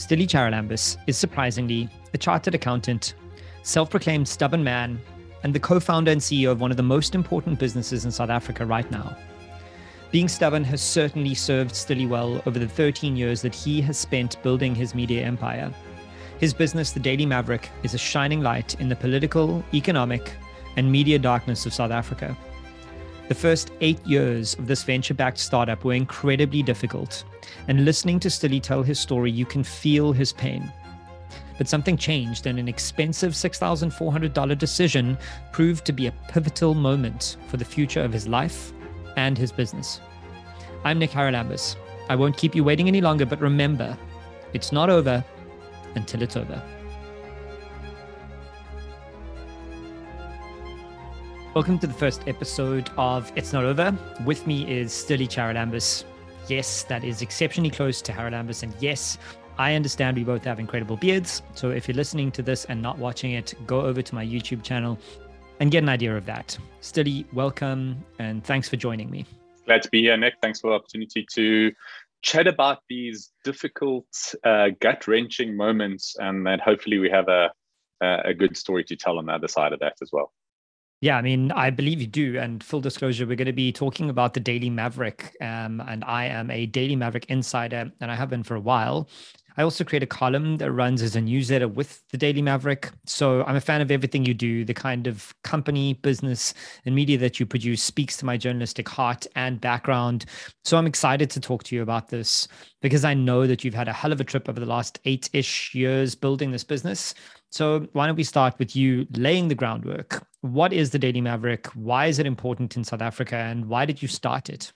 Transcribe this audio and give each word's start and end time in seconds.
Styli 0.00 0.26
Charalambous 0.26 0.96
is 1.06 1.18
surprisingly 1.18 1.86
a 2.14 2.18
chartered 2.18 2.54
accountant, 2.54 3.12
self 3.62 3.90
proclaimed 3.90 4.26
stubborn 4.26 4.64
man, 4.64 4.98
and 5.42 5.54
the 5.54 5.60
co 5.60 5.78
founder 5.78 6.10
and 6.10 6.20
CEO 6.20 6.50
of 6.50 6.58
one 6.58 6.70
of 6.70 6.78
the 6.78 6.82
most 6.82 7.14
important 7.14 7.58
businesses 7.58 8.06
in 8.06 8.10
South 8.10 8.30
Africa 8.30 8.64
right 8.64 8.90
now. 8.90 9.14
Being 10.10 10.26
stubborn 10.26 10.64
has 10.64 10.80
certainly 10.80 11.34
served 11.34 11.72
Styli 11.72 12.08
well 12.08 12.42
over 12.46 12.58
the 12.58 12.66
13 12.66 13.14
years 13.14 13.42
that 13.42 13.54
he 13.54 13.82
has 13.82 13.98
spent 13.98 14.42
building 14.42 14.74
his 14.74 14.94
media 14.94 15.22
empire. 15.22 15.70
His 16.38 16.54
business, 16.54 16.92
The 16.92 17.00
Daily 17.00 17.26
Maverick, 17.26 17.68
is 17.82 17.92
a 17.92 17.98
shining 17.98 18.40
light 18.40 18.80
in 18.80 18.88
the 18.88 18.96
political, 18.96 19.62
economic, 19.74 20.32
and 20.78 20.90
media 20.90 21.18
darkness 21.18 21.66
of 21.66 21.74
South 21.74 21.90
Africa. 21.90 22.34
The 23.30 23.36
first 23.36 23.70
eight 23.80 24.04
years 24.04 24.54
of 24.54 24.66
this 24.66 24.82
venture 24.82 25.14
backed 25.14 25.38
startup 25.38 25.84
were 25.84 25.92
incredibly 25.92 26.64
difficult, 26.64 27.22
and 27.68 27.84
listening 27.84 28.18
to 28.18 28.28
Styli 28.28 28.60
tell 28.60 28.82
his 28.82 28.98
story, 28.98 29.30
you 29.30 29.46
can 29.46 29.62
feel 29.62 30.10
his 30.10 30.32
pain. 30.32 30.72
But 31.56 31.68
something 31.68 31.96
changed, 31.96 32.48
and 32.48 32.58
an 32.58 32.66
expensive 32.66 33.34
$6,400 33.34 34.58
decision 34.58 35.16
proved 35.52 35.84
to 35.84 35.92
be 35.92 36.08
a 36.08 36.12
pivotal 36.28 36.74
moment 36.74 37.36
for 37.46 37.56
the 37.56 37.64
future 37.64 38.02
of 38.02 38.12
his 38.12 38.26
life 38.26 38.72
and 39.16 39.38
his 39.38 39.52
business. 39.52 40.00
I'm 40.82 40.98
Nick 40.98 41.12
Charalambous. 41.12 41.76
I 42.08 42.16
won't 42.16 42.36
keep 42.36 42.56
you 42.56 42.64
waiting 42.64 42.88
any 42.88 43.00
longer, 43.00 43.26
but 43.26 43.40
remember, 43.40 43.96
it's 44.54 44.72
not 44.72 44.90
over 44.90 45.24
until 45.94 46.22
it's 46.22 46.36
over. 46.36 46.60
Welcome 51.52 51.80
to 51.80 51.88
the 51.88 51.94
first 51.94 52.28
episode 52.28 52.90
of 52.96 53.32
It's 53.34 53.52
Not 53.52 53.64
Over. 53.64 53.92
With 54.24 54.46
me 54.46 54.70
is 54.70 54.92
Styli 54.92 55.26
Charalambous. 55.26 56.04
Yes, 56.46 56.84
that 56.84 57.02
is 57.02 57.22
exceptionally 57.22 57.70
close 57.70 58.00
to 58.02 58.12
Charalambous. 58.12 58.62
And 58.62 58.72
yes, 58.78 59.18
I 59.58 59.74
understand 59.74 60.16
we 60.16 60.22
both 60.22 60.44
have 60.44 60.60
incredible 60.60 60.96
beards. 60.96 61.42
So 61.56 61.70
if 61.70 61.88
you're 61.88 61.96
listening 61.96 62.30
to 62.32 62.42
this 62.42 62.66
and 62.66 62.80
not 62.80 62.98
watching 62.98 63.32
it, 63.32 63.52
go 63.66 63.80
over 63.80 64.00
to 64.00 64.14
my 64.14 64.24
YouTube 64.24 64.62
channel 64.62 64.96
and 65.58 65.72
get 65.72 65.82
an 65.82 65.88
idea 65.88 66.16
of 66.16 66.24
that. 66.26 66.56
Styli, 66.82 67.26
welcome 67.32 67.96
and 68.20 68.44
thanks 68.44 68.68
for 68.68 68.76
joining 68.76 69.10
me. 69.10 69.26
Glad 69.66 69.82
to 69.82 69.88
be 69.90 70.02
here, 70.02 70.16
Nick. 70.16 70.34
Thanks 70.40 70.60
for 70.60 70.70
the 70.70 70.76
opportunity 70.76 71.26
to 71.32 71.72
chat 72.22 72.46
about 72.46 72.78
these 72.88 73.32
difficult, 73.42 74.06
uh, 74.44 74.68
gut 74.78 75.08
wrenching 75.08 75.56
moments, 75.56 76.14
and 76.16 76.46
that 76.46 76.60
hopefully 76.60 76.98
we 76.98 77.10
have 77.10 77.26
a, 77.28 77.50
a 78.00 78.34
good 78.34 78.56
story 78.56 78.84
to 78.84 78.94
tell 78.94 79.18
on 79.18 79.26
the 79.26 79.32
other 79.32 79.48
side 79.48 79.72
of 79.72 79.80
that 79.80 79.94
as 80.00 80.10
well. 80.12 80.32
Yeah, 81.00 81.16
I 81.16 81.22
mean, 81.22 81.50
I 81.52 81.70
believe 81.70 82.00
you 82.00 82.06
do. 82.06 82.38
And 82.38 82.62
full 82.62 82.80
disclosure, 82.80 83.26
we're 83.26 83.36
going 83.36 83.46
to 83.46 83.52
be 83.52 83.72
talking 83.72 84.10
about 84.10 84.34
the 84.34 84.40
Daily 84.40 84.68
Maverick. 84.68 85.34
Um, 85.40 85.80
and 85.88 86.04
I 86.04 86.26
am 86.26 86.50
a 86.50 86.66
Daily 86.66 86.94
Maverick 86.94 87.24
insider, 87.30 87.90
and 88.00 88.10
I 88.10 88.14
have 88.14 88.28
been 88.28 88.42
for 88.42 88.54
a 88.54 88.60
while. 88.60 89.08
I 89.56 89.62
also 89.62 89.82
create 89.82 90.02
a 90.02 90.06
column 90.06 90.58
that 90.58 90.70
runs 90.70 91.02
as 91.02 91.16
a 91.16 91.20
newsletter 91.20 91.68
with 91.68 92.02
the 92.10 92.18
Daily 92.18 92.40
Maverick. 92.40 92.90
So 93.04 93.44
I'm 93.44 93.56
a 93.56 93.60
fan 93.60 93.80
of 93.80 93.90
everything 93.90 94.24
you 94.24 94.34
do. 94.34 94.64
The 94.64 94.74
kind 94.74 95.06
of 95.06 95.34
company, 95.42 95.94
business, 95.94 96.54
and 96.84 96.94
media 96.94 97.18
that 97.18 97.40
you 97.40 97.46
produce 97.46 97.82
speaks 97.82 98.16
to 98.18 98.24
my 98.26 98.36
journalistic 98.36 98.88
heart 98.88 99.26
and 99.36 99.60
background. 99.60 100.26
So 100.64 100.76
I'm 100.76 100.86
excited 100.86 101.30
to 101.30 101.40
talk 101.40 101.64
to 101.64 101.74
you 101.74 101.82
about 101.82 102.08
this 102.08 102.46
because 102.80 103.04
I 103.04 103.14
know 103.14 103.46
that 103.46 103.64
you've 103.64 103.74
had 103.74 103.88
a 103.88 103.92
hell 103.92 104.12
of 104.12 104.20
a 104.20 104.24
trip 104.24 104.48
over 104.48 104.60
the 104.60 104.66
last 104.66 105.00
eight 105.04 105.28
ish 105.32 105.74
years 105.74 106.14
building 106.14 106.52
this 106.52 106.64
business. 106.64 107.14
So, 107.50 107.88
why 107.92 108.06
don't 108.06 108.16
we 108.16 108.24
start 108.24 108.58
with 108.58 108.76
you 108.76 109.06
laying 109.16 109.48
the 109.48 109.54
groundwork? 109.54 110.24
What 110.42 110.72
is 110.72 110.90
the 110.90 110.98
Daily 110.98 111.20
Maverick? 111.20 111.66
Why 111.68 112.06
is 112.06 112.18
it 112.18 112.26
important 112.26 112.76
in 112.76 112.84
South 112.84 113.02
Africa? 113.02 113.36
And 113.36 113.66
why 113.66 113.84
did 113.84 114.00
you 114.00 114.08
start 114.08 114.48
it? 114.48 114.72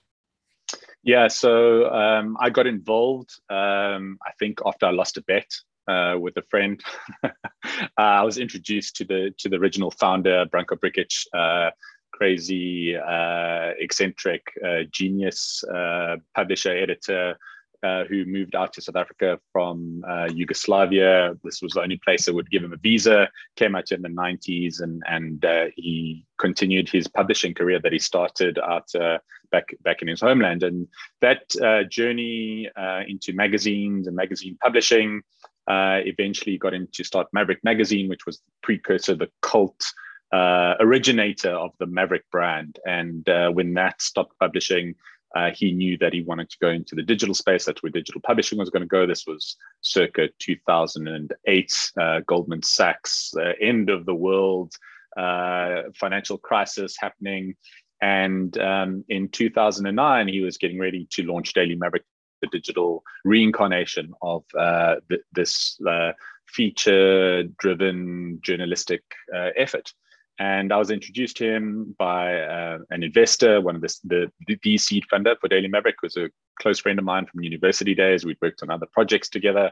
Yeah, 1.03 1.27
so 1.27 1.89
um, 1.93 2.35
I 2.39 2.49
got 2.49 2.67
involved, 2.67 3.29
um, 3.49 4.17
I 4.25 4.31
think, 4.39 4.59
after 4.65 4.87
I 4.87 4.91
lost 4.91 5.17
a 5.17 5.21
bet. 5.23 5.49
Uh, 5.87 6.17
with 6.19 6.35
a 6.37 6.41
friend, 6.49 6.81
uh, 7.23 7.29
I 7.95 8.23
was 8.23 8.39
introduced 8.39 8.95
to 8.95 9.05
the 9.05 9.31
to 9.37 9.49
the 9.49 9.57
original 9.57 9.91
founder, 9.91 10.47
Branko 10.47 10.79
Brkic, 10.79 11.27
uh, 11.31 11.69
crazy, 12.11 12.95
uh, 12.95 13.69
eccentric, 13.77 14.41
uh, 14.65 14.83
genius 14.91 15.63
uh, 15.65 16.15
publisher, 16.33 16.75
editor, 16.75 17.37
uh, 17.85 18.03
who 18.05 18.25
moved 18.25 18.55
out 18.55 18.73
to 18.73 18.81
South 18.81 18.95
Africa 18.95 19.39
from 19.51 20.03
uh, 20.07 20.27
Yugoslavia. 20.33 21.37
This 21.43 21.61
was 21.61 21.73
the 21.73 21.83
only 21.83 21.99
place 22.03 22.25
that 22.25 22.33
would 22.33 22.49
give 22.49 22.63
him 22.63 22.73
a 22.73 22.77
visa. 22.77 23.29
Came 23.57 23.75
out 23.75 23.91
in 23.91 24.01
the 24.01 24.09
90s, 24.09 24.81
and 24.81 25.03
and 25.07 25.45
uh, 25.45 25.65
he 25.75 26.25
continued 26.39 26.89
his 26.89 27.07
publishing 27.07 27.53
career 27.53 27.79
that 27.83 27.93
he 27.93 27.99
started 27.99 28.57
out 28.57 28.89
uh, 28.95 29.19
back 29.51 29.67
back 29.83 30.01
in 30.01 30.07
his 30.07 30.21
homeland. 30.21 30.63
And 30.63 30.87
that 31.21 31.43
uh, 31.61 31.83
journey 31.83 32.69
into 33.07 33.33
magazines 33.33 34.07
and 34.07 34.15
magazine 34.15 34.57
publishing 34.63 35.21
eventually 35.69 36.57
got 36.57 36.73
him 36.73 36.87
to 36.91 37.03
start 37.03 37.27
Maverick 37.33 37.63
Magazine, 37.63 38.09
which 38.09 38.25
was 38.25 38.37
the 38.37 38.51
precursor, 38.63 39.13
the 39.15 39.29
cult. 39.43 39.83
originator 40.33 41.53
of 41.65 41.71
the 41.79 41.85
Maverick 41.85 42.25
brand, 42.31 42.79
and 42.85 43.23
when 43.57 43.75
that 43.75 44.01
stopped 44.01 44.33
publishing, 44.39 44.95
uh, 45.35 45.51
he 45.53 45.73
knew 45.73 45.97
that 45.97 46.13
he 46.13 46.23
wanted 46.23 46.49
to 46.49 46.57
go 46.61 46.69
into 46.69 46.95
the 46.95 47.03
digital 47.03 47.35
space. 47.35 47.65
That's 47.65 47.83
where 47.83 47.91
digital 47.91 48.21
publishing 48.21 48.57
was 48.57 48.69
going 48.69 48.81
to 48.81 48.87
go. 48.87 49.05
This 49.05 49.25
was 49.27 49.57
circa 49.81 50.29
2008, 50.39 51.91
uh, 51.99 52.21
Goldman 52.25 52.63
Sachs, 52.63 53.33
uh, 53.37 53.51
end 53.61 53.89
of 53.89 54.05
the 54.05 54.15
world, 54.15 54.73
uh, 55.17 55.83
financial 55.93 56.37
crisis 56.37 56.95
happening. 56.97 57.55
And 58.01 58.57
um, 58.57 59.03
in 59.09 59.27
2009, 59.29 60.27
he 60.29 60.41
was 60.41 60.57
getting 60.57 60.79
ready 60.79 61.07
to 61.11 61.23
launch 61.23 61.53
Daily 61.53 61.75
Maverick, 61.75 62.03
the 62.41 62.47
digital 62.47 63.03
reincarnation 63.25 64.13
of 64.21 64.43
uh, 64.57 64.95
th- 65.09 65.21
this 65.33 65.77
uh, 65.85 66.13
feature 66.47 67.43
driven 67.59 68.39
journalistic 68.41 69.03
effort 69.57 69.91
and 70.39 70.73
I 70.73 70.77
was 70.77 70.91
introduced 70.91 71.37
to 71.37 71.45
him 71.45 71.95
by 71.97 72.41
uh, 72.41 72.79
an 72.89 73.03
investor, 73.03 73.61
one 73.61 73.75
of 73.75 73.81
the, 73.81 73.95
the, 74.47 74.57
the 74.61 74.77
seed 74.77 75.05
funder 75.11 75.35
for 75.39 75.47
Daily 75.47 75.69
Maverick, 75.69 76.01
was 76.01 76.17
a 76.17 76.29
close 76.59 76.79
friend 76.79 76.99
of 76.99 77.05
mine 77.05 77.25
from 77.25 77.43
university 77.43 77.95
days. 77.95 78.25
We'd 78.25 78.37
worked 78.41 78.61
on 78.61 78.69
other 78.69 78.87
projects 78.91 79.29
together. 79.29 79.71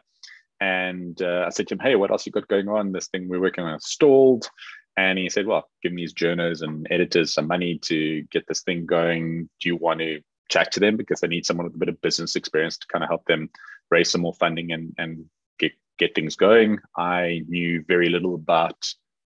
And 0.62 1.22
uh, 1.22 1.44
I 1.48 1.50
said 1.50 1.68
to 1.68 1.74
him, 1.74 1.80
hey, 1.80 1.96
what 1.96 2.12
else 2.12 2.26
you 2.26 2.32
got 2.32 2.48
going 2.48 2.70
on? 2.70 2.94
This 2.94 3.08
thing 3.08 3.28
we're 3.28 3.42
working 3.42 3.66
on 3.66 3.78
stalled. 3.82 4.48
And 4.96 5.18
he 5.18 5.30
said, 5.30 5.48
well, 5.48 5.68
give 5.82 5.92
me 5.92 6.04
these 6.04 6.14
journals 6.14 6.62
and 6.62 6.88
editors 6.90 7.34
some 7.34 7.48
money 7.48 7.80
to 7.86 8.22
get 8.32 8.46
this 8.48 8.62
thing 8.62 8.86
going. 8.86 9.50
Do 9.60 9.68
you 9.68 9.76
want 9.76 10.00
to 10.00 10.22
chat 10.50 10.72
to 10.74 10.80
them? 10.80 10.96
Because 10.96 11.20
they 11.20 11.28
need 11.28 11.46
someone 11.46 11.66
with 11.66 11.76
a 11.76 11.80
bit 11.80 11.90
of 11.90 12.00
business 12.02 12.38
experience 12.38 12.78
to 12.78 12.88
kind 12.88 13.04
of 13.04 13.10
help 13.10 13.26
them 13.26 13.50
raise 13.92 14.12
some 14.12 14.22
more 14.22 14.36
funding 14.36 14.72
and, 14.72 14.94
and 14.98 15.26
get, 15.60 15.74
get 16.00 16.16
things 16.16 16.38
going. 16.38 16.80
I 16.96 17.42
knew 17.50 17.84
very 17.86 18.08
little 18.08 18.36
about 18.36 18.78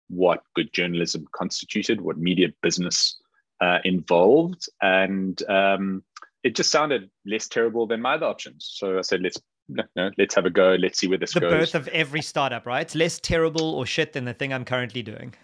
what 0.08 0.42
good 0.54 0.72
journalism 0.72 1.26
constituted, 1.32 2.00
what 2.00 2.18
media 2.18 2.48
business 2.62 3.16
uh, 3.60 3.78
involved, 3.84 4.68
and 4.82 5.42
um, 5.48 6.02
it 6.42 6.54
just 6.54 6.70
sounded 6.70 7.10
less 7.24 7.48
terrible 7.48 7.86
than 7.86 8.00
my 8.00 8.14
other 8.14 8.26
options. 8.26 8.70
So 8.74 8.98
I 8.98 9.02
said, 9.02 9.22
let's 9.22 9.40
no, 9.68 9.82
no, 9.96 10.10
let's 10.18 10.34
have 10.34 10.44
a 10.44 10.50
go. 10.50 10.76
Let's 10.78 10.98
see 10.98 11.08
where 11.08 11.18
this 11.18 11.32
the 11.32 11.40
goes. 11.40 11.50
The 11.50 11.56
birth 11.56 11.74
of 11.74 11.88
every 11.88 12.22
startup, 12.22 12.66
right? 12.66 12.82
It's 12.82 12.94
less 12.94 13.18
terrible 13.18 13.74
or 13.74 13.86
shit 13.86 14.12
than 14.12 14.24
the 14.24 14.34
thing 14.34 14.52
I'm 14.52 14.64
currently 14.64 15.02
doing. 15.02 15.34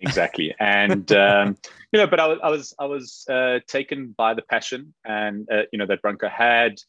Exactly, 0.00 0.54
and 0.60 1.10
um, 1.12 1.56
you 1.92 2.00
know, 2.00 2.06
but 2.06 2.18
I, 2.18 2.24
I 2.24 2.50
was 2.50 2.74
I 2.78 2.86
was 2.86 3.24
uh, 3.30 3.60
taken 3.68 4.14
by 4.18 4.34
the 4.34 4.42
passion, 4.42 4.92
and 5.04 5.48
uh, 5.50 5.62
you 5.72 5.78
know 5.78 5.86
that 5.86 6.02
Branko 6.02 6.30
had. 6.30 6.80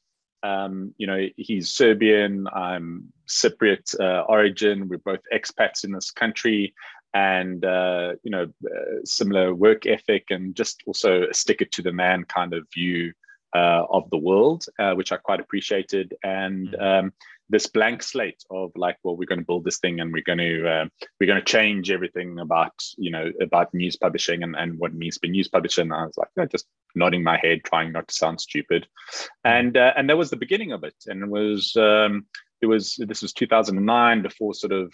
Um, 0.42 0.94
you 0.98 1.08
know, 1.08 1.28
he's 1.38 1.70
Serbian. 1.70 2.48
I'm 2.54 3.14
Cypriot 3.30 3.98
uh, 3.98 4.26
origin. 4.28 4.90
We're 4.90 4.98
both 4.98 5.22
expats 5.34 5.86
in 5.86 5.94
this 5.94 6.12
country, 6.12 6.74
and 7.14 7.64
uh, 7.66 8.14
you 8.24 8.32
know 8.32 8.48
uh, 8.66 9.00
similar 9.06 9.54
work 9.54 9.86
ethic 9.86 10.26
and 10.30 10.56
just 10.56 10.84
also 10.88 11.28
a 11.30 11.34
stick 11.34 11.62
it 11.62 11.72
to 11.72 11.82
the 11.82 11.92
man 11.92 12.24
kind 12.26 12.54
of 12.54 12.68
view 12.74 13.14
uh, 13.56 13.86
of 13.90 14.10
the 14.10 14.18
world 14.18 14.66
uh, 14.80 14.94
which 14.94 15.12
i 15.12 15.18
quite 15.18 15.40
appreciated 15.40 16.14
and 16.24 16.70
mm. 16.70 16.82
um, 16.82 17.14
this 17.50 17.68
blank 17.68 18.02
slate 18.02 18.44
of 18.50 18.72
like 18.76 18.98
well 19.04 19.16
we're 19.16 19.28
going 19.28 19.40
to 19.40 19.46
build 19.46 19.64
this 19.64 19.78
thing 19.78 20.00
and 20.00 20.12
we're 20.12 20.24
going 20.24 20.40
to 20.40 20.68
uh, 20.68 20.86
we're 21.20 21.28
going 21.28 21.40
to 21.40 21.46
change 21.46 21.92
everything 21.92 22.40
about 22.40 22.74
you 22.98 23.12
know 23.12 23.32
about 23.42 23.74
news 23.74 23.96
publishing 23.96 24.42
and, 24.42 24.56
and 24.56 24.80
what 24.80 24.94
means 24.94 25.16
to 25.16 25.22
be 25.22 25.30
news 25.30 25.48
publisher 25.48 25.82
and 25.82 25.94
i 25.94 26.04
was 26.04 26.18
like 26.18 26.30
you 26.36 26.42
know, 26.42 26.48
just 26.48 26.66
nodding 26.96 27.24
my 27.24 27.38
head 27.38 27.60
trying 27.64 27.92
not 27.92 28.08
to 28.08 28.16
sound 28.16 28.42
stupid 28.42 28.88
mm. 29.12 29.28
and 29.46 29.78
uh, 29.78 29.94
and 29.96 30.10
that 30.10 30.18
was 30.18 30.32
the 30.32 30.36
beginning 30.36 30.72
of 30.72 30.84
it 30.84 30.96
and 31.06 31.22
it 31.22 31.30
was 31.30 31.76
um, 31.76 32.26
it 32.62 32.66
was 32.66 32.96
this 32.98 33.22
was 33.22 33.34
2009 33.34 34.24
before 34.24 34.56
sort 34.56 34.72
of 34.72 34.92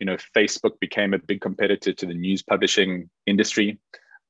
you 0.00 0.06
know, 0.06 0.16
Facebook 0.34 0.80
became 0.80 1.14
a 1.14 1.18
big 1.18 1.40
competitor 1.40 1.92
to 1.92 2.06
the 2.06 2.14
news 2.14 2.42
publishing 2.42 3.08
industry. 3.26 3.78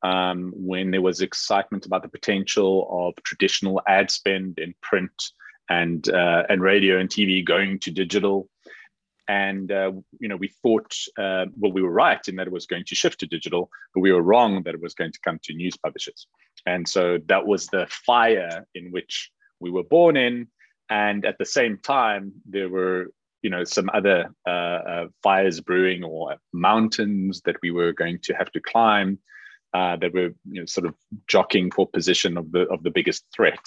Um, 0.02 0.52
when 0.56 0.90
there 0.90 1.02
was 1.02 1.20
excitement 1.20 1.84
about 1.86 2.02
the 2.02 2.08
potential 2.08 2.88
of 2.90 3.22
traditional 3.22 3.82
ad 3.86 4.10
spend 4.10 4.58
in 4.58 4.74
print 4.82 5.12
and 5.68 6.08
uh, 6.08 6.44
and 6.48 6.62
radio 6.62 6.98
and 6.98 7.08
TV 7.08 7.44
going 7.44 7.78
to 7.80 7.90
digital, 7.90 8.48
and 9.28 9.70
uh, 9.70 9.92
you 10.18 10.28
know 10.28 10.36
we 10.36 10.48
thought 10.62 10.92
uh, 11.18 11.44
well 11.58 11.72
we 11.72 11.82
were 11.82 11.92
right 11.92 12.26
in 12.28 12.36
that 12.36 12.46
it 12.46 12.52
was 12.52 12.66
going 12.66 12.84
to 12.86 12.94
shift 12.94 13.20
to 13.20 13.26
digital, 13.26 13.70
but 13.94 14.00
we 14.00 14.10
were 14.10 14.22
wrong 14.22 14.62
that 14.62 14.74
it 14.74 14.80
was 14.80 14.94
going 14.94 15.12
to 15.12 15.20
come 15.22 15.38
to 15.42 15.54
news 15.54 15.76
publishers, 15.76 16.26
and 16.64 16.88
so 16.88 17.18
that 17.26 17.46
was 17.46 17.66
the 17.66 17.86
fire 17.90 18.66
in 18.74 18.90
which 18.90 19.30
we 19.60 19.70
were 19.70 19.84
born 19.84 20.16
in, 20.16 20.48
and 20.88 21.26
at 21.26 21.36
the 21.36 21.44
same 21.44 21.76
time 21.76 22.32
there 22.48 22.70
were 22.70 23.10
you 23.42 23.50
know 23.50 23.64
some 23.64 23.90
other 23.92 24.32
uh, 24.46 24.50
uh, 24.50 25.06
fires 25.22 25.60
brewing 25.60 26.04
or 26.04 26.36
mountains 26.52 27.42
that 27.44 27.56
we 27.62 27.70
were 27.70 27.92
going 27.92 28.18
to 28.22 28.34
have 28.34 28.50
to 28.52 28.60
climb 28.60 29.18
uh, 29.74 29.96
that 29.96 30.12
were 30.12 30.30
you 30.50 30.60
know 30.60 30.66
sort 30.66 30.86
of 30.86 30.94
jockeying 31.26 31.70
for 31.70 31.88
position 31.88 32.36
of 32.36 32.50
the 32.52 32.62
of 32.68 32.82
the 32.82 32.90
biggest 32.90 33.24
threat 33.34 33.64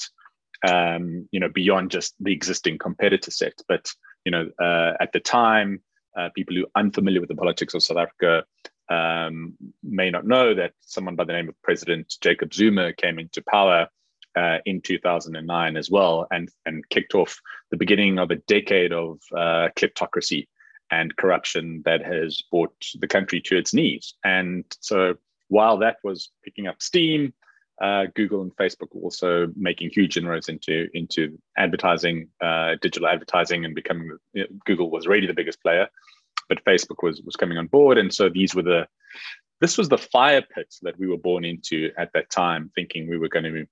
um, 0.67 1.27
you 1.31 1.39
know 1.39 1.49
beyond 1.49 1.91
just 1.91 2.15
the 2.19 2.33
existing 2.33 2.77
competitor 2.77 3.31
set. 3.31 3.53
But 3.67 3.91
you 4.25 4.31
know 4.31 4.49
uh, 4.61 4.93
at 4.99 5.11
the 5.13 5.19
time 5.19 5.81
uh, 6.17 6.29
people 6.35 6.55
who 6.55 6.63
are 6.63 6.81
unfamiliar 6.81 7.19
with 7.19 7.29
the 7.29 7.35
politics 7.35 7.73
of 7.73 7.83
South 7.83 7.97
Africa 7.97 8.43
um, 8.89 9.55
may 9.81 10.09
not 10.09 10.27
know 10.27 10.53
that 10.53 10.73
someone 10.81 11.15
by 11.15 11.23
the 11.23 11.33
name 11.33 11.49
of 11.49 11.61
President 11.63 12.13
Jacob 12.21 12.53
Zuma 12.53 12.93
came 12.93 13.17
into 13.17 13.41
power 13.49 13.87
uh, 14.35 14.57
in 14.65 14.81
2009 14.81 15.77
as 15.77 15.89
well, 15.89 16.27
and 16.31 16.49
and 16.65 16.87
kicked 16.89 17.15
off 17.15 17.39
the 17.71 17.77
beginning 17.77 18.19
of 18.19 18.31
a 18.31 18.35
decade 18.35 18.93
of 18.93 19.19
uh, 19.35 19.69
kleptocracy 19.75 20.47
and 20.91 21.15
corruption 21.15 21.81
that 21.85 22.05
has 22.05 22.41
brought 22.51 22.73
the 22.99 23.07
country 23.07 23.41
to 23.41 23.57
its 23.57 23.73
knees. 23.73 24.13
And 24.23 24.65
so, 24.79 25.15
while 25.47 25.77
that 25.79 25.97
was 26.03 26.29
picking 26.43 26.67
up 26.67 26.81
steam, 26.81 27.33
uh, 27.81 28.05
Google 28.15 28.41
and 28.41 28.55
Facebook 28.55 28.93
were 28.93 29.01
also 29.01 29.47
making 29.55 29.89
huge 29.89 30.17
inroads 30.17 30.49
into 30.49 30.87
into 30.93 31.39
advertising, 31.57 32.29
uh, 32.41 32.75
digital 32.81 33.07
advertising, 33.07 33.65
and 33.65 33.75
becoming. 33.75 34.17
You 34.33 34.43
know, 34.43 34.47
Google 34.65 34.89
was 34.89 35.05
already 35.07 35.27
the 35.27 35.33
biggest 35.33 35.61
player, 35.61 35.87
but 36.49 36.63
Facebook 36.65 37.01
was 37.01 37.21
was 37.21 37.35
coming 37.35 37.57
on 37.57 37.67
board, 37.67 37.97
and 37.97 38.13
so 38.13 38.29
these 38.29 38.53
were 38.53 38.63
the 38.63 38.87
this 39.61 39.77
was 39.77 39.89
the 39.89 39.97
fire 39.97 40.41
pit 40.41 40.75
that 40.81 40.99
we 40.99 41.07
were 41.07 41.17
born 41.17 41.45
into 41.45 41.91
at 41.97 42.11
that 42.13 42.29
time, 42.29 42.71
thinking 42.75 43.09
we 43.09 43.17
were 43.17 43.29
going 43.29 43.45
to 43.45 43.65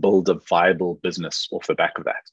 build 0.00 0.28
a 0.28 0.34
viable 0.48 0.98
business 1.02 1.48
off 1.50 1.66
the 1.66 1.74
back 1.74 1.98
of 1.98 2.04
that. 2.04 2.30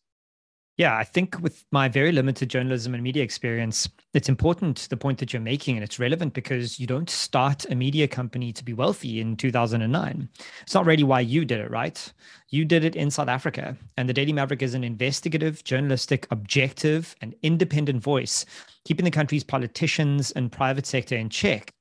Yeah, 0.78 0.98
I 0.98 1.04
think 1.04 1.40
with 1.42 1.66
my 1.72 1.90
very 1.90 2.12
limited 2.12 2.50
journalism 2.50 2.94
and 2.96 3.04
media 3.04 3.24
experience, 3.24 3.90
it's 4.14 4.30
important 4.30 4.88
the 4.90 4.98
point 4.98 5.20
that 5.20 5.32
you're 5.32 5.42
making, 5.42 5.76
and 5.76 5.84
it's 5.84 6.00
relevant 6.00 6.34
because 6.34 6.80
you 6.80 6.88
don't 6.88 7.10
start 7.10 7.70
a 7.70 7.76
media 7.76 8.08
company 8.08 8.52
to 8.54 8.64
be 8.64 8.74
wealthy 8.74 9.20
in 9.20 9.36
2009. 9.36 10.30
It's 10.62 10.74
not 10.74 10.86
really 10.86 11.04
why 11.04 11.20
you 11.20 11.46
did 11.46 11.60
it, 11.60 11.70
right? 11.70 12.12
You 12.50 12.66
did 12.66 12.86
it 12.86 12.96
in 12.96 13.12
South 13.12 13.28
Africa, 13.28 13.78
and 13.98 14.08
the 14.08 14.14
Daily 14.14 14.34
Maverick 14.34 14.64
is 14.64 14.74
an 14.74 14.84
investigative, 14.84 15.64
journalistic, 15.64 16.26
objective, 16.32 17.16
and 17.22 17.36
independent 17.44 18.02
voice, 18.02 18.46
keeping 18.86 19.06
the 19.06 19.12
country's 19.12 19.44
politicians 19.44 20.32
and 20.32 20.52
private 20.52 20.88
sector 20.88 21.16
in 21.16 21.30
check. 21.30 21.74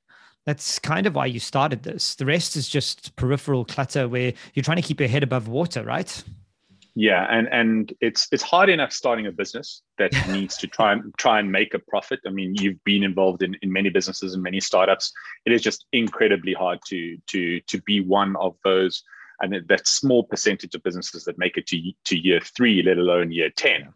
That's 0.46 0.78
kind 0.78 1.06
of 1.06 1.14
why 1.14 1.26
you 1.26 1.38
started 1.38 1.82
this. 1.82 2.14
The 2.14 2.24
rest 2.24 2.56
is 2.56 2.68
just 2.68 3.14
peripheral 3.16 3.64
clutter 3.64 4.08
where 4.08 4.32
you're 4.54 4.62
trying 4.62 4.78
to 4.78 4.82
keep 4.82 4.98
your 5.00 5.08
head 5.08 5.22
above 5.22 5.48
water, 5.48 5.84
right? 5.84 6.22
Yeah, 6.94 7.26
and 7.30 7.48
and 7.52 7.92
it's 8.00 8.26
it's 8.32 8.42
hard 8.42 8.68
enough 8.68 8.92
starting 8.92 9.26
a 9.26 9.32
business 9.32 9.82
that 9.98 10.12
needs 10.28 10.56
to 10.58 10.66
try 10.66 10.92
and 10.92 11.14
try 11.18 11.38
and 11.38 11.52
make 11.52 11.74
a 11.74 11.78
profit. 11.78 12.20
I 12.26 12.30
mean, 12.30 12.54
you've 12.56 12.82
been 12.84 13.02
involved 13.02 13.42
in, 13.42 13.56
in 13.62 13.72
many 13.72 13.90
businesses 13.90 14.34
and 14.34 14.42
many 14.42 14.60
startups. 14.60 15.12
It 15.46 15.52
is 15.52 15.62
just 15.62 15.86
incredibly 15.92 16.54
hard 16.54 16.80
to 16.88 17.16
to 17.28 17.60
to 17.60 17.82
be 17.82 18.00
one 18.00 18.34
of 18.36 18.56
those 18.64 19.02
and 19.40 19.54
that 19.68 19.86
small 19.86 20.24
percentage 20.24 20.74
of 20.74 20.82
businesses 20.82 21.24
that 21.24 21.38
make 21.38 21.56
it 21.56 21.66
to 21.68 21.92
to 22.06 22.18
year 22.18 22.40
three, 22.40 22.82
let 22.82 22.98
alone 22.98 23.30
year 23.30 23.50
ten 23.50 23.92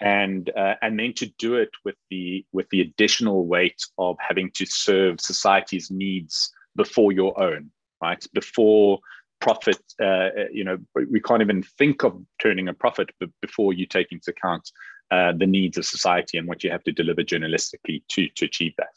and 0.00 0.50
uh, 0.56 0.74
and 0.82 0.98
then 0.98 1.12
to 1.14 1.26
do 1.38 1.54
it 1.54 1.70
with 1.84 1.96
the 2.10 2.44
with 2.52 2.68
the 2.70 2.80
additional 2.80 3.46
weight 3.46 3.82
of 3.98 4.16
having 4.20 4.50
to 4.52 4.66
serve 4.66 5.20
society's 5.20 5.90
needs 5.90 6.52
before 6.76 7.12
your 7.12 7.38
own 7.40 7.70
right? 8.02 8.24
Before 8.32 9.00
profit 9.40 9.80
uh, 10.02 10.30
you 10.50 10.64
know 10.64 10.78
we 11.10 11.20
can't 11.20 11.42
even 11.42 11.62
think 11.62 12.02
of 12.02 12.18
turning 12.40 12.68
a 12.68 12.74
profit 12.74 13.10
but 13.20 13.28
before 13.42 13.72
you 13.72 13.86
take 13.86 14.10
into 14.10 14.30
account 14.30 14.70
uh, 15.10 15.32
the 15.32 15.46
needs 15.46 15.76
of 15.76 15.84
society 15.84 16.38
and 16.38 16.48
what 16.48 16.64
you 16.64 16.70
have 16.70 16.82
to 16.82 16.92
deliver 16.92 17.22
journalistically 17.22 18.02
to 18.08 18.28
to 18.28 18.46
achieve 18.46 18.72
that. 18.78 18.88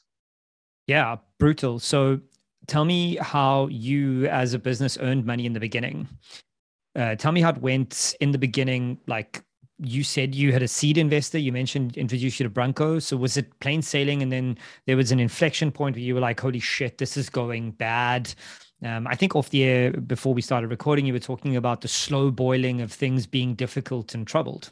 Yeah 0.88 1.18
brutal. 1.38 1.80
So 1.80 2.20
tell 2.68 2.86
me 2.86 3.18
how 3.18 3.68
you 3.68 4.28
as 4.28 4.54
a 4.54 4.60
business 4.60 4.98
earned 5.02 5.26
money 5.26 5.46
in 5.46 5.54
the 5.54 5.60
beginning. 5.60 6.08
Uh, 6.96 7.16
tell 7.16 7.32
me 7.32 7.42
how 7.42 7.50
it 7.50 7.58
went 7.58 8.16
in 8.20 8.32
the 8.32 8.38
beginning 8.38 8.98
like 9.08 9.44
you 9.80 10.04
said 10.04 10.36
you 10.36 10.52
had 10.52 10.62
a 10.62 10.68
seed 10.68 10.98
investor. 10.98 11.38
You 11.38 11.52
mentioned 11.52 11.98
introduced 11.98 12.40
you 12.40 12.48
to 12.48 12.50
Branko. 12.50 13.02
So 13.02 13.18
was 13.18 13.38
it 13.38 13.60
plain 13.60 13.82
sailing, 13.82 14.22
and 14.22 14.32
then 14.32 14.58
there 14.86 14.98
was 14.98 15.12
an 15.12 15.20
inflection 15.20 15.72
point 15.72 15.96
where 15.96 16.04
you 16.04 16.14
were 16.14 16.22
like, 16.22 16.40
"Holy 16.40 16.60
shit, 16.60 16.98
this 16.98 17.18
is 17.18 17.30
going 17.30 17.72
bad." 17.72 18.34
Um, 18.84 19.08
I 19.08 19.16
think 19.16 19.36
off 19.36 19.50
the 19.50 19.64
air 19.64 19.92
before 19.92 20.34
we 20.34 20.42
started 20.42 20.70
recording, 20.70 21.06
you 21.06 21.14
were 21.14 21.20
talking 21.20 21.56
about 21.56 21.82
the 21.82 21.88
slow 21.88 22.32
boiling 22.32 22.82
of 22.82 22.92
things 22.92 23.26
being 23.26 23.54
difficult 23.56 24.14
and 24.14 24.26
troubled. 24.26 24.72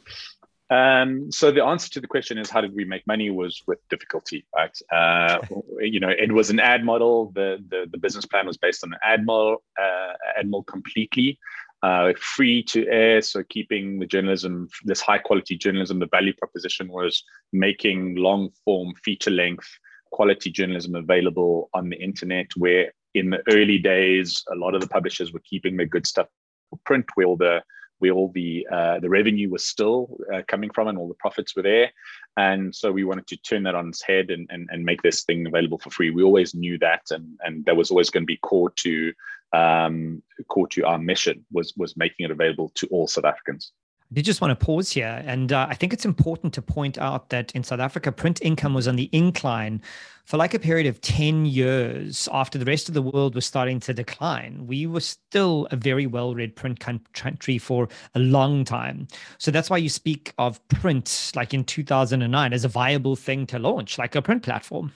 Um, 0.70 1.32
so 1.32 1.50
the 1.50 1.64
answer 1.64 1.88
to 1.90 2.00
the 2.00 2.06
question 2.06 2.36
is 2.36 2.50
how 2.50 2.60
did 2.60 2.74
we 2.74 2.84
make 2.84 3.06
money 3.06 3.30
was 3.30 3.62
with 3.66 3.78
difficulty, 3.88 4.44
right? 4.54 4.76
Uh, 4.92 5.38
you 5.80 5.98
know, 5.98 6.10
it 6.10 6.32
was 6.32 6.50
an 6.50 6.60
ad 6.60 6.84
model. 6.84 7.32
The, 7.34 7.62
the 7.68 7.86
the 7.90 7.98
business 7.98 8.26
plan 8.26 8.46
was 8.46 8.58
based 8.58 8.84
on 8.84 8.92
an 8.92 8.98
ad 9.02 9.24
model, 9.24 9.62
uh, 9.80 10.12
ad 10.38 10.48
model 10.50 10.64
completely 10.64 11.38
uh, 11.82 12.12
free 12.18 12.62
to 12.64 12.86
air. 12.88 13.20
So 13.22 13.42
keeping 13.48 13.98
the 13.98 14.06
journalism, 14.06 14.68
this 14.84 15.00
high 15.00 15.18
quality 15.18 15.56
journalism, 15.56 15.98
the 15.98 16.06
value 16.06 16.34
proposition 16.34 16.88
was 16.88 17.22
making 17.52 18.16
long 18.16 18.50
form, 18.64 18.94
feature 19.04 19.30
length, 19.30 19.68
quality 20.12 20.50
journalism 20.50 20.94
available 20.94 21.70
on 21.74 21.88
the 21.88 21.96
internet. 21.96 22.46
Where 22.56 22.92
in 23.14 23.30
the 23.30 23.42
early 23.50 23.78
days, 23.78 24.42
a 24.50 24.56
lot 24.56 24.74
of 24.74 24.80
the 24.80 24.88
publishers 24.88 25.32
were 25.32 25.42
keeping 25.44 25.76
the 25.76 25.86
good 25.86 26.06
stuff 26.06 26.28
for 26.70 26.78
print, 26.84 27.06
where 27.14 27.26
all 27.26 27.36
the 27.36 27.62
where 27.98 28.12
all 28.12 28.30
the 28.34 28.66
uh, 28.70 29.00
the 29.00 29.08
revenue 29.08 29.50
was 29.50 29.64
still 29.64 30.18
uh, 30.32 30.42
coming 30.48 30.70
from 30.70 30.88
and 30.88 30.98
all 30.98 31.08
the 31.08 31.14
profits 31.14 31.54
were 31.54 31.62
there. 31.62 31.90
And 32.36 32.74
so 32.74 32.92
we 32.92 33.04
wanted 33.04 33.26
to 33.28 33.36
turn 33.38 33.64
that 33.64 33.74
on 33.74 33.88
its 33.88 34.02
head 34.02 34.30
and, 34.30 34.46
and, 34.50 34.68
and 34.70 34.84
make 34.84 35.02
this 35.02 35.24
thing 35.24 35.46
available 35.46 35.78
for 35.78 35.90
free. 35.90 36.10
We 36.10 36.22
always 36.22 36.54
knew 36.54 36.78
that, 36.78 37.02
and, 37.10 37.36
and 37.42 37.64
that 37.64 37.76
was 37.76 37.90
always 37.90 38.10
going 38.10 38.22
to 38.22 38.26
be 38.26 38.36
core 38.38 38.70
to 38.76 39.12
um, 39.52 40.22
core 40.48 40.68
to 40.68 40.82
our 40.84 40.98
mission 40.98 41.44
was 41.52 41.72
was 41.76 41.96
making 41.96 42.24
it 42.26 42.30
available 42.30 42.70
to 42.76 42.86
all 42.88 43.06
South 43.06 43.24
Africans. 43.24 43.72
I 44.10 44.14
did 44.14 44.24
just 44.24 44.40
want 44.40 44.58
to 44.58 44.64
pause 44.64 44.90
here. 44.90 45.22
And 45.26 45.52
uh, 45.52 45.66
I 45.68 45.74
think 45.74 45.92
it's 45.92 46.06
important 46.06 46.54
to 46.54 46.62
point 46.62 46.96
out 46.96 47.28
that 47.28 47.52
in 47.52 47.62
South 47.62 47.80
Africa, 47.80 48.10
print 48.10 48.40
income 48.40 48.72
was 48.72 48.88
on 48.88 48.96
the 48.96 49.10
incline 49.12 49.82
for 50.24 50.38
like 50.38 50.54
a 50.54 50.58
period 50.58 50.86
of 50.86 51.00
10 51.02 51.44
years 51.44 52.26
after 52.32 52.58
the 52.58 52.64
rest 52.64 52.88
of 52.88 52.94
the 52.94 53.02
world 53.02 53.34
was 53.34 53.44
starting 53.44 53.80
to 53.80 53.92
decline. 53.92 54.66
We 54.66 54.86
were 54.86 55.00
still 55.00 55.68
a 55.70 55.76
very 55.76 56.06
well 56.06 56.34
read 56.34 56.56
print 56.56 56.80
country 56.80 57.58
for 57.58 57.88
a 58.14 58.18
long 58.18 58.64
time. 58.64 59.08
So 59.36 59.50
that's 59.50 59.68
why 59.68 59.76
you 59.76 59.90
speak 59.90 60.32
of 60.38 60.66
print 60.68 61.32
like 61.34 61.52
in 61.52 61.64
2009 61.64 62.52
as 62.54 62.64
a 62.64 62.68
viable 62.68 63.14
thing 63.14 63.46
to 63.48 63.58
launch, 63.58 63.98
like 63.98 64.14
a 64.14 64.22
print 64.22 64.42
platform. 64.42 64.90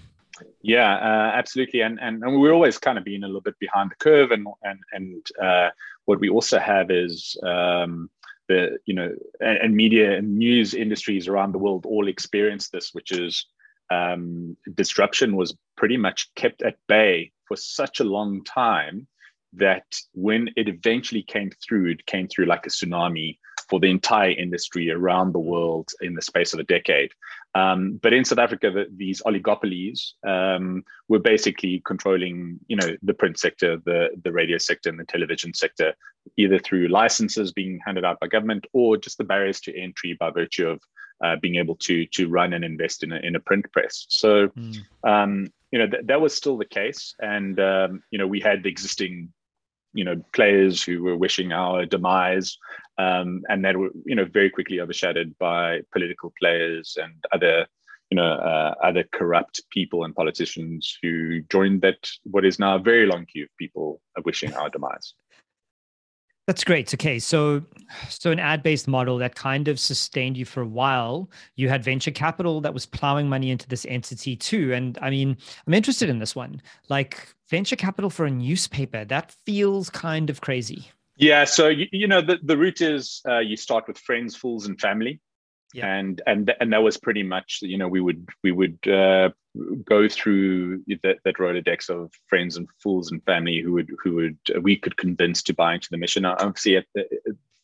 Yeah, 0.63 0.95
uh, 0.97 1.37
absolutely, 1.37 1.83
and, 1.83 2.01
and 2.01 2.23
and 2.23 2.41
we're 2.41 2.53
always 2.53 2.79
kind 2.79 2.97
of 2.99 3.05
being 3.05 3.23
a 3.23 3.27
little 3.27 3.43
bit 3.43 3.59
behind 3.59 3.91
the 3.91 3.95
curve, 3.97 4.31
and 4.33 4.47
and 4.63 4.81
and 4.93 5.27
uh, 5.41 5.69
what 6.07 6.21
we 6.21 6.29
also 6.29 6.59
have 6.59 6.91
is 6.91 7.37
um, 7.43 8.11
the 8.53 8.79
you 8.87 8.95
know 8.95 9.11
and, 9.41 9.59
and, 9.59 9.75
media 9.75 10.17
and 10.19 10.39
news 10.39 10.75
industries 10.75 11.29
around 11.29 11.53
the 11.53 11.59
world 11.59 11.87
all 11.87 12.09
experienced 12.09 12.73
this, 12.73 12.91
which 12.93 13.11
is 13.13 13.47
um, 13.91 14.57
disruption 14.75 15.37
was 15.37 15.57
pretty 15.77 15.97
much 15.97 16.35
kept 16.35 16.63
at 16.63 16.77
bay 16.89 17.33
for 17.47 17.57
such 17.57 18.01
a 18.01 18.11
long 18.17 18.45
time 18.45 19.07
that 19.55 19.85
when 20.13 20.49
it 20.57 20.69
eventually 20.69 21.23
came 21.23 21.51
through, 21.63 21.91
it 21.91 22.07
came 22.07 22.27
through 22.29 22.47
like 22.47 22.67
a 22.67 22.71
tsunami 22.71 23.39
for 23.73 23.81
the 23.81 23.89
entire 23.89 24.33
industry 24.33 24.91
around 24.91 25.33
the 25.33 25.39
world 25.39 25.89
in 26.03 26.13
the 26.13 26.21
space 26.21 26.53
of 26.53 26.61
a 26.61 26.65
decade. 26.65 27.11
Um, 27.55 27.99
but 28.03 28.13
in 28.13 28.23
South 28.23 28.39
Africa, 28.39 28.71
the, 28.71 28.85
these 28.95 29.23
oligopolies 29.23 30.13
um, 30.27 30.85
were 31.09 31.19
basically 31.19 31.81
controlling, 31.87 32.61
you 32.69 32.77
know, 32.77 32.91
the 33.03 33.15
print 33.15 33.39
sector, 33.39 33.79
the 33.87 34.11
the 34.25 34.31
radio 34.31 34.59
sector, 34.59 34.91
and 34.91 35.01
the 35.01 35.07
television 35.07 35.55
sector, 35.55 35.95
either 36.37 36.59
through 36.59 36.89
licenses 36.89 37.51
being 37.51 37.81
handed 37.87 38.05
out 38.05 38.21
by 38.21 38.27
government 38.27 38.67
or 38.75 38.99
just 38.99 39.17
the 39.17 39.25
barriers 39.25 39.59
to 39.63 39.75
entry 39.75 40.15
by 40.21 40.29
virtue 40.29 40.69
of 40.69 40.79
uh, 41.25 41.37
being 41.41 41.57
able 41.57 41.77
to 41.77 42.05
to 42.17 42.29
run 42.29 42.53
and 42.53 42.67
invest 42.67 43.03
in 43.03 43.11
a, 43.13 43.21
in 43.29 43.37
a 43.37 43.41
print 43.41 43.65
press. 43.73 44.05
So, 44.11 44.49
mm. 44.49 44.77
um, 45.03 45.51
you 45.71 45.79
know, 45.79 45.89
th- 45.89 46.05
that 46.09 46.21
was 46.21 46.35
still 46.35 46.59
the 46.59 46.67
case, 46.81 47.15
and 47.21 47.59
um, 47.59 48.03
you 48.11 48.19
know, 48.19 48.27
we 48.27 48.41
had 48.41 48.63
the 48.63 48.69
existing 48.69 49.33
you 49.95 50.05
know 50.05 50.17
players 50.33 50.83
who 50.83 51.03
were 51.03 51.17
wishing 51.17 51.53
our 51.53 51.85
demise 51.87 52.59
um, 52.99 53.43
and 53.49 53.65
that 53.65 53.77
were 53.77 53.91
you 54.05 54.15
know 54.15 54.25
very 54.25 54.51
quickly 54.51 54.81
overshadowed 54.81 55.35
by 55.39 55.81
political 55.93 56.33
players 56.41 56.97
and 57.03 57.15
other 57.33 57.67
you 58.11 58.17
know 58.17 58.33
uh, 58.33 58.75
other 58.83 59.05
corrupt 59.13 59.63
people 59.71 60.05
and 60.05 60.15
politicians 60.15 60.99
who 61.03 61.41
joined 61.51 61.81
that 61.83 62.11
what 62.25 62.45
is 62.45 62.59
now 62.59 62.77
a 62.77 62.79
very 62.79 63.07
long 63.07 63.25
queue 63.27 63.45
of 63.45 63.57
people 63.59 64.01
wishing 64.25 64.53
our 64.55 64.69
demise 64.69 65.15
that's 66.47 66.65
great. 66.65 66.93
Okay, 66.93 67.19
so 67.19 67.63
so 68.09 68.31
an 68.31 68.39
ad-based 68.39 68.89
model 68.89 69.19
that 69.19 69.35
kind 69.35 69.69
of 69.69 69.79
sustained 69.79 70.37
you 70.37 70.45
for 70.45 70.63
a 70.63 70.67
while. 70.67 71.31
You 71.57 71.69
had 71.69 71.85
venture 71.85 72.11
capital 72.11 72.61
that 72.63 72.75
was 72.75 72.87
plowing 72.87 73.29
money 73.29 73.51
into 73.51 73.69
this 73.69 73.87
entity 73.89 74.35
too. 74.37 74.73
And 74.73 74.99
I 75.01 75.11
mean, 75.11 75.37
I'm 75.67 75.75
interested 75.75 76.09
in 76.09 76.19
this 76.19 76.35
one. 76.35 76.61
Like 76.89 77.35
venture 77.49 77.77
capital 77.77 78.11
for 78.11 78.27
a 78.27 78.31
newspaper, 78.31 79.05
that 79.05 79.35
feels 79.47 79.91
kind 79.91 80.31
of 80.31 80.41
crazy. 80.41 80.91
Yeah, 81.17 81.45
so 81.45 81.69
you, 81.69 81.87
you 81.93 82.09
know 82.09 82.21
the, 82.21 82.39
the 82.43 82.57
route 82.57 82.81
is 82.81 83.21
uh, 83.29 83.39
you 83.39 83.57
start 83.57 83.87
with 83.87 83.99
friends, 83.99 84.35
fools, 84.35 84.67
and 84.67 84.81
family. 84.81 85.21
yeah. 85.73 85.87
and 85.87 86.21
and 86.27 86.53
and 86.61 86.73
that 86.73 86.83
was 86.83 86.97
pretty 86.97 87.23
much 87.23 87.61
you 87.63 87.79
know 87.79 87.89
we 87.89 88.01
would 88.01 88.29
we 88.43 88.53
would 88.53 88.79
uh, 88.89 89.31
go 89.85 90.09
through 90.09 90.83
that, 91.03 91.19
that 91.25 91.37
rolodex 91.37 91.91
of 91.91 92.13
friends 92.29 92.57
and 92.57 92.69
fools 92.83 93.11
and 93.11 93.23
family 93.25 93.61
who 93.61 93.73
would 93.73 93.91
who 94.03 94.15
would 94.15 94.39
we 94.63 94.77
could 94.77 94.97
convince 94.97 95.43
to 95.43 95.55
buy 95.55 95.75
into 95.75 95.89
the 95.91 95.99
mission. 95.99 96.25
Obviously 96.25 96.85
the, 96.95 97.07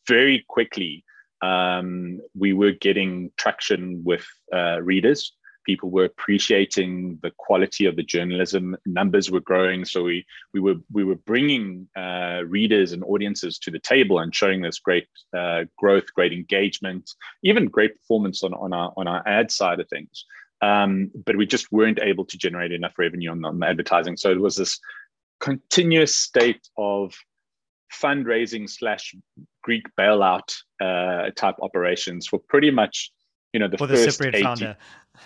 very 0.07 0.45
quickly 0.49 1.05
um, 1.41 2.21
we 2.37 2.53
were 2.53 2.73
getting 2.73 3.31
traction 3.37 4.03
with 4.05 4.27
uh, 4.53 4.81
readers. 4.83 5.33
People 5.65 5.91
were 5.91 6.07
appreciating 6.07 7.19
the 7.23 7.31
quality 7.37 7.85
of 7.85 7.95
the 7.95 8.03
journalism. 8.03 8.75
Numbers 8.87 9.31
were 9.31 9.41
growing. 9.41 9.85
So 9.85 10.03
we 10.03 10.27
we 10.53 10.61
were 10.61 10.77
we 10.93 11.05
were 11.05 11.17
bringing 11.17 11.89
uh, 11.97 12.43
readers 12.47 12.93
and 12.93 13.05
audiences 13.05 13.59
to 13.61 13.71
the 13.71 13.79
table 13.79 14.19
and 14.19 14.35
showing 14.35 14.63
this 14.63 14.79
great 14.79 15.07
uh, 15.37 15.65
growth 15.79 16.07
great 16.15 16.33
engagement 16.33 17.11
even 17.43 17.67
great 17.67 17.95
performance 17.97 18.43
on, 18.43 18.55
on 18.55 18.73
our 18.73 18.93
on 18.97 19.07
our 19.07 19.23
ad 19.27 19.51
side 19.51 19.79
of 19.79 19.89
things 19.89 20.25
um, 20.61 21.11
but 21.25 21.37
we 21.37 21.47
just 21.47 21.71
weren't 21.71 22.01
able 22.01 22.25
to 22.25 22.37
generate 22.37 22.73
enough 22.73 22.99
revenue 22.99 23.31
on, 23.31 23.45
on 23.45 23.63
advertising 23.63 24.17
so 24.17 24.31
it 24.31 24.41
was 24.41 24.57
this 24.57 24.79
continuous 25.41 26.15
state 26.15 26.69
of 26.77 27.15
fundraising 27.93 28.69
slash 28.69 29.15
greek 29.63 29.85
bailout 29.99 30.55
uh, 30.81 31.31
type 31.37 31.57
operations 31.63 32.27
for 32.27 32.39
pretty 32.49 32.71
much 32.71 33.11
you 33.53 33.61
know 33.61 33.69
the 33.69 33.79
for 33.79 33.89
first 33.89 34.19
the 34.19 34.29
80, 34.29 34.43
founder 34.43 34.77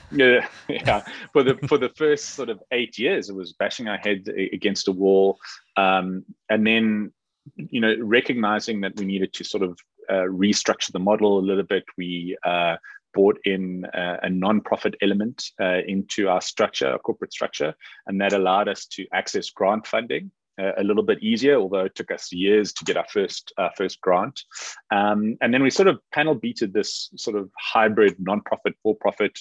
yeah, 0.12 0.46
yeah. 0.68 1.04
For 1.32 1.42
the 1.42 1.56
for 1.68 1.78
the 1.78 1.90
first 1.90 2.30
sort 2.30 2.48
of 2.48 2.62
eight 2.70 2.98
years, 2.98 3.28
it 3.28 3.34
was 3.34 3.52
bashing 3.52 3.88
our 3.88 3.98
head 3.98 4.28
against 4.52 4.88
a 4.88 4.92
wall, 4.92 5.38
um, 5.76 6.24
and 6.48 6.66
then 6.66 7.12
you 7.56 7.80
know 7.80 7.94
recognizing 8.00 8.80
that 8.82 8.96
we 8.96 9.04
needed 9.04 9.32
to 9.34 9.44
sort 9.44 9.62
of 9.62 9.78
uh, 10.08 10.26
restructure 10.28 10.92
the 10.92 10.98
model 10.98 11.38
a 11.38 11.40
little 11.40 11.62
bit. 11.64 11.84
We 11.96 12.36
uh, 12.44 12.76
brought 13.12 13.38
in 13.44 13.84
uh, 13.86 14.18
a 14.22 14.30
non-profit 14.30 14.94
element 15.02 15.44
uh, 15.60 15.80
into 15.86 16.28
our 16.28 16.40
structure, 16.40 16.88
our 16.88 16.98
corporate 16.98 17.32
structure, 17.32 17.74
and 18.06 18.20
that 18.20 18.32
allowed 18.32 18.68
us 18.68 18.86
to 18.86 19.06
access 19.12 19.50
grant 19.50 19.86
funding 19.86 20.30
uh, 20.60 20.72
a 20.78 20.84
little 20.84 21.02
bit 21.02 21.22
easier, 21.22 21.56
although 21.56 21.84
it 21.84 21.94
took 21.94 22.10
us 22.10 22.32
years 22.32 22.72
to 22.74 22.84
get 22.84 22.96
our 22.96 23.06
first 23.08 23.52
uh, 23.58 23.70
first 23.76 24.00
grant. 24.00 24.42
Um, 24.90 25.36
and 25.40 25.52
then 25.52 25.62
we 25.62 25.70
sort 25.70 25.88
of 25.88 26.00
panel 26.12 26.34
beated 26.34 26.72
this 26.72 27.10
sort 27.16 27.36
of 27.36 27.50
hybrid 27.58 28.16
non-profit 28.18 28.74
for-profit 28.82 29.38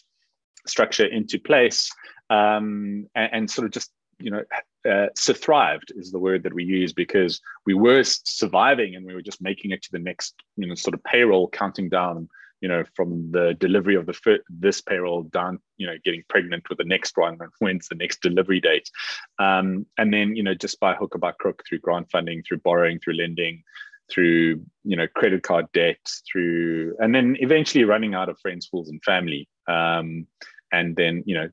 structure 0.68 1.06
into 1.06 1.40
place 1.40 1.92
um, 2.30 3.08
and, 3.16 3.30
and, 3.34 3.52
sort 3.52 3.66
of 3.66 3.72
just 3.72 3.92
you 4.20 4.30
know 4.30 4.44
uh, 4.90 5.08
so 5.16 5.34
thrived 5.34 5.92
is 5.96 6.12
the 6.12 6.20
word 6.20 6.44
that 6.44 6.54
we 6.54 6.64
use 6.64 6.94
because 6.94 7.42
we 7.66 7.74
were 7.74 8.04
surviving 8.04 8.96
and 8.96 9.06
we 9.06 9.14
were 9.14 9.22
just 9.22 9.42
making 9.42 9.72
it 9.72 9.82
to 9.82 9.92
the 9.92 10.00
next 10.00 10.36
you 10.58 10.68
know 10.68 10.76
sort 10.76 10.94
of 10.94 11.04
payroll 11.04 11.50
counting 11.50 11.90
down 11.90 12.30
you 12.62 12.70
know 12.70 12.84
from 12.96 13.32
the 13.32 13.56
delivery 13.60 13.96
of 13.96 14.06
the 14.06 14.14
fir- 14.14 14.44
this 14.50 14.82
payroll 14.82 15.24
down 15.24 15.60
you 15.78 15.88
know 15.88 15.96
getting 16.06 16.24
pregnant 16.30 16.70
with 16.70 16.78
the 16.78 16.86
next 16.86 17.18
one 17.18 17.38
and 17.40 17.52
when's 17.60 17.88
the 17.88 17.96
next 17.96 18.22
delivery 18.22 18.62
date? 18.62 18.90
Um, 19.40 19.86
and 19.98 20.14
then 20.14 20.36
you 20.36 20.44
know 20.44 20.54
just 20.54 20.80
by 20.80 20.96
hook 20.96 21.16
or 21.16 21.20
by 21.20 21.32
crook 21.34 21.64
through 21.68 21.80
grant 21.80 22.10
funding 22.12 22.44
through 22.44 22.60
borrowing 22.60 23.00
through 23.00 23.16
lending 23.16 23.64
through 24.12 24.62
you 24.84 24.96
know 24.96 25.08
credit 25.16 25.44
card 25.44 25.66
debt 25.74 26.00
through 26.32 26.96
and 27.00 27.16
then 27.16 27.36
eventually 27.40 27.84
running 27.84 28.14
out 28.14 28.30
of 28.30 28.40
friends 28.40 28.68
fools 28.68 28.90
and 28.90 29.04
family. 29.04 29.48
Um, 29.68 30.28
and 30.72 30.96
then 30.96 31.24
you 31.26 31.36
know 31.36 31.50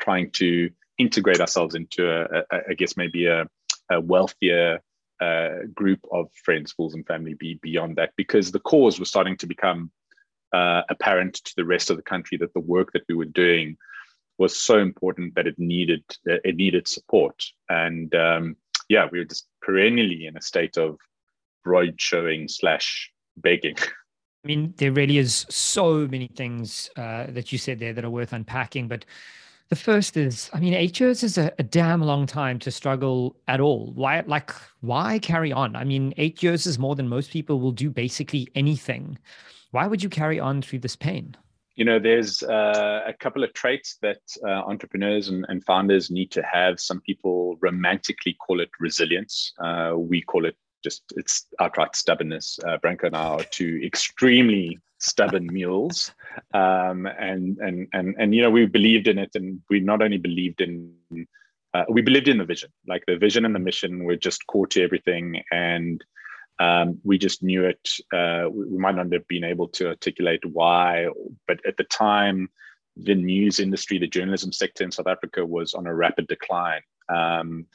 trying 0.00 0.30
to 0.32 0.70
integrate 0.98 1.40
ourselves 1.40 1.74
into 1.74 2.10
a, 2.10 2.42
a 2.50 2.70
I 2.70 2.74
guess 2.74 2.96
maybe 2.96 3.26
a, 3.26 3.46
a 3.90 4.00
wealthier 4.00 4.80
uh, 5.20 5.66
group 5.74 6.00
of 6.12 6.28
friends, 6.44 6.72
fools, 6.72 6.94
and 6.94 7.06
family 7.06 7.34
be 7.34 7.58
beyond 7.62 7.96
that 7.96 8.10
because 8.16 8.52
the 8.52 8.60
cause 8.60 9.00
was 9.00 9.08
starting 9.08 9.36
to 9.38 9.46
become 9.46 9.90
uh, 10.52 10.82
apparent 10.88 11.34
to 11.34 11.52
the 11.56 11.64
rest 11.64 11.90
of 11.90 11.96
the 11.96 12.02
country 12.02 12.38
that 12.38 12.52
the 12.54 12.60
work 12.60 12.92
that 12.92 13.02
we 13.08 13.14
were 13.14 13.24
doing 13.24 13.76
was 14.38 14.56
so 14.56 14.78
important 14.78 15.34
that 15.34 15.46
it 15.46 15.58
needed 15.58 16.04
it 16.24 16.56
needed 16.56 16.86
support 16.86 17.44
and 17.68 18.14
um, 18.14 18.56
yeah 18.88 19.06
we 19.10 19.18
were 19.18 19.24
just 19.24 19.46
perennially 19.60 20.26
in 20.26 20.36
a 20.36 20.42
state 20.42 20.76
of 20.76 20.96
road 21.64 21.94
showing 21.98 22.48
slash 22.48 23.10
begging 23.36 23.76
I 24.44 24.48
mean, 24.48 24.72
there 24.76 24.92
really 24.92 25.18
is 25.18 25.44
so 25.50 26.06
many 26.06 26.28
things 26.28 26.88
uh, 26.96 27.26
that 27.30 27.50
you 27.50 27.58
said 27.58 27.80
there 27.80 27.92
that 27.92 28.04
are 28.04 28.10
worth 28.10 28.32
unpacking. 28.32 28.86
But 28.86 29.04
the 29.68 29.76
first 29.76 30.16
is, 30.16 30.48
I 30.54 30.60
mean, 30.60 30.74
eight 30.74 31.00
years 31.00 31.22
is 31.22 31.36
a, 31.36 31.52
a, 31.58 31.62
damn 31.62 32.00
long 32.00 32.24
time 32.26 32.58
to 32.60 32.70
struggle 32.70 33.36
at 33.48 33.60
all. 33.60 33.92
Why, 33.94 34.20
like, 34.26 34.52
why 34.80 35.18
carry 35.18 35.52
on? 35.52 35.76
I 35.76 35.84
mean, 35.84 36.14
eight 36.16 36.42
years 36.42 36.66
is 36.66 36.78
more 36.78 36.94
than 36.94 37.08
most 37.08 37.30
people 37.30 37.60
will 37.60 37.72
do 37.72 37.90
basically 37.90 38.48
anything. 38.54 39.18
Why 39.70 39.86
would 39.86 40.02
you 40.02 40.08
carry 40.08 40.40
on 40.40 40.62
through 40.62 40.80
this 40.80 40.96
pain? 40.96 41.36
You 41.76 41.84
know, 41.84 41.98
there's 41.98 42.42
uh, 42.42 43.02
a 43.06 43.12
couple 43.12 43.44
of 43.44 43.52
traits 43.52 43.98
that 44.02 44.20
uh, 44.42 44.48
entrepreneurs 44.48 45.28
and, 45.28 45.46
and, 45.48 45.64
founders 45.64 46.10
need 46.10 46.32
to 46.32 46.42
have. 46.42 46.80
Some 46.80 47.00
people 47.00 47.56
romantically 47.60 48.32
call 48.34 48.60
it 48.60 48.70
resilience. 48.80 49.52
Uh, 49.60 49.94
we 49.96 50.20
call 50.22 50.44
it 50.44 50.56
just 50.82 51.02
it's 51.16 51.46
outright 51.60 51.94
stubbornness. 51.94 52.58
Uh, 52.66 52.78
Branko 52.78 53.04
and 53.04 53.16
I 53.16 53.24
are 53.28 53.44
two 53.44 53.80
extremely 53.84 54.78
stubborn 54.98 55.46
mules, 55.52 56.12
um, 56.52 57.06
and 57.06 57.58
and 57.58 57.86
and 57.92 58.16
and 58.18 58.34
you 58.34 58.42
know 58.42 58.50
we 58.50 58.66
believed 58.66 59.06
in 59.06 59.18
it, 59.18 59.30
and 59.34 59.60
we 59.70 59.78
not 59.78 60.02
only 60.02 60.18
believed 60.18 60.60
in 60.60 60.92
uh, 61.74 61.84
we 61.88 62.02
believed 62.02 62.28
in 62.28 62.38
the 62.38 62.44
vision, 62.44 62.70
like 62.86 63.04
the 63.06 63.16
vision 63.16 63.44
and 63.44 63.54
the 63.54 63.60
mission 63.60 64.04
were 64.04 64.16
just 64.16 64.46
core 64.46 64.66
to 64.68 64.82
everything, 64.82 65.42
and 65.52 66.04
um, 66.58 66.98
we 67.04 67.18
just 67.18 67.42
knew 67.42 67.64
it. 67.64 67.88
Uh, 68.12 68.48
we, 68.50 68.66
we 68.66 68.78
might 68.78 68.94
not 68.94 69.12
have 69.12 69.28
been 69.28 69.44
able 69.44 69.68
to 69.68 69.88
articulate 69.88 70.44
why, 70.44 71.08
but 71.46 71.60
at 71.66 71.76
the 71.76 71.84
time, 71.84 72.48
the 72.96 73.14
news 73.14 73.60
industry, 73.60 73.98
the 73.98 74.06
journalism 74.06 74.52
sector 74.52 74.84
in 74.84 74.90
South 74.90 75.06
Africa 75.06 75.46
was 75.46 75.74
on 75.74 75.86
a 75.86 75.94
rapid 75.94 76.26
decline. 76.26 76.80
Um, 77.08 77.66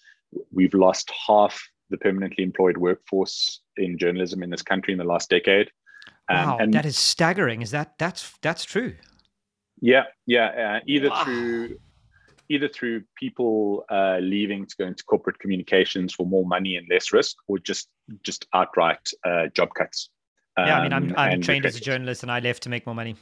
we've 0.51 0.73
lost 0.73 1.11
half 1.27 1.61
the 1.89 1.97
permanently 1.97 2.43
employed 2.43 2.77
workforce 2.77 3.61
in 3.77 3.97
journalism 3.97 4.43
in 4.43 4.49
this 4.49 4.61
country 4.61 4.93
in 4.93 4.97
the 4.97 5.05
last 5.05 5.29
decade. 5.29 5.69
Um, 6.29 6.49
wow, 6.49 6.57
and 6.57 6.73
that 6.73 6.85
is 6.85 6.97
staggering. 6.97 7.61
Is 7.61 7.71
that 7.71 7.97
that's 7.97 8.33
that's 8.41 8.63
true? 8.63 8.95
Yeah, 9.81 10.03
yeah. 10.25 10.47
Uh, 10.47 10.79
either 10.87 11.09
wow. 11.09 11.23
through 11.23 11.79
either 12.53 12.67
through 12.67 13.03
people 13.15 13.85
uh, 13.89 14.17
leaving 14.21 14.65
to 14.65 14.75
go 14.77 14.85
into 14.85 15.03
corporate 15.03 15.39
communications 15.39 16.13
for 16.13 16.25
more 16.25 16.45
money 16.45 16.75
and 16.75 16.87
less 16.89 17.11
risk, 17.11 17.37
or 17.47 17.57
just 17.59 17.89
just 18.21 18.45
outright 18.53 19.09
uh, 19.25 19.47
job 19.47 19.69
cuts. 19.77 20.09
Um, 20.57 20.67
yeah, 20.67 20.79
I 20.79 20.83
mean, 20.83 20.93
I'm 20.93 21.09
um, 21.09 21.15
I'm 21.17 21.41
trained 21.41 21.65
as 21.65 21.75
a 21.75 21.81
journalist, 21.81 22.23
and 22.23 22.31
I 22.31 22.39
left 22.39 22.63
to 22.63 22.69
make 22.69 22.85
more 22.85 22.95
money. 22.95 23.15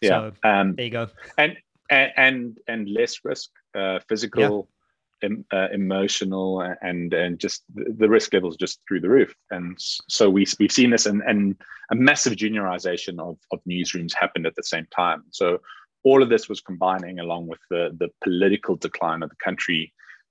Yeah, 0.00 0.08
so, 0.08 0.32
um, 0.48 0.74
there 0.74 0.84
you 0.84 0.90
go. 0.90 1.08
And 1.36 1.56
and 1.90 2.12
and, 2.16 2.58
and 2.68 2.88
less 2.88 3.20
risk, 3.24 3.50
uh, 3.74 4.00
physical 4.08 4.68
uh, 5.52 5.68
emotional 5.72 6.60
and 6.82 7.12
and 7.12 7.38
just 7.38 7.64
the 7.74 8.08
risk 8.08 8.32
levels 8.32 8.56
just 8.56 8.80
through 8.86 9.00
the 9.00 9.08
roof 9.08 9.34
and 9.50 9.76
so 10.08 10.30
we, 10.30 10.46
we've 10.60 10.72
seen 10.72 10.90
this 10.90 11.06
and, 11.06 11.22
and 11.26 11.56
a 11.90 11.94
massive 11.94 12.34
juniorization 12.34 13.18
of, 13.18 13.36
of 13.52 13.60
newsrooms 13.68 14.14
happened 14.14 14.46
at 14.46 14.54
the 14.54 14.62
same 14.62 14.86
time 14.94 15.24
so 15.30 15.58
all 16.08 16.22
of 16.22 16.30
this 16.30 16.48
was 16.48 16.60
combining 16.70 17.18
along 17.18 17.46
with 17.52 17.60
the 17.72 17.82
the 18.02 18.10
political 18.26 18.76
decline 18.76 19.22
of 19.22 19.30
the 19.30 19.42
country 19.48 19.82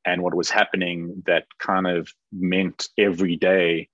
and 0.05 0.21
what 0.23 0.39
was 0.41 0.49
happening 0.49 0.97
that 1.25 1.45
kind 1.59 1.87
of 1.95 2.01
meant 2.31 2.89
every 2.97 3.35
day 3.35 3.87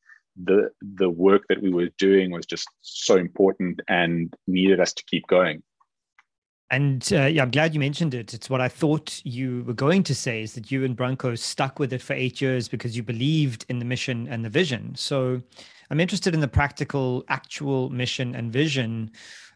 the 0.49 0.59
the 1.01 1.09
work 1.09 1.43
that 1.49 1.61
we 1.61 1.71
were 1.77 1.89
doing 2.07 2.31
was 2.31 2.45
just 2.45 2.67
so 2.81 3.17
important 3.17 3.75
and 3.87 4.33
needed 4.47 4.79
us 4.79 4.93
to 4.93 5.03
keep 5.11 5.25
going 5.27 5.61
and 6.73 7.07
uh, 7.13 7.25
yeah, 7.25 7.43
I'm 7.43 7.51
glad 7.51 7.75
you 7.75 7.79
mentioned 7.79 8.15
it. 8.15 8.33
It's 8.33 8.49
what 8.49 8.59
I 8.59 8.67
thought 8.67 9.21
you 9.23 9.63
were 9.67 9.75
going 9.75 10.01
to 10.03 10.15
say 10.15 10.41
is 10.41 10.53
that 10.53 10.71
you 10.71 10.83
and 10.83 10.97
Branko 10.97 11.37
stuck 11.37 11.77
with 11.77 11.93
it 11.93 12.01
for 12.01 12.13
eight 12.13 12.41
years 12.41 12.67
because 12.67 12.97
you 12.97 13.03
believed 13.03 13.63
in 13.69 13.77
the 13.77 13.85
mission 13.85 14.27
and 14.27 14.43
the 14.43 14.49
vision. 14.49 14.95
So 14.95 15.39
I'm 15.91 15.99
interested 15.99 16.33
in 16.33 16.39
the 16.39 16.47
practical, 16.47 17.25
actual 17.27 17.91
mission 17.91 18.33
and 18.33 18.51
vision. 18.51 19.11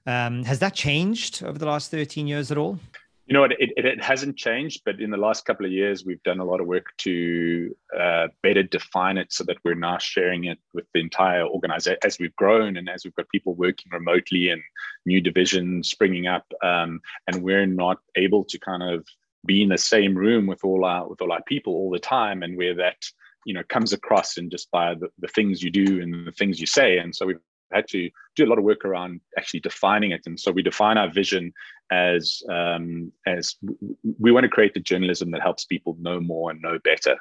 Um, 0.07 0.45
has 0.45 0.59
that 0.59 0.73
changed 0.73 1.43
over 1.43 1.59
the 1.59 1.65
last 1.65 1.91
13 1.91 2.27
years 2.27 2.49
at 2.49 2.57
all? 2.57 2.79
You 3.25 3.33
know? 3.33 3.43
It, 3.43 3.57
it, 3.59 3.85
it, 3.85 4.01
hasn't 4.01 4.37
changed, 4.37 4.83
but 4.85 5.01
in 5.01 5.11
the 5.11 5.17
last 5.17 5.45
couple 5.45 5.65
of 5.65 5.71
years, 5.73 6.05
we've 6.05 6.23
done 6.23 6.39
a 6.39 6.45
lot 6.45 6.61
of 6.61 6.65
work 6.65 6.95
to 6.99 7.75
uh, 7.99 8.27
better 8.41 8.63
define 8.63 9.17
it 9.17 9.33
so 9.33 9.43
that 9.43 9.57
we're 9.65 9.75
now 9.75 9.97
sharing 9.97 10.45
it 10.45 10.59
with 10.73 10.85
the 10.93 11.01
entire 11.01 11.45
organization 11.45 11.99
as 12.05 12.19
we've 12.19 12.35
grown 12.37 12.77
and 12.77 12.87
as 12.87 13.03
we've 13.03 13.15
got 13.15 13.27
people 13.27 13.53
working 13.55 13.91
remotely 13.91 14.49
and 14.49 14.61
new 15.05 15.19
divisions 15.19 15.89
springing 15.89 16.25
up. 16.25 16.45
Um, 16.63 17.01
and 17.27 17.43
we're 17.43 17.65
not 17.65 17.99
able 18.15 18.45
to 18.45 18.57
kind 18.59 18.83
of 18.83 19.05
be 19.45 19.61
in 19.61 19.69
the 19.69 19.77
same 19.77 20.15
room 20.15 20.47
with 20.47 20.63
all 20.63 20.85
our 20.85 21.07
with 21.07 21.21
all 21.21 21.33
our 21.33 21.43
people 21.43 21.73
all 21.73 21.91
the 21.91 21.99
time, 21.99 22.43
and 22.43 22.57
where 22.57 22.75
that 22.75 22.97
you 23.45 23.53
know 23.53 23.63
comes 23.67 23.91
across 23.91 24.37
and 24.37 24.49
just 24.49 24.71
by 24.71 24.93
the, 24.93 25.09
the 25.19 25.27
things 25.27 25.61
you 25.61 25.69
do 25.69 26.01
and 26.01 26.25
the 26.27 26.31
things 26.31 26.61
you 26.61 26.65
say. 26.65 26.97
And 26.97 27.13
so 27.13 27.25
we've 27.25 27.39
had 27.71 27.87
to 27.89 28.09
do 28.35 28.45
a 28.45 28.47
lot 28.47 28.57
of 28.57 28.63
work 28.63 28.85
around 28.85 29.21
actually 29.37 29.59
defining 29.59 30.11
it. 30.11 30.21
And 30.25 30.39
so 30.39 30.51
we 30.51 30.61
define 30.61 30.97
our 30.97 31.11
vision 31.11 31.53
as 31.91 32.41
um, 32.49 33.11
as 33.25 33.55
we 34.19 34.31
want 34.31 34.43
to 34.43 34.49
create 34.49 34.73
the 34.73 34.79
journalism 34.79 35.31
that 35.31 35.41
helps 35.41 35.65
people 35.65 35.97
know 35.99 36.19
more 36.19 36.51
and 36.51 36.61
know 36.61 36.79
better. 36.83 37.17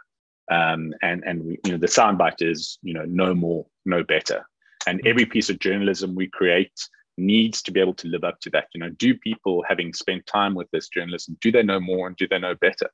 Um, 0.50 0.94
and 1.02 1.24
and 1.24 1.44
we, 1.44 1.58
you 1.64 1.72
know 1.72 1.78
the 1.78 1.86
soundbite 1.86 2.40
is 2.40 2.78
you 2.82 2.94
know 2.94 3.04
know 3.04 3.34
more, 3.34 3.66
know 3.84 4.04
better. 4.04 4.46
And 4.86 5.04
every 5.04 5.26
piece 5.26 5.50
of 5.50 5.58
journalism 5.58 6.14
we 6.14 6.28
create 6.28 6.88
needs 7.18 7.62
to 7.62 7.72
be 7.72 7.80
able 7.80 7.94
to 7.94 8.08
live 8.08 8.24
up 8.24 8.40
to 8.40 8.50
that. 8.50 8.68
You 8.74 8.80
know, 8.80 8.90
do 8.90 9.16
people 9.16 9.64
having 9.68 9.92
spent 9.92 10.26
time 10.26 10.54
with 10.54 10.70
this 10.70 10.88
journalism, 10.88 11.36
do 11.40 11.50
they 11.50 11.62
know 11.62 11.80
more 11.80 12.06
and 12.06 12.16
do 12.16 12.28
they 12.28 12.38
know 12.38 12.54
better? 12.54 12.90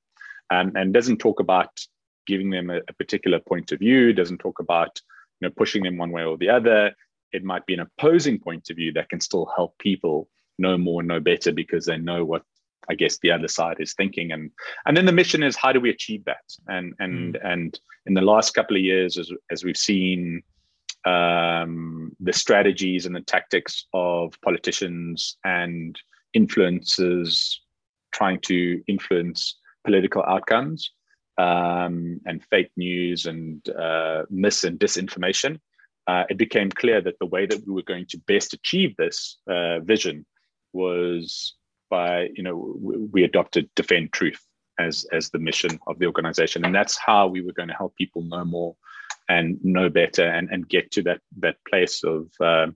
Um, 0.50 0.72
and 0.74 0.94
doesn't 0.94 1.18
talk 1.18 1.40
about 1.40 1.70
giving 2.26 2.50
them 2.50 2.70
a, 2.70 2.78
a 2.88 2.92
particular 2.94 3.40
point 3.40 3.72
of 3.72 3.80
view, 3.80 4.12
doesn't 4.12 4.38
talk 4.38 4.60
about 4.60 5.00
you 5.40 5.48
know 5.48 5.54
pushing 5.56 5.82
them 5.82 5.96
one 5.96 6.10
way 6.10 6.24
or 6.24 6.36
the 6.36 6.50
other. 6.50 6.94
It 7.32 7.44
might 7.44 7.66
be 7.66 7.74
an 7.74 7.80
opposing 7.80 8.38
point 8.38 8.70
of 8.70 8.76
view 8.76 8.92
that 8.92 9.08
can 9.08 9.20
still 9.20 9.50
help 9.56 9.76
people 9.78 10.28
know 10.58 10.76
more, 10.76 11.00
and 11.00 11.08
know 11.08 11.20
better 11.20 11.52
because 11.52 11.86
they 11.86 11.98
know 11.98 12.24
what 12.24 12.42
I 12.88 12.94
guess 12.94 13.18
the 13.18 13.30
other 13.30 13.48
side 13.48 13.76
is 13.80 13.94
thinking. 13.94 14.32
And 14.32 14.50
and 14.86 14.96
then 14.96 15.06
the 15.06 15.12
mission 15.12 15.42
is 15.42 15.56
how 15.56 15.72
do 15.72 15.80
we 15.80 15.90
achieve 15.90 16.24
that? 16.24 16.44
And 16.68 16.94
and 16.98 17.34
mm. 17.34 17.40
and 17.44 17.78
in 18.06 18.14
the 18.14 18.20
last 18.22 18.54
couple 18.54 18.76
of 18.76 18.82
years, 18.82 19.18
as 19.18 19.30
as 19.50 19.64
we've 19.64 19.76
seen 19.76 20.42
um, 21.04 22.12
the 22.20 22.32
strategies 22.32 23.06
and 23.06 23.14
the 23.14 23.20
tactics 23.20 23.86
of 23.92 24.40
politicians 24.42 25.36
and 25.44 25.98
influencers 26.36 27.56
trying 28.12 28.40
to 28.40 28.82
influence 28.86 29.56
political 29.84 30.22
outcomes 30.24 30.92
um, 31.38 32.20
and 32.26 32.44
fake 32.44 32.70
news 32.76 33.26
and 33.26 33.68
uh, 33.70 34.22
mis 34.30 34.64
and 34.64 34.78
disinformation, 34.78 35.58
uh, 36.06 36.24
it 36.28 36.36
became 36.36 36.70
clear 36.70 37.00
that 37.00 37.18
the 37.18 37.26
way 37.26 37.46
that 37.46 37.66
we 37.66 37.72
were 37.72 37.82
going 37.82 38.06
to 38.06 38.18
best 38.26 38.52
achieve 38.52 38.96
this 38.96 39.38
uh, 39.48 39.80
vision 39.80 40.26
was 40.72 41.54
by, 41.90 42.28
you 42.34 42.42
know, 42.42 42.74
we 43.12 43.22
adopted 43.24 43.68
defend 43.76 44.12
truth 44.12 44.40
as 44.78 45.06
as 45.12 45.30
the 45.30 45.38
mission 45.38 45.78
of 45.86 45.98
the 45.98 46.06
organization, 46.06 46.64
and 46.64 46.74
that's 46.74 46.96
how 46.98 47.26
we 47.26 47.42
were 47.42 47.52
going 47.52 47.68
to 47.68 47.74
help 47.74 47.94
people 47.96 48.22
know 48.22 48.44
more 48.44 48.74
and 49.28 49.58
know 49.62 49.88
better 49.88 50.26
and, 50.26 50.48
and 50.50 50.68
get 50.68 50.90
to 50.90 51.02
that 51.02 51.20
that 51.38 51.56
place 51.68 52.02
of 52.02 52.30
uh, 52.40 52.66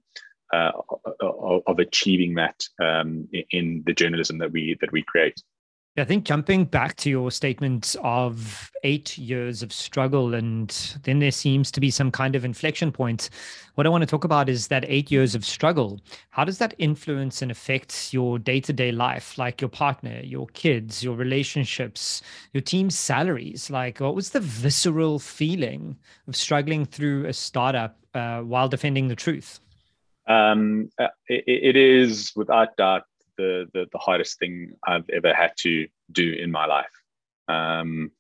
uh, 0.53 0.73
of 1.21 1.79
achieving 1.79 2.35
that 2.35 2.63
um, 2.81 3.29
in 3.51 3.83
the 3.87 3.93
journalism 3.93 4.39
that 4.39 4.53
we 4.53 4.77
that 4.81 4.93
we 4.93 5.03
create. 5.03 5.43
I 5.99 6.05
think 6.05 6.25
jumping 6.25 6.67
back 6.67 6.97
to 6.97 7.11
your 7.11 7.31
statement 7.31 7.97
of 8.03 8.71
eight 8.83 9.17
years 9.17 9.63
of 9.63 9.73
struggle, 9.73 10.35
and 10.35 10.69
then 11.05 11.21
there 11.21 11.31
seems 11.31 11.71
to 11.71 11.81
be 11.81 11.91
some 11.91 12.11
kind 12.11 12.37
of 12.37 12.45
inflection 12.45 12.93
point. 12.93 13.31
What 13.77 13.87
I 13.87 13.91
want 13.91 14.03
to 14.03 14.07
talk 14.07 14.25
about 14.25 14.51
is 14.51 14.69
that 14.69 14.85
eight 14.89 15.11
years 15.11 15.35
of 15.35 15.43
struggle. 15.43 15.99
How 16.29 16.45
does 16.45 16.59
that 16.59 16.75
influence 16.77 17.41
and 17.41 17.51
affect 17.51 18.13
your 18.13 18.39
day 18.39 18.61
to 18.61 18.75
day 18.75 18.93
life, 18.93 19.39
like 19.39 19.63
your 19.63 19.71
partner, 19.71 20.21
your 20.23 20.49
kids, 20.49 21.03
your 21.03 21.17
relationships, 21.17 22.21
your 22.53 22.61
team's 22.61 22.99
salaries? 22.99 23.71
Like, 23.71 24.01
what 24.01 24.15
was 24.15 24.31
the 24.31 24.41
visceral 24.41 25.19
feeling 25.19 25.97
of 26.29 26.37
struggling 26.37 26.85
through 26.85 27.25
a 27.25 27.33
startup 27.33 27.97
uh, 28.13 28.41
while 28.41 28.69
defending 28.69 29.09
the 29.09 29.17
truth? 29.17 29.61
Um, 30.27 30.91
uh, 30.99 31.09
it, 31.29 31.45
it 31.47 31.77
is 31.77 32.33
without 32.37 32.77
doubt 32.77 33.05
the, 33.37 33.67
the, 33.73 33.87
the 33.93 33.99
hardest 33.99 34.39
thing 34.39 34.73
I've 34.87 35.09
ever 35.11 35.35
had 35.35 35.53
to 35.59 35.87
do 36.13 36.33
in 36.33 36.51
my 36.51 36.67
life. 36.67 36.87
Um, 37.49 38.11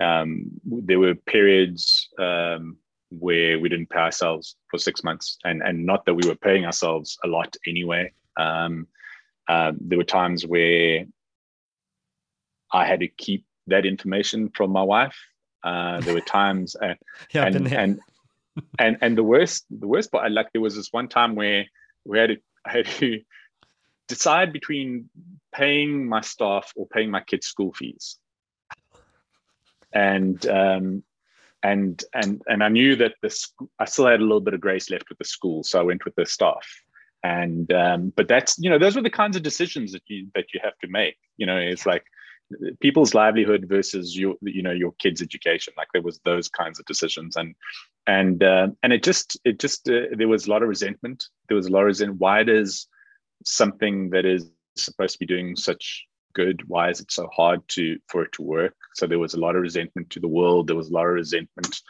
um, 0.00 0.50
there 0.64 0.98
were 0.98 1.14
periods 1.14 2.08
um, 2.18 2.76
where 3.10 3.58
we 3.58 3.68
didn't 3.68 3.90
pay 3.90 4.00
ourselves 4.00 4.56
for 4.70 4.78
six 4.78 5.04
months, 5.04 5.38
and 5.44 5.62
and 5.62 5.86
not 5.86 6.04
that 6.06 6.14
we 6.14 6.26
were 6.26 6.34
paying 6.34 6.64
ourselves 6.64 7.18
a 7.24 7.28
lot 7.28 7.56
anyway. 7.66 8.12
Um, 8.36 8.88
uh, 9.48 9.72
there 9.80 9.98
were 9.98 10.04
times 10.04 10.46
where 10.46 11.04
I 12.72 12.86
had 12.86 13.00
to 13.00 13.08
keep 13.08 13.44
that 13.66 13.86
information 13.86 14.50
from 14.50 14.70
my 14.70 14.82
wife. 14.82 15.16
Uh, 15.62 16.00
there 16.00 16.14
were 16.14 16.20
times, 16.20 16.74
uh, 16.76 16.94
yeah, 17.32 17.46
and, 17.46 17.72
and 17.72 18.00
and 18.78 18.96
and 19.00 19.16
the 19.16 19.22
worst 19.22 19.66
the 19.70 19.86
worst 19.86 20.10
part, 20.10 20.32
like 20.32 20.50
there 20.52 20.62
was 20.62 20.74
this 20.74 20.92
one 20.92 21.08
time 21.08 21.34
where 21.34 21.66
we 22.04 22.18
had 22.18 22.30
to 22.30 22.36
I 22.66 22.72
had 22.72 22.86
to 22.86 23.20
decide 24.08 24.52
between 24.52 25.08
paying 25.54 26.08
my 26.08 26.20
staff 26.20 26.72
or 26.76 26.86
paying 26.86 27.10
my 27.10 27.20
kids' 27.20 27.46
school 27.46 27.72
fees. 27.72 28.18
And 29.92 30.44
um, 30.46 31.04
and 31.62 32.02
and 32.14 32.42
and 32.46 32.64
I 32.64 32.68
knew 32.68 32.96
that 32.96 33.14
this 33.22 33.52
I 33.78 33.84
still 33.84 34.06
had 34.06 34.20
a 34.20 34.24
little 34.24 34.40
bit 34.40 34.54
of 34.54 34.60
grace 34.60 34.90
left 34.90 35.08
with 35.08 35.18
the 35.18 35.24
school, 35.24 35.62
so 35.62 35.78
I 35.80 35.84
went 35.84 36.04
with 36.04 36.14
the 36.14 36.26
staff. 36.26 36.66
And 37.22 37.72
um, 37.72 38.12
but 38.16 38.26
that's 38.26 38.58
you 38.58 38.68
know 38.68 38.78
those 38.78 38.96
were 38.96 39.02
the 39.02 39.10
kinds 39.10 39.36
of 39.36 39.42
decisions 39.42 39.92
that 39.92 40.02
you 40.08 40.28
that 40.34 40.46
you 40.52 40.60
have 40.62 40.76
to 40.78 40.88
make. 40.88 41.16
You 41.36 41.46
know, 41.46 41.56
it's 41.56 41.86
like 41.86 42.04
people's 42.80 43.14
livelihood 43.14 43.66
versus 43.68 44.16
your 44.16 44.34
you 44.42 44.62
know 44.62 44.72
your 44.72 44.92
kids' 44.98 45.22
education. 45.22 45.72
Like 45.76 45.88
there 45.92 46.02
was 46.02 46.20
those 46.24 46.48
kinds 46.48 46.80
of 46.80 46.86
decisions, 46.86 47.36
and 47.36 47.54
and 48.06 48.42
uh, 48.42 48.68
and 48.82 48.92
it 48.92 49.02
just 49.02 49.38
it 49.44 49.60
just 49.60 49.88
uh, 49.88 50.06
there 50.16 50.28
was 50.28 50.46
a 50.46 50.50
lot 50.50 50.62
of 50.62 50.68
resentment. 50.68 51.28
There 51.48 51.56
was 51.56 51.66
a 51.66 51.70
lot 51.70 51.80
of 51.80 51.86
resentment. 51.86 52.20
Why 52.20 52.42
does 52.42 52.88
something 53.44 54.10
that 54.10 54.24
is 54.24 54.50
supposed 54.76 55.14
to 55.14 55.18
be 55.18 55.26
doing 55.26 55.56
such 55.56 56.06
good 56.34 56.66
why 56.66 56.88
is 56.88 57.00
it 57.00 57.12
so 57.12 57.28
hard 57.34 57.60
to 57.68 57.98
for 58.08 58.22
it 58.22 58.32
to 58.32 58.42
work? 58.42 58.74
So 58.94 59.06
there 59.06 59.18
was 59.18 59.34
a 59.34 59.40
lot 59.40 59.56
of 59.56 59.62
resentment 59.62 60.10
to 60.10 60.20
the 60.20 60.28
world. 60.28 60.66
There 60.66 60.76
was 60.76 60.90
a 60.90 60.92
lot 60.92 61.06
of 61.06 61.14
resentment 61.14 61.80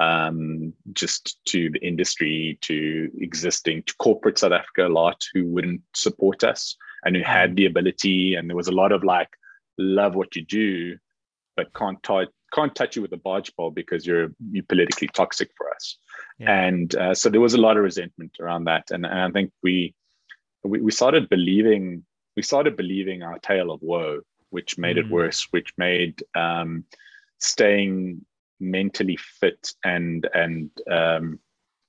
um, 0.00 0.72
just 0.94 1.38
to 1.46 1.70
the 1.70 1.86
industry 1.86 2.58
to 2.62 3.10
existing 3.18 3.82
to 3.84 3.94
corporate 3.96 4.38
south 4.38 4.52
africa 4.52 4.86
a 4.86 4.88
lot 4.88 5.22
who 5.34 5.46
wouldn't 5.46 5.82
support 5.94 6.42
us 6.42 6.74
and 7.04 7.14
who 7.16 7.22
had 7.22 7.56
the 7.56 7.66
ability. 7.66 8.34
And 8.34 8.48
there 8.48 8.56
was 8.56 8.68
a 8.68 8.72
lot 8.72 8.92
of 8.92 9.04
like 9.04 9.28
love 9.78 10.14
what 10.14 10.34
you 10.36 10.44
do 10.44 10.96
but 11.56 11.72
can't 11.74 12.02
touch 12.02 12.28
can't 12.52 12.74
touch 12.74 12.96
you 12.96 13.02
with 13.02 13.12
a 13.12 13.16
barge 13.16 13.54
pole 13.54 13.70
because 13.70 14.06
you're 14.06 14.32
you're 14.50 14.64
politically 14.64 15.08
toxic 15.08 15.50
for 15.56 15.72
us. 15.74 15.98
Yeah. 16.38 16.64
and 16.64 16.94
uh, 16.96 17.14
so 17.14 17.28
there 17.28 17.40
was 17.40 17.54
a 17.54 17.60
lot 17.60 17.76
of 17.76 17.82
resentment 17.82 18.32
around 18.40 18.64
that. 18.64 18.90
And, 18.90 19.04
and 19.04 19.18
i 19.18 19.30
think 19.30 19.52
we 19.62 19.94
we, 20.64 20.80
we 20.80 20.92
started 20.92 21.28
believing 21.28 22.04
we 22.36 22.42
started 22.42 22.76
believing 22.76 23.22
our 23.22 23.38
tale 23.40 23.70
of 23.70 23.82
woe, 23.82 24.20
which 24.50 24.78
made 24.78 24.96
mm. 24.96 25.00
it 25.00 25.10
worse, 25.10 25.48
which 25.50 25.72
made 25.76 26.22
um, 26.34 26.84
staying 27.38 28.24
mentally 28.60 29.16
fit 29.16 29.72
and 29.84 30.28
and 30.34 30.70
um, 30.90 31.38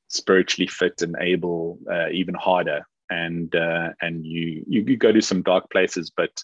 spiritually 0.08 0.68
fit 0.68 1.02
and 1.02 1.16
able 1.20 1.78
uh, 1.92 2.10
even 2.10 2.36
harder. 2.36 2.86
And 3.10 3.54
uh, 3.56 3.90
and 4.02 4.26
you, 4.26 4.64
you 4.68 4.84
you 4.84 4.98
go 4.98 5.12
to 5.12 5.22
some 5.22 5.42
dark 5.42 5.70
places, 5.70 6.12
but 6.16 6.44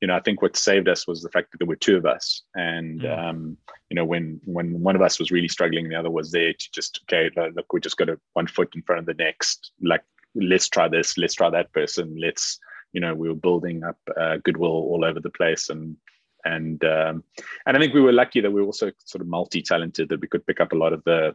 you 0.00 0.08
know 0.08 0.16
I 0.16 0.20
think 0.20 0.42
what 0.42 0.56
saved 0.56 0.88
us 0.88 1.06
was 1.06 1.22
the 1.22 1.28
fact 1.30 1.52
that 1.52 1.58
there 1.58 1.66
were 1.66 1.76
two 1.76 1.96
of 1.96 2.04
us, 2.04 2.42
and 2.56 3.02
mm. 3.02 3.18
um, 3.18 3.56
you 3.88 3.94
know 3.94 4.04
when 4.04 4.40
when 4.44 4.80
one 4.82 4.96
of 4.96 5.02
us 5.02 5.20
was 5.20 5.30
really 5.30 5.48
struggling, 5.48 5.88
the 5.88 5.94
other 5.94 6.10
was 6.10 6.32
there 6.32 6.52
to 6.52 6.72
just 6.72 7.00
okay 7.04 7.30
look 7.54 7.72
we 7.72 7.78
just 7.80 7.96
got 7.96 8.08
a 8.08 8.18
one 8.32 8.48
foot 8.48 8.74
in 8.74 8.82
front 8.82 8.98
of 8.98 9.06
the 9.06 9.14
next, 9.14 9.70
like 9.80 10.02
let's 10.34 10.68
try 10.68 10.88
this, 10.88 11.18
let's 11.18 11.34
try 11.34 11.50
that 11.50 11.72
person, 11.72 12.16
let's 12.18 12.58
you 12.92 13.00
know 13.00 13.14
we 13.14 13.28
were 13.28 13.34
building 13.34 13.82
up 13.84 13.96
uh, 14.20 14.36
goodwill 14.44 14.68
all 14.68 15.04
over 15.04 15.20
the 15.20 15.30
place 15.30 15.70
and 15.70 15.96
and 16.44 16.84
um, 16.84 17.24
and 17.66 17.76
I 17.76 17.80
think 17.80 17.94
we 17.94 18.00
were 18.00 18.12
lucky 18.12 18.40
that 18.40 18.50
we 18.50 18.60
were 18.60 18.66
also 18.66 18.90
sort 19.04 19.22
of 19.22 19.28
multi-talented 19.28 20.08
that 20.08 20.20
we 20.20 20.28
could 20.28 20.46
pick 20.46 20.60
up 20.60 20.72
a 20.72 20.76
lot 20.76 20.92
of 20.92 21.02
the 21.04 21.34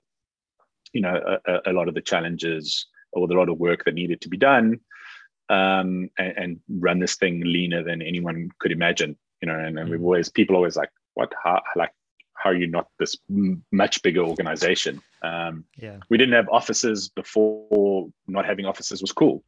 you 0.94 1.02
know 1.02 1.40
a, 1.48 1.72
a 1.72 1.74
lot 1.74 1.88
of 1.88 1.96
the 1.96 2.02
challenges 2.02 2.86
or 3.14 3.30
a 3.30 3.38
lot 3.38 3.50
of 3.50 3.58
work 3.58 3.86
that 3.86 3.94
needed 3.94 4.22
to 4.22 4.30
be 4.30 4.38
done 4.38 4.80
um, 5.50 6.10
and, 6.18 6.34
and, 6.38 6.60
run 6.70 7.00
this 7.00 7.16
thing 7.16 7.42
leaner 7.46 7.82
than 7.82 8.02
anyone 8.02 8.50
could 8.60 8.72
imagine 8.72 9.18
you 9.42 9.48
know 9.48 9.58
and, 9.58 9.80
and 9.80 9.90
we've 9.90 10.00
mm. 10.00 10.04
always 10.04 10.30
people 10.30 10.56
always 10.56 10.76
like 10.76 10.92
what 11.14 11.34
how 11.44 11.62
like 11.76 11.92
how 12.38 12.52
are 12.52 12.56
you 12.56 12.68
not 12.68 12.88
this 13.00 13.18
much 13.72 14.02
bigger 14.04 14.22
organization? 14.22 15.02
Um, 15.22 15.66
yeah. 15.76 15.98
We 16.10 16.18
didn't 16.18 16.36
have 16.36 16.48
offices 16.50 17.10
before. 17.10 18.10
Not 18.28 18.46
having 18.46 18.66
offices 18.66 19.02
was 19.02 19.12
cool, 19.12 19.44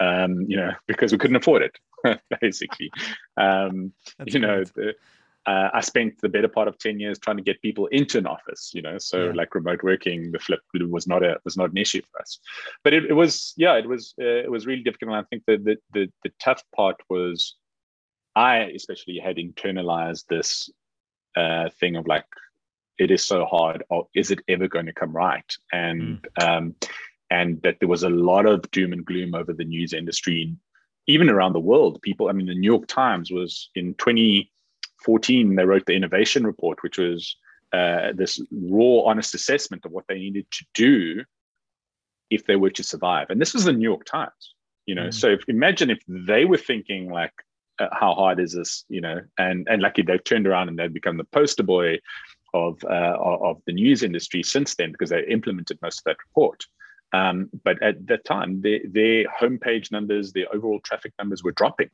um, 0.00 0.42
you 0.42 0.56
know, 0.56 0.72
because 0.86 1.12
we 1.12 1.18
couldn't 1.18 1.36
afford 1.36 1.62
it, 1.62 2.20
basically. 2.40 2.90
Um, 3.36 3.92
you 4.24 4.38
know, 4.38 4.64
the, 4.64 4.94
uh, 5.46 5.70
I 5.72 5.80
spent 5.80 6.20
the 6.20 6.28
better 6.28 6.48
part 6.48 6.68
of 6.68 6.78
ten 6.78 7.00
years 7.00 7.18
trying 7.18 7.38
to 7.38 7.42
get 7.42 7.60
people 7.60 7.86
into 7.88 8.18
an 8.18 8.26
office. 8.26 8.70
You 8.72 8.82
know, 8.82 8.98
so 8.98 9.26
yeah. 9.26 9.32
like 9.32 9.54
remote 9.54 9.82
working, 9.82 10.30
the 10.30 10.38
flip 10.38 10.60
was 10.74 11.06
not 11.06 11.24
a 11.24 11.38
was 11.44 11.56
not 11.56 11.70
an 11.70 11.76
issue 11.76 12.02
for 12.10 12.20
us. 12.20 12.38
But 12.84 12.92
it, 12.92 13.06
it 13.06 13.14
was, 13.14 13.54
yeah, 13.56 13.74
it 13.74 13.88
was 13.88 14.14
uh, 14.20 14.24
it 14.24 14.50
was 14.50 14.66
really 14.66 14.82
difficult. 14.82 15.10
And 15.10 15.18
I 15.18 15.24
think 15.28 15.42
that 15.46 15.64
the, 15.64 15.76
the 15.92 16.10
the 16.22 16.30
tough 16.38 16.62
part 16.74 16.96
was 17.08 17.56
I 18.36 18.58
especially 18.76 19.18
had 19.18 19.36
internalized 19.36 20.26
this 20.28 20.70
uh, 21.36 21.68
thing 21.80 21.96
of 21.96 22.06
like 22.06 22.24
it 22.98 23.10
is 23.10 23.24
so 23.24 23.44
hard 23.44 23.82
or 23.90 24.08
is 24.14 24.30
it 24.30 24.40
ever 24.48 24.68
going 24.68 24.86
to 24.86 24.92
come 24.92 25.12
right 25.12 25.56
and 25.72 26.22
mm. 26.22 26.44
um, 26.44 26.74
and 27.30 27.60
that 27.62 27.78
there 27.80 27.88
was 27.88 28.02
a 28.02 28.08
lot 28.08 28.46
of 28.46 28.68
doom 28.70 28.92
and 28.92 29.04
gloom 29.04 29.34
over 29.34 29.52
the 29.52 29.64
news 29.64 29.92
industry 29.92 30.54
even 31.06 31.30
around 31.30 31.52
the 31.52 31.60
world 31.60 32.00
people 32.02 32.28
i 32.28 32.32
mean 32.32 32.46
the 32.46 32.54
new 32.54 32.72
york 32.72 32.86
times 32.86 33.30
was 33.30 33.70
in 33.74 33.94
2014 33.94 35.54
they 35.54 35.64
wrote 35.64 35.86
the 35.86 35.94
innovation 35.94 36.46
report 36.46 36.82
which 36.82 36.98
was 36.98 37.36
uh, 37.74 38.12
this 38.14 38.40
raw 38.50 39.02
honest 39.04 39.34
assessment 39.34 39.84
of 39.84 39.92
what 39.92 40.06
they 40.08 40.18
needed 40.18 40.46
to 40.50 40.64
do 40.72 41.22
if 42.30 42.46
they 42.46 42.56
were 42.56 42.70
to 42.70 42.82
survive 42.82 43.28
and 43.28 43.40
this 43.40 43.52
was 43.52 43.64
the 43.64 43.72
new 43.72 43.90
york 43.90 44.04
times 44.04 44.54
you 44.86 44.94
know 44.94 45.08
mm. 45.08 45.14
so 45.14 45.28
if, 45.28 45.40
imagine 45.48 45.90
if 45.90 46.00
they 46.08 46.46
were 46.46 46.56
thinking 46.56 47.10
like 47.10 47.34
how 47.92 48.14
hard 48.14 48.40
is 48.40 48.52
this 48.52 48.84
you 48.88 49.00
know 49.00 49.20
and 49.38 49.66
and 49.70 49.82
lucky 49.82 50.02
they've 50.02 50.24
turned 50.24 50.46
around 50.46 50.68
and 50.68 50.78
they've 50.78 50.92
become 50.92 51.16
the 51.16 51.24
poster 51.24 51.62
boy 51.62 51.98
of 52.54 52.82
uh, 52.84 53.16
of 53.20 53.60
the 53.66 53.72
news 53.72 54.02
industry 54.02 54.42
since 54.42 54.74
then 54.74 54.92
because 54.92 55.10
they 55.10 55.24
implemented 55.26 55.78
most 55.82 56.00
of 56.00 56.04
that 56.04 56.16
report 56.28 56.64
Um, 57.12 57.48
but 57.64 57.82
at 57.82 58.06
that 58.08 58.24
time, 58.24 58.60
their, 58.60 58.80
their 58.84 59.24
homepage 59.40 59.90
numbers, 59.90 60.32
their 60.32 60.46
overall 60.54 60.80
traffic 60.80 61.12
numbers 61.18 61.42
were 61.42 61.52
dropping, 61.52 61.90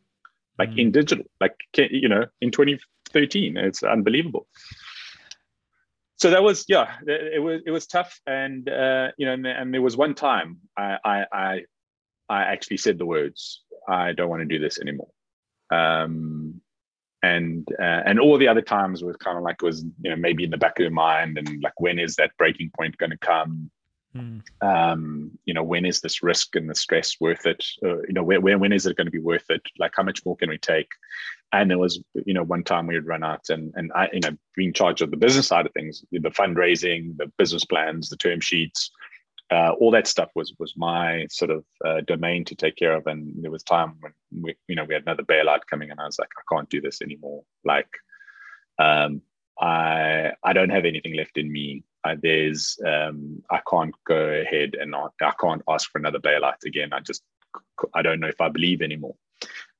like 0.59 0.70
mm. 0.70 0.79
in 0.79 0.90
digital, 0.90 1.25
like, 1.40 1.55
you 1.77 2.09
know, 2.09 2.27
in 2.40 2.51
2013. 2.51 3.57
It's 3.57 3.83
unbelievable. 3.83 4.47
So 6.16 6.31
that 6.31 6.42
was, 6.42 6.64
yeah, 6.68 6.97
it 7.07 7.42
was, 7.42 7.62
it 7.66 7.70
was 7.70 7.87
tough. 7.87 8.20
And, 8.27 8.68
uh, 8.68 9.09
you 9.18 9.27
know, 9.27 9.35
and, 9.35 9.47
and 9.47 9.75
there 9.75 9.83
was 9.83 9.97
one 9.97 10.14
time 10.14 10.59
I, 10.77 10.99
I, 11.05 11.16
I, 11.33 11.61
I 12.29 12.42
actually 12.42 12.79
said 12.79 12.99
the 12.99 13.07
words, 13.07 13.62
I 13.88 14.12
don't 14.12 14.31
want 14.31 14.40
to 14.40 14.47
do 14.47 14.59
this 14.59 14.81
anymore. 14.81 15.13
Um, 15.74 16.60
and 17.22 17.66
uh, 17.78 18.02
and 18.04 18.20
all 18.20 18.37
the 18.37 18.48
other 18.48 18.60
times 18.60 19.02
was 19.02 19.16
kind 19.16 19.38
of 19.38 19.44
like 19.44 19.62
was 19.62 19.82
you 20.02 20.10
know 20.10 20.16
maybe 20.16 20.44
in 20.44 20.50
the 20.50 20.58
back 20.58 20.78
of 20.78 20.82
your 20.82 20.90
mind 20.90 21.38
and 21.38 21.62
like 21.62 21.80
when 21.80 21.98
is 21.98 22.16
that 22.16 22.37
breaking 22.37 22.70
point 22.76 22.98
going 22.98 23.10
to 23.10 23.18
come? 23.18 23.70
Mm. 24.16 24.42
um, 24.60 25.32
you 25.44 25.52
know 25.52 25.64
when 25.64 25.84
is 25.84 26.00
this 26.00 26.22
risk 26.22 26.54
and 26.54 26.70
the 26.70 26.74
stress 26.74 27.16
worth 27.20 27.46
it? 27.46 27.64
Uh, 27.82 28.02
you 28.02 28.12
know 28.12 28.22
when, 28.22 28.60
when 28.60 28.72
is 28.72 28.87
it 28.87 28.96
going 28.96 29.06
to 29.06 29.10
be 29.10 29.18
worth 29.18 29.46
it? 29.48 29.62
Like 29.78 29.92
how 29.96 30.04
much 30.04 30.24
more 30.24 30.37
can 30.37 30.50
we 30.50 30.58
take? 30.58 30.88
And 31.52 31.68
there 31.70 31.78
was 31.78 32.00
you 32.26 32.34
know 32.34 32.44
one 32.44 32.62
time 32.62 32.87
we 32.87 32.94
had 32.94 33.06
run 33.06 33.24
out 33.24 33.48
and 33.48 33.72
and 33.74 33.90
i 33.94 34.08
you 34.12 34.20
know 34.20 34.37
being 34.54 34.68
in 34.68 34.74
charge 34.74 35.00
of 35.00 35.10
the 35.10 35.16
business 35.16 35.48
side 35.48 35.66
of 35.66 35.72
things 35.72 36.04
the 36.12 36.30
fundraising 36.30 37.16
the 37.16 37.30
business 37.38 37.64
plans 37.64 38.08
the 38.08 38.16
term 38.16 38.40
sheets 38.40 38.90
uh, 39.50 39.72
all 39.78 39.90
that 39.90 40.07
stuff 40.07 40.30
was 40.35 40.54
was 40.59 40.74
my 40.76 41.26
sort 41.30 41.50
of 41.50 41.64
uh, 41.85 42.00
domain 42.07 42.44
to 42.46 42.54
take 42.54 42.76
care 42.76 42.94
of. 42.94 43.07
And 43.07 43.42
there 43.42 43.50
was 43.50 43.62
time 43.62 43.94
when 44.00 44.12
we, 44.42 44.54
you 44.68 44.74
know, 44.74 44.85
we 44.85 44.94
had 44.94 45.04
another 45.04 45.22
bailout 45.22 45.61
coming, 45.68 45.90
and 45.90 46.00
I 46.00 46.07
was 46.07 46.18
like, 46.18 46.30
I 46.38 46.54
can't 46.54 46.68
do 46.70 46.80
this 46.80 47.02
anymore. 47.02 47.44
Like, 47.64 47.88
um, 48.78 49.22
I 49.61 50.33
I 50.42 50.52
don't 50.52 50.70
have 50.70 50.85
anything 50.85 51.14
left 51.14 51.37
in 51.38 51.50
me. 51.52 51.85
I, 52.04 52.16
there's 52.16 52.78
um, 52.87 53.42
I 53.50 53.61
can't 53.70 53.94
go 54.07 54.16
ahead 54.16 54.76
and 54.78 54.90
not, 54.90 55.14
I 55.22 55.33
can't 55.40 55.62
ask 55.68 55.90
for 55.90 55.98
another 55.98 56.18
bailout 56.18 56.64
again. 56.66 56.92
I 56.92 57.00
just 57.00 57.22
I 57.94 58.02
don't 58.02 58.20
know 58.20 58.28
if 58.28 58.40
I 58.40 58.48
believe 58.48 58.83
anymore. 58.83 59.14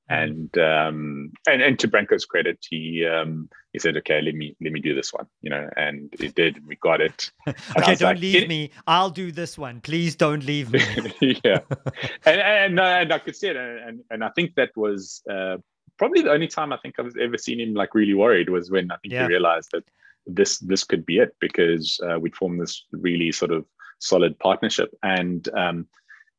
And 0.07 0.55
um, 0.59 1.31
and 1.47 1.63
and 1.63 1.79
to 1.79 1.87
Branko's 1.87 2.25
credit, 2.25 2.59
he 2.69 3.03
um, 3.05 3.49
he 3.73 3.79
said, 3.79 3.97
"Okay, 3.97 4.21
let 4.21 4.35
me 4.35 4.55
let 4.61 4.71
me 4.71 4.79
do 4.79 4.93
this 4.93 5.11
one," 5.11 5.25
you 5.41 5.49
know, 5.49 5.67
and 5.77 6.13
he 6.19 6.27
did. 6.27 6.65
We 6.67 6.75
got 6.75 7.01
it. 7.01 7.31
okay, 7.47 7.95
don't 7.95 8.01
like, 8.01 8.19
leave 8.19 8.47
me. 8.47 8.69
I'll 8.85 9.09
do 9.09 9.31
this 9.31 9.57
one. 9.57 9.81
Please 9.81 10.15
don't 10.15 10.45
leave 10.45 10.71
me. 10.71 10.79
yeah, 11.43 11.59
and 12.25 12.39
and, 12.39 12.79
and 12.79 13.13
I 13.13 13.17
could 13.17 13.35
see 13.35 13.47
it, 13.47 13.57
and 13.57 14.01
and 14.11 14.23
I 14.23 14.29
think 14.29 14.53
that 14.55 14.69
was 14.75 15.23
uh, 15.27 15.57
probably 15.97 16.21
the 16.21 16.31
only 16.31 16.47
time 16.47 16.71
I 16.71 16.77
think 16.77 16.99
I've 16.99 17.17
ever 17.17 17.37
seen 17.39 17.59
him 17.59 17.73
like 17.73 17.95
really 17.95 18.13
worried 18.13 18.49
was 18.49 18.69
when 18.69 18.91
I 18.91 18.97
think 18.97 19.13
yeah. 19.13 19.23
he 19.23 19.29
realized 19.29 19.69
that 19.73 19.85
this 20.27 20.59
this 20.59 20.83
could 20.83 21.03
be 21.03 21.17
it 21.17 21.35
because 21.39 21.99
uh, 22.07 22.19
we'd 22.19 22.35
formed 22.35 22.61
this 22.61 22.85
really 22.91 23.31
sort 23.31 23.51
of 23.51 23.65
solid 23.99 24.37
partnership, 24.37 24.93
and 25.01 25.49
um, 25.57 25.87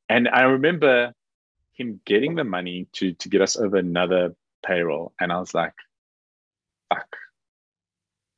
and 0.08 0.28
I 0.28 0.42
remember 0.42 1.12
him 1.76 2.00
getting 2.04 2.34
the 2.34 2.44
money 2.44 2.88
to 2.94 3.12
to 3.12 3.28
get 3.28 3.42
us 3.42 3.56
over 3.56 3.76
another 3.76 4.34
payroll, 4.64 5.12
and 5.20 5.30
I 5.30 5.38
was 5.38 5.54
like, 5.54 5.74
"Fuck!" 6.88 7.16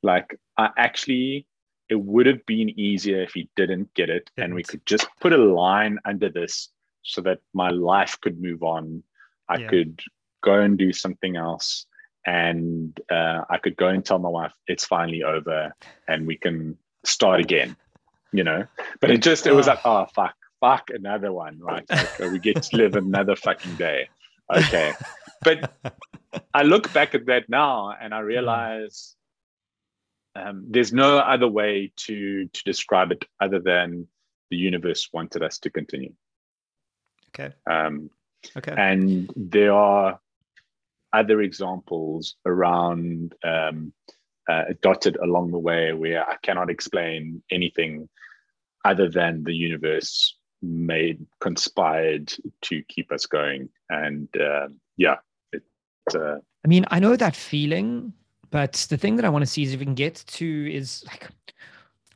Like 0.03 0.39
I 0.57 0.71
actually, 0.77 1.47
it 1.89 2.01
would 2.01 2.27
have 2.27 2.45
been 2.47 2.79
easier 2.79 3.23
if 3.23 3.33
he 3.33 3.49
didn't 3.57 3.95
get 3.95 4.11
it, 4.11 4.31
and 4.37 4.55
we 4.55 4.63
could 4.63 4.85
just 4.87 5.07
put 5.21 5.33
a 5.33 5.39
line 5.39 5.99
under 6.05 6.29
this 6.29 6.69
so 7.03 7.21
that 7.23 7.41
my 7.55 7.71
life 7.71 8.21
could 8.21 8.41
move 8.41 8.63
on. 8.63 9.03
I 9.49 9.59
yeah. 9.59 9.69
could 9.69 10.01
go 10.43 10.61
and 10.61 10.77
do 10.77 10.93
something 10.93 11.37
else, 11.37 11.87
and 12.27 12.99
uh, 13.11 13.43
I 13.49 13.59
could 13.59 13.77
go 13.77 13.89
and 13.89 14.05
tell 14.05 14.19
my 14.19 14.29
wife 14.29 14.53
it's 14.67 14.85
finally 14.85 15.23
over, 15.23 15.73
and 16.09 16.27
we 16.27 16.37
can 16.37 16.77
start 17.05 17.41
again. 17.41 17.77
You 18.31 18.45
know, 18.45 18.67
but 19.01 19.11
it 19.11 19.23
just 19.23 19.47
it 19.47 19.55
was 19.55 19.69
like, 19.69 19.81
oh 19.87 20.07
fuck, 20.15 20.35
fuck 20.61 20.91
another 20.91 21.33
one, 21.33 21.59
right? 21.61 21.85
Okay, 21.91 22.29
we 22.29 22.39
get 22.39 22.63
to 22.63 22.77
live 22.77 22.97
another 22.97 23.37
fucking 23.37 23.75
day. 23.77 24.09
Okay. 24.55 24.93
But 25.43 25.73
I 26.55 26.63
look 26.63 26.93
back 26.93 27.15
at 27.15 27.27
that 27.27 27.49
now 27.49 27.95
and 28.01 28.15
I 28.15 28.21
realize 28.21 29.15
um, 30.35 30.65
there's 30.69 30.93
no 30.93 31.19
other 31.19 31.49
way 31.49 31.93
to 32.07 32.47
to 32.47 32.65
describe 32.65 33.13
it 33.13 33.25
other 33.41 33.61
than 33.61 34.07
the 34.51 34.57
universe 34.57 35.09
wanted 35.13 35.43
us 35.43 35.59
to 35.61 35.71
continue. 35.71 36.13
Okay. 37.29 37.55
Um, 37.71 38.11
okay. 38.57 38.75
And 38.77 39.31
there 39.37 39.75
are 39.75 40.19
other 41.13 41.41
examples 41.43 42.37
around 42.47 43.35
um, 43.45 43.93
uh, 44.49 44.65
dotted 44.83 45.17
along 45.17 45.51
the 45.51 45.59
way 45.59 45.93
where 45.93 46.29
I 46.29 46.37
cannot 46.43 46.71
explain 46.71 47.43
anything 47.51 48.09
other 48.85 49.09
than 49.09 49.45
the 49.45 49.55
universe 49.55 50.38
made 50.63 51.25
conspired 51.41 52.33
to 52.63 52.83
keep 52.85 53.13
us 53.13 53.27
going. 53.27 53.69
And 53.91 54.29
uh, 54.37 54.69
yeah 54.99 55.17
it, 55.53 55.63
uh, 56.15 56.37
i 56.63 56.69
mean 56.69 56.85
i 56.91 56.99
know 56.99 57.17
that 57.17 57.35
feeling 57.35 58.13
but 58.51 58.87
the 58.91 58.99
thing 58.99 59.17
that 59.17 59.25
i 59.25 59.29
want 59.31 59.43
to 59.43 59.47
see 59.47 59.63
is 59.63 59.73
if 59.73 59.81
we 59.81 59.87
can 59.87 59.95
get 59.95 60.23
to 60.27 60.71
is 60.71 61.03
like 61.07 61.29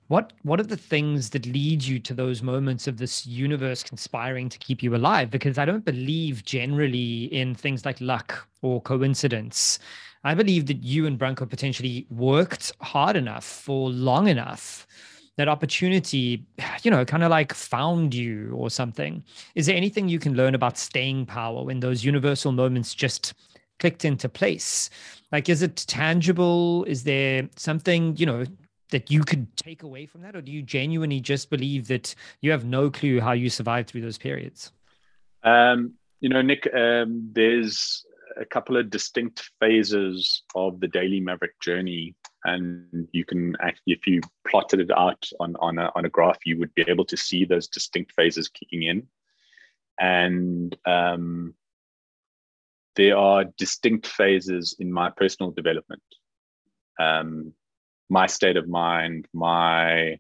what 0.09 0.35
what 0.43 0.61
are 0.61 0.65
the 0.65 0.77
things 0.77 1.31
that 1.31 1.47
lead 1.47 1.83
you 1.83 1.99
to 1.99 2.13
those 2.13 2.43
moments 2.43 2.87
of 2.87 2.99
this 2.99 3.25
universe 3.25 3.83
conspiring 3.83 4.51
to 4.51 4.59
keep 4.59 4.83
you 4.83 4.95
alive? 4.95 5.31
Because 5.31 5.57
i 5.57 5.65
don't 5.65 5.87
believe 5.87 6.45
generally 6.45 7.25
in 7.33 7.55
things 7.55 7.87
like 7.87 7.99
luck 7.99 8.47
or 8.61 8.83
coincidence. 8.83 9.79
I 10.25 10.35
believe 10.35 10.67
that 10.67 10.85
you 10.85 11.07
and 11.07 11.19
branko 11.19 11.49
potentially 11.49 12.07
worked 12.11 12.73
hard 12.81 13.17
enough 13.17 13.45
for 13.45 13.89
long 13.89 14.29
enough 14.29 14.87
that 15.37 15.49
opportunity, 15.49 16.45
you 16.83 16.91
know, 16.91 17.05
kind 17.05 17.23
of 17.23 17.31
like 17.31 17.55
found 17.55 18.15
you 18.15 18.53
or 18.55 18.71
something. 18.71 19.25
Is 19.55 19.67
there 19.67 19.77
anything 19.77 20.09
you 20.09 20.19
can 20.19 20.35
learn 20.35 20.55
about 20.55 20.77
staying 20.77 21.27
power 21.27 21.65
when 21.65 21.81
those 21.81 22.05
universal 22.05 22.53
moments 22.53 22.95
just 22.95 23.35
clicked 23.79 24.05
into 24.05 24.29
place? 24.29 24.91
Like, 25.31 25.49
is 25.49 25.63
it 25.63 25.77
tangible? 25.77 26.85
Is 26.85 27.05
there 27.05 27.49
something, 27.57 28.17
you 28.17 28.27
know, 28.27 28.45
that 28.91 29.11
you 29.11 29.25
could 29.25 29.57
take 29.57 29.83
away 29.83 30.07
from 30.07 30.21
that? 30.23 30.37
Or 30.37 30.43
do 30.43 30.53
you 30.53 30.63
genuinely 30.63 31.21
just 31.21 31.49
believe 31.49 31.89
that 31.89 32.15
you 32.43 32.51
have 32.51 32.65
no 32.65 32.91
clue 32.91 33.21
how 33.21 33.33
you 33.33 33.49
survived 33.49 33.89
through 33.89 34.03
those 34.03 34.19
periods? 34.19 34.71
Um, 35.43 35.95
you 36.21 36.29
know, 36.29 36.43
Nick, 36.43 36.69
um, 36.75 37.31
there's 37.33 38.05
a 38.37 38.45
couple 38.45 38.77
of 38.77 38.91
distinct 38.91 39.51
phases 39.61 40.43
of 40.55 40.81
the 40.81 40.89
daily 40.89 41.21
maverick 41.21 41.59
journey 41.61 42.15
and 42.45 43.09
you 43.13 43.25
can 43.25 43.57
actually 43.61 43.93
if 43.95 44.07
you 44.07 44.21
plotted 44.49 44.81
it 44.81 44.91
out 44.97 45.25
on, 45.41 45.55
on, 45.61 45.79
a, 45.79 45.91
on 45.95 46.05
a 46.05 46.09
graph 46.09 46.39
you 46.45 46.59
would 46.59 46.75
be 46.75 46.85
able 46.89 47.05
to 47.05 47.17
see 47.17 47.45
those 47.45 47.69
distinct 47.69 48.13
phases 48.13 48.49
kicking 48.49 48.83
in. 48.83 49.07
And 50.01 50.77
um, 50.87 51.55
there 52.97 53.17
are 53.17 53.45
distinct 53.57 54.07
phases 54.07 54.77
in 54.79 54.93
my 54.93 55.11
personal 55.11 55.53
development. 55.53 56.03
Um, 56.99 57.53
my 58.09 58.27
state 58.27 58.57
of 58.57 58.69
mind 58.69 59.29
my 59.33 60.19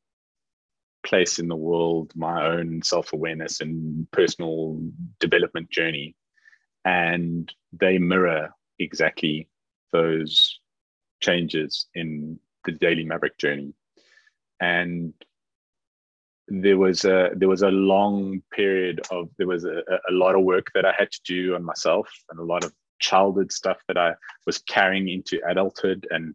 place 1.04 1.38
in 1.38 1.48
the 1.48 1.56
world 1.56 2.12
my 2.14 2.46
own 2.46 2.80
self-awareness 2.82 3.60
and 3.60 4.08
personal 4.12 4.80
development 5.18 5.68
journey. 5.70 6.14
And 6.84 7.52
they 7.72 7.98
mirror 7.98 8.50
exactly 8.78 9.48
those 9.92 10.60
changes 11.22 11.86
in 11.94 12.38
the 12.64 12.72
daily 12.72 13.04
Maverick 13.04 13.38
journey. 13.38 13.72
And 14.60 15.14
there 16.48 16.76
was 16.76 17.04
a 17.04 17.30
there 17.34 17.48
was 17.48 17.62
a 17.62 17.70
long 17.70 18.42
period 18.52 19.00
of 19.10 19.30
there 19.38 19.46
was 19.46 19.64
a, 19.64 19.82
a 20.08 20.12
lot 20.12 20.34
of 20.34 20.42
work 20.42 20.66
that 20.74 20.84
I 20.84 20.92
had 20.98 21.10
to 21.10 21.20
do 21.24 21.54
on 21.54 21.64
myself 21.64 22.08
and 22.30 22.38
a 22.38 22.44
lot 22.44 22.64
of 22.64 22.72
childhood 23.00 23.52
stuff 23.52 23.78
that 23.88 23.96
I 23.96 24.14
was 24.46 24.58
carrying 24.58 25.08
into 25.08 25.40
adulthood 25.48 26.06
and 26.10 26.34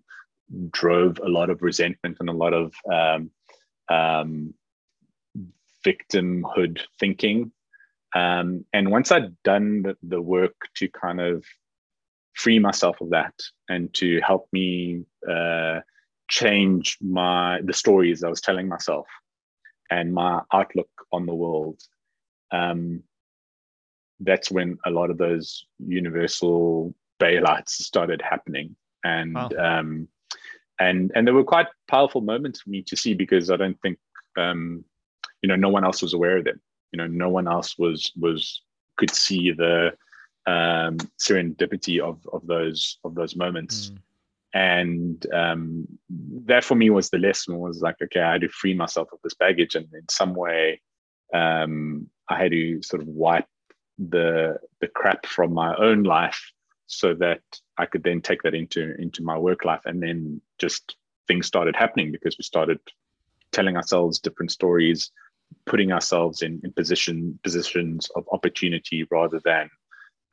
drove 0.72 1.20
a 1.20 1.30
lot 1.30 1.50
of 1.50 1.62
resentment 1.62 2.18
and 2.20 2.30
a 2.30 2.34
lot 2.34 2.54
of 2.54 2.74
um, 2.92 3.32
um, 3.90 4.54
victimhood 5.86 6.82
thinking. 7.00 7.52
Um, 8.16 8.66
and 8.74 8.90
once 8.90 9.12
I'd 9.12 9.42
done 9.44 9.84
the, 9.84 9.98
the 10.02 10.22
work 10.22 10.56
to 10.78 10.88
kind 10.90 11.20
of 11.20 11.46
free 12.38 12.60
myself 12.60 13.02
of 13.02 13.10
that 13.10 13.34
and 13.68 13.92
to 13.96 14.22
help 14.22 14.48
me 14.54 15.04
uh, 15.30 15.80
change 16.30 16.98
my 17.02 17.60
the 17.64 17.74
stories 17.74 18.24
I 18.24 18.30
was 18.30 18.42
telling 18.42 18.68
myself 18.68 19.08
and 19.90 20.14
my 20.14 20.42
outlook 20.54 20.90
on 21.12 21.26
the 21.26 21.34
world. 21.34 21.82
Um, 22.52 23.04
that's 24.20 24.52
when 24.52 24.78
a 24.86 24.92
lot 24.92 25.10
of 25.10 25.18
those 25.18 25.66
universal 25.80 26.94
bailouts 27.20 27.70
started 27.70 28.22
happening, 28.22 28.76
and 29.04 29.34
wow. 29.34 29.50
um, 29.60 30.08
and 30.80 31.12
and 31.16 31.26
there 31.26 31.34
were 31.34 31.44
quite 31.44 31.68
powerful 31.88 32.22
moments 32.22 32.62
for 32.62 32.70
me 32.70 32.84
to 32.84 32.96
see 32.96 33.14
because 33.14 33.50
I 33.50 33.58
don't 33.58 33.80
think 33.82 33.98
um, 34.38 34.84
you 35.42 35.50
know 35.50 35.56
no 35.56 35.70
one 35.70 35.84
else 35.84 36.02
was 36.02 36.14
aware 36.14 36.38
of 36.38 36.46
them. 36.46 36.62
You 36.92 36.98
know, 36.98 37.08
no 37.08 37.30
one 37.30 37.48
else 37.48 37.78
was 37.78 38.12
was 38.16 38.62
could 38.98 39.12
see 39.12 39.52
the 39.52 39.92
um, 40.48 40.98
serendipity 41.20 42.00
of 42.00 42.28
of 42.34 42.48
those 42.48 42.98
of 43.04 43.14
those 43.16 43.36
moments. 43.36 43.90
Mm. 43.90 43.98
And 44.54 45.34
um, 45.34 45.88
that 46.46 46.64
for 46.64 46.74
me 46.74 46.90
was 46.90 47.10
the 47.10 47.20
lesson 47.20 47.60
was 47.60 47.82
like, 47.82 47.98
okay, 48.02 48.22
I 48.22 48.32
had 48.32 48.42
to 48.42 48.50
free 48.50 48.74
myself 48.74 49.10
of 49.12 49.20
this 49.24 49.36
baggage 49.36 49.76
and 49.76 49.88
in 49.94 50.08
some 50.10 50.34
way 50.34 50.82
um, 51.34 52.10
I 52.30 52.42
had 52.42 52.52
to 52.52 52.82
sort 52.82 53.02
of 53.02 53.08
wipe 53.08 53.46
the 53.98 54.58
the 54.80 54.88
crap 54.88 55.26
from 55.26 55.54
my 55.54 55.76
own 55.76 56.04
life 56.04 56.52
so 56.88 57.14
that 57.16 57.42
I 57.78 57.86
could 57.86 58.04
then 58.04 58.22
take 58.22 58.44
that 58.44 58.54
into 58.54 58.96
into 59.00 59.24
my 59.24 59.38
work 59.38 59.66
life, 59.66 59.82
and 59.86 60.02
then 60.02 60.42
just 60.58 60.96
things 61.28 61.46
started 61.46 61.76
happening 61.76 62.12
because 62.12 62.38
we 62.38 62.44
started 62.44 62.80
telling 63.52 63.76
ourselves 63.76 64.20
different 64.20 64.52
stories, 64.52 65.12
putting 65.66 65.92
ourselves 65.92 66.42
in, 66.42 66.62
in 66.64 66.72
position 66.72 67.38
positions 67.44 68.10
of 68.16 68.26
opportunity 68.32 69.06
rather 69.12 69.42
than 69.44 69.70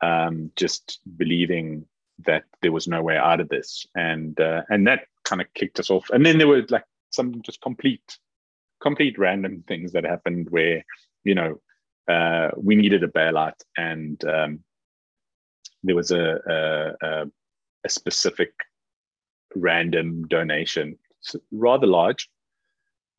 um, 0.01 0.51
just 0.55 0.99
believing 1.17 1.85
that 2.25 2.43
there 2.61 2.71
was 2.71 2.87
no 2.87 3.01
way 3.01 3.17
out 3.17 3.39
of 3.39 3.49
this, 3.49 3.85
and 3.95 4.39
uh, 4.39 4.61
and 4.69 4.87
that 4.87 5.07
kind 5.23 5.41
of 5.41 5.53
kicked 5.53 5.79
us 5.79 5.89
off. 5.89 6.09
And 6.11 6.25
then 6.25 6.37
there 6.37 6.47
were 6.47 6.63
like 6.69 6.85
some 7.11 7.41
just 7.41 7.61
complete 7.61 8.17
complete 8.81 9.17
random 9.17 9.63
things 9.67 9.93
that 9.93 10.03
happened 10.03 10.49
where 10.49 10.85
you 11.23 11.35
know 11.35 11.59
uh, 12.07 12.49
we 12.55 12.75
needed 12.75 13.03
a 13.03 13.07
bailout 13.07 13.59
and 13.77 14.23
um, 14.25 14.59
there 15.83 15.95
was 15.95 16.11
a, 16.11 16.93
a, 17.01 17.25
a 17.83 17.89
specific 17.89 18.51
random 19.55 20.27
donation 20.27 20.97
rather 21.51 21.87
large 21.87 22.29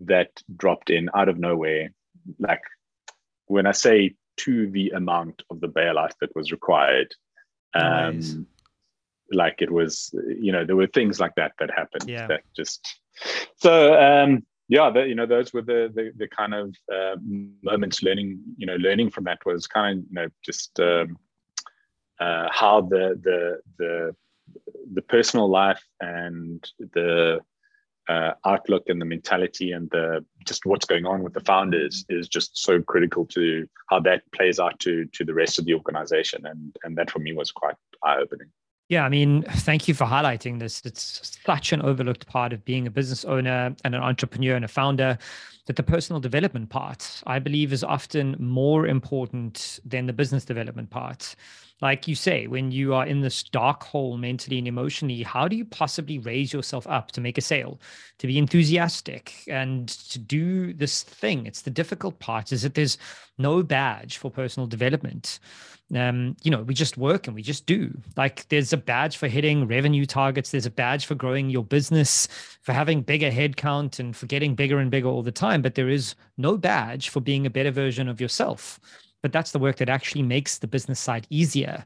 that 0.00 0.30
dropped 0.56 0.90
in 0.90 1.08
out 1.14 1.28
of 1.28 1.38
nowhere 1.38 1.92
like 2.38 2.62
when 3.46 3.66
i 3.66 3.72
say 3.72 4.14
to 4.37 4.70
the 4.70 4.90
amount 4.90 5.42
of 5.51 5.61
the 5.61 5.68
bailout 5.68 6.12
that 6.20 6.35
was 6.35 6.53
required 6.53 7.14
um 7.75 8.16
nice. 8.18 8.37
like 9.33 9.57
it 9.61 9.70
was 9.70 10.14
you 10.29 10.53
know 10.53 10.64
there 10.64 10.77
were 10.77 10.87
things 10.87 11.20
like 11.20 11.35
that 11.37 11.53
that 11.59 11.70
happened 11.70 12.09
yeah. 12.09 12.27
that 12.27 12.42
just 12.55 13.01
so 13.57 13.94
um 14.01 14.44
yeah 14.68 14.90
the, 14.90 15.07
you 15.07 15.14
know 15.14 15.27
those 15.27 15.53
were 15.53 15.62
the 15.62 15.90
the, 15.94 16.12
the 16.16 16.29
kind 16.29 16.55
of 16.55 16.75
uh, 16.92 17.16
moments 17.62 18.03
learning 18.03 18.40
you 18.57 18.66
know 18.66 18.77
learning 18.77 19.11
from 19.11 19.25
that 19.25 19.38
was 19.46 19.66
kind 19.66 19.99
of 19.99 20.05
you 20.09 20.14
know 20.14 20.29
just 20.44 20.79
um, 20.81 21.18
uh, 22.20 22.49
how 22.51 22.81
the 22.81 23.18
the 23.22 23.61
the 23.79 24.16
the 24.94 25.03
personal 25.03 25.49
life 25.49 25.83
and 26.01 26.70
the 26.79 27.40
uh, 28.09 28.33
outlook 28.45 28.85
and 28.88 29.01
the 29.01 29.05
mentality 29.05 29.73
and 29.73 29.90
the 29.90 30.25
just 30.47 30.64
what's 30.64 30.87
going 30.87 31.07
on 31.07 31.23
with 31.23 31.33
the 31.33 31.40
founders 31.40 32.05
is 32.09 32.29
just 32.29 32.57
so 32.57 32.81
critical 32.81 33.27
to 33.27 33.69
how 33.90 33.99
that 34.01 34.23
plays 34.33 34.61
out 34.61 34.79
to 34.81 35.05
to 35.07 35.25
the 35.25 35.35
rest 35.35 35.59
of 35.59 35.64
the 35.64 35.75
organization 35.75 36.47
and 36.47 36.77
and 36.85 36.97
that 36.97 37.11
for 37.11 37.19
me 37.19 37.33
was 37.33 37.51
quite 37.51 37.75
eye 38.03 38.16
opening. 38.19 38.49
Yeah, 38.88 39.05
I 39.05 39.09
mean, 39.09 39.42
thank 39.42 39.88
you 39.88 39.95
for 39.95 40.05
highlighting 40.05 40.61
this. 40.61 40.81
It's 40.85 41.40
such 41.45 41.73
an 41.73 41.83
overlooked 41.83 42.29
part 42.29 42.53
of 42.53 42.64
being 42.64 42.87
a 42.87 42.90
business 42.90 43.25
owner 43.25 43.75
and 43.83 43.95
an 43.97 44.01
entrepreneur 44.01 44.55
and 44.55 44.64
a 44.64 44.69
founder 44.69 45.19
that 45.66 45.75
the 45.75 45.83
personal 45.83 46.21
development 46.21 46.71
part, 46.71 47.23
I 47.27 47.40
believe, 47.40 47.73
is 47.73 47.83
often 47.83 48.37
more 48.38 48.87
important 48.87 49.81
than 49.85 50.07
the 50.07 50.12
business 50.12 50.45
development 50.45 50.90
part 50.90 51.35
like 51.82 52.08
you 52.08 52.14
say, 52.14 52.46
when 52.46 52.70
you 52.70 52.94
are 52.94 53.06
in 53.06 53.20
this 53.20 53.42
dark 53.42 53.82
hole 53.82 54.16
mentally 54.16 54.58
and 54.58 54.66
emotionally, 54.66 55.22
how 55.22 55.46
do 55.46 55.56
you 55.56 55.64
possibly 55.64 56.18
raise 56.18 56.52
yourself 56.52 56.86
up 56.86 57.12
to 57.12 57.20
make 57.20 57.36
a 57.36 57.42
sale, 57.42 57.78
to 58.18 58.26
be 58.26 58.38
enthusiastic 58.38 59.44
and 59.46 59.88
to 59.88 60.18
do 60.18 60.72
this 60.72 61.02
thing? 61.02 61.44
It's 61.44 61.62
the 61.62 61.70
difficult 61.70 62.18
part 62.18 62.50
is 62.50 62.62
that 62.62 62.74
there's 62.74 62.96
no 63.36 63.62
badge 63.62 64.16
for 64.16 64.30
personal 64.30 64.66
development. 64.66 65.38
Um, 65.94 66.34
you 66.42 66.50
know, 66.50 66.62
we 66.62 66.72
just 66.72 66.96
work 66.96 67.26
and 67.26 67.36
we 67.36 67.42
just 67.42 67.66
do. 67.66 67.96
Like 68.16 68.48
there's 68.48 68.72
a 68.72 68.78
badge 68.78 69.18
for 69.18 69.28
hitting 69.28 69.68
revenue 69.68 70.06
targets, 70.06 70.50
there's 70.50 70.66
a 70.66 70.70
badge 70.70 71.04
for 71.04 71.14
growing 71.14 71.50
your 71.50 71.62
business, 71.62 72.26
for 72.62 72.72
having 72.72 73.02
bigger 73.02 73.30
headcount 73.30 74.00
and 74.00 74.16
for 74.16 74.26
getting 74.26 74.54
bigger 74.54 74.78
and 74.78 74.90
bigger 74.90 75.08
all 75.08 75.22
the 75.22 75.30
time, 75.30 75.60
but 75.60 75.74
there 75.74 75.90
is 75.90 76.14
no 76.38 76.56
badge 76.56 77.10
for 77.10 77.20
being 77.20 77.44
a 77.44 77.50
better 77.50 77.70
version 77.70 78.08
of 78.08 78.20
yourself 78.20 78.80
but 79.22 79.33
that's 79.33 79.52
the 79.52 79.59
work 79.59 79.76
that 79.76 79.88
actually 79.88 80.22
makes 80.22 80.59
the 80.59 80.66
business 80.66 81.00
side 81.00 81.26
easier. 81.31 81.85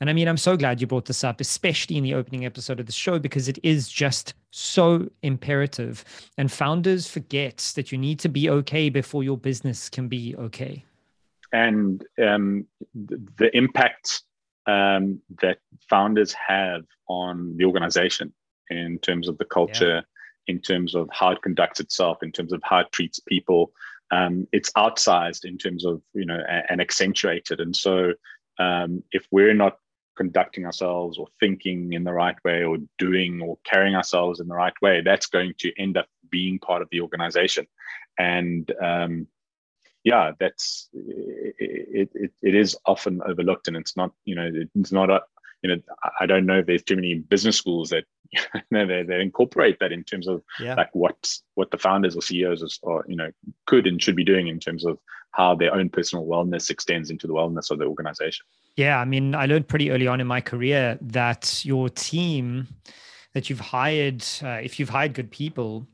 And 0.00 0.10
I 0.10 0.12
mean, 0.12 0.28
I'm 0.28 0.36
so 0.36 0.56
glad 0.56 0.80
you 0.80 0.86
brought 0.86 1.06
this 1.06 1.24
up, 1.24 1.40
especially 1.40 1.96
in 1.96 2.04
the 2.04 2.14
opening 2.14 2.44
episode 2.44 2.80
of 2.80 2.86
the 2.86 2.92
show, 2.92 3.18
because 3.18 3.48
it 3.48 3.58
is 3.62 3.88
just 3.88 4.34
so 4.50 5.08
imperative. 5.22 6.04
And 6.36 6.52
founders 6.52 7.08
forget 7.08 7.72
that 7.76 7.90
you 7.90 7.98
need 7.98 8.18
to 8.20 8.28
be 8.28 8.50
okay 8.50 8.90
before 8.90 9.24
your 9.24 9.38
business 9.38 9.88
can 9.88 10.08
be 10.08 10.36
okay. 10.36 10.84
And 11.52 12.04
um, 12.22 12.66
the 12.94 13.50
impact 13.56 14.22
um, 14.66 15.20
that 15.40 15.58
founders 15.88 16.34
have 16.34 16.84
on 17.08 17.56
the 17.56 17.64
organization 17.64 18.34
in 18.68 18.98
terms 18.98 19.28
of 19.28 19.38
the 19.38 19.44
culture, 19.44 20.02
yeah. 20.46 20.54
in 20.54 20.60
terms 20.60 20.94
of 20.94 21.08
how 21.12 21.30
it 21.30 21.40
conducts 21.40 21.80
itself, 21.80 22.22
in 22.22 22.32
terms 22.32 22.52
of 22.52 22.60
how 22.64 22.80
it 22.80 22.92
treats 22.92 23.20
people, 23.20 23.72
um, 24.10 24.46
it's 24.52 24.70
outsized 24.72 25.44
in 25.44 25.58
terms 25.58 25.84
of 25.84 26.00
you 26.14 26.26
know 26.26 26.40
and 26.68 26.80
accentuated. 26.80 27.60
And 27.60 27.74
so 27.74 28.12
um, 28.58 29.02
if 29.12 29.26
we're 29.30 29.54
not 29.54 29.78
conducting 30.16 30.64
ourselves 30.64 31.18
or 31.18 31.26
thinking 31.40 31.92
in 31.92 32.04
the 32.04 32.12
right 32.12 32.36
way 32.44 32.64
or 32.64 32.78
doing 32.98 33.42
or 33.42 33.58
carrying 33.64 33.94
ourselves 33.94 34.40
in 34.40 34.48
the 34.48 34.54
right 34.54 34.72
way 34.80 35.02
that's 35.02 35.26
going 35.26 35.52
to 35.58 35.70
end 35.78 35.98
up 35.98 36.06
being 36.30 36.58
part 36.58 36.80
of 36.80 36.88
the 36.90 37.02
organization. 37.02 37.66
And 38.18 38.72
um, 38.82 39.26
yeah 40.06 40.30
that's 40.38 40.88
it, 40.94 42.08
it, 42.14 42.32
it 42.40 42.54
is 42.54 42.76
often 42.86 43.20
overlooked 43.26 43.66
and 43.66 43.76
it's 43.76 43.96
not 43.96 44.12
you 44.24 44.36
know 44.36 44.48
it's 44.76 44.92
not 44.92 45.10
a, 45.10 45.20
you 45.62 45.70
know 45.70 45.80
i 46.20 46.26
don't 46.26 46.46
know 46.46 46.58
if 46.58 46.66
there's 46.66 46.82
too 46.82 46.96
many 46.96 47.14
business 47.14 47.56
schools 47.56 47.90
that 47.90 48.04
you 48.32 48.40
know, 48.70 48.86
they, 48.86 49.02
they 49.02 49.20
incorporate 49.20 49.78
that 49.80 49.92
in 49.92 50.02
terms 50.02 50.26
of 50.26 50.42
yeah. 50.60 50.74
like 50.74 50.94
what 50.94 51.32
what 51.54 51.70
the 51.70 51.78
founders 51.78 52.16
or 52.16 52.22
ceos 52.22 52.78
or 52.82 53.04
you 53.08 53.16
know 53.16 53.30
could 53.66 53.86
and 53.86 54.02
should 54.02 54.16
be 54.16 54.24
doing 54.24 54.48
in 54.48 54.58
terms 54.58 54.84
of 54.84 54.98
how 55.32 55.54
their 55.54 55.74
own 55.74 55.88
personal 55.88 56.26
wellness 56.26 56.70
extends 56.70 57.10
into 57.10 57.26
the 57.26 57.32
wellness 57.32 57.70
of 57.70 57.78
the 57.78 57.84
organization 57.84 58.44
yeah 58.76 58.98
i 58.98 59.04
mean 59.04 59.34
i 59.34 59.46
learned 59.46 59.68
pretty 59.68 59.90
early 59.90 60.06
on 60.06 60.20
in 60.20 60.26
my 60.26 60.40
career 60.40 60.98
that 61.00 61.64
your 61.64 61.88
team 61.88 62.66
that 63.34 63.50
you've 63.50 63.60
hired 63.60 64.24
uh, 64.42 64.60
if 64.62 64.78
you've 64.80 64.88
hired 64.88 65.14
good 65.14 65.30
people 65.30 65.86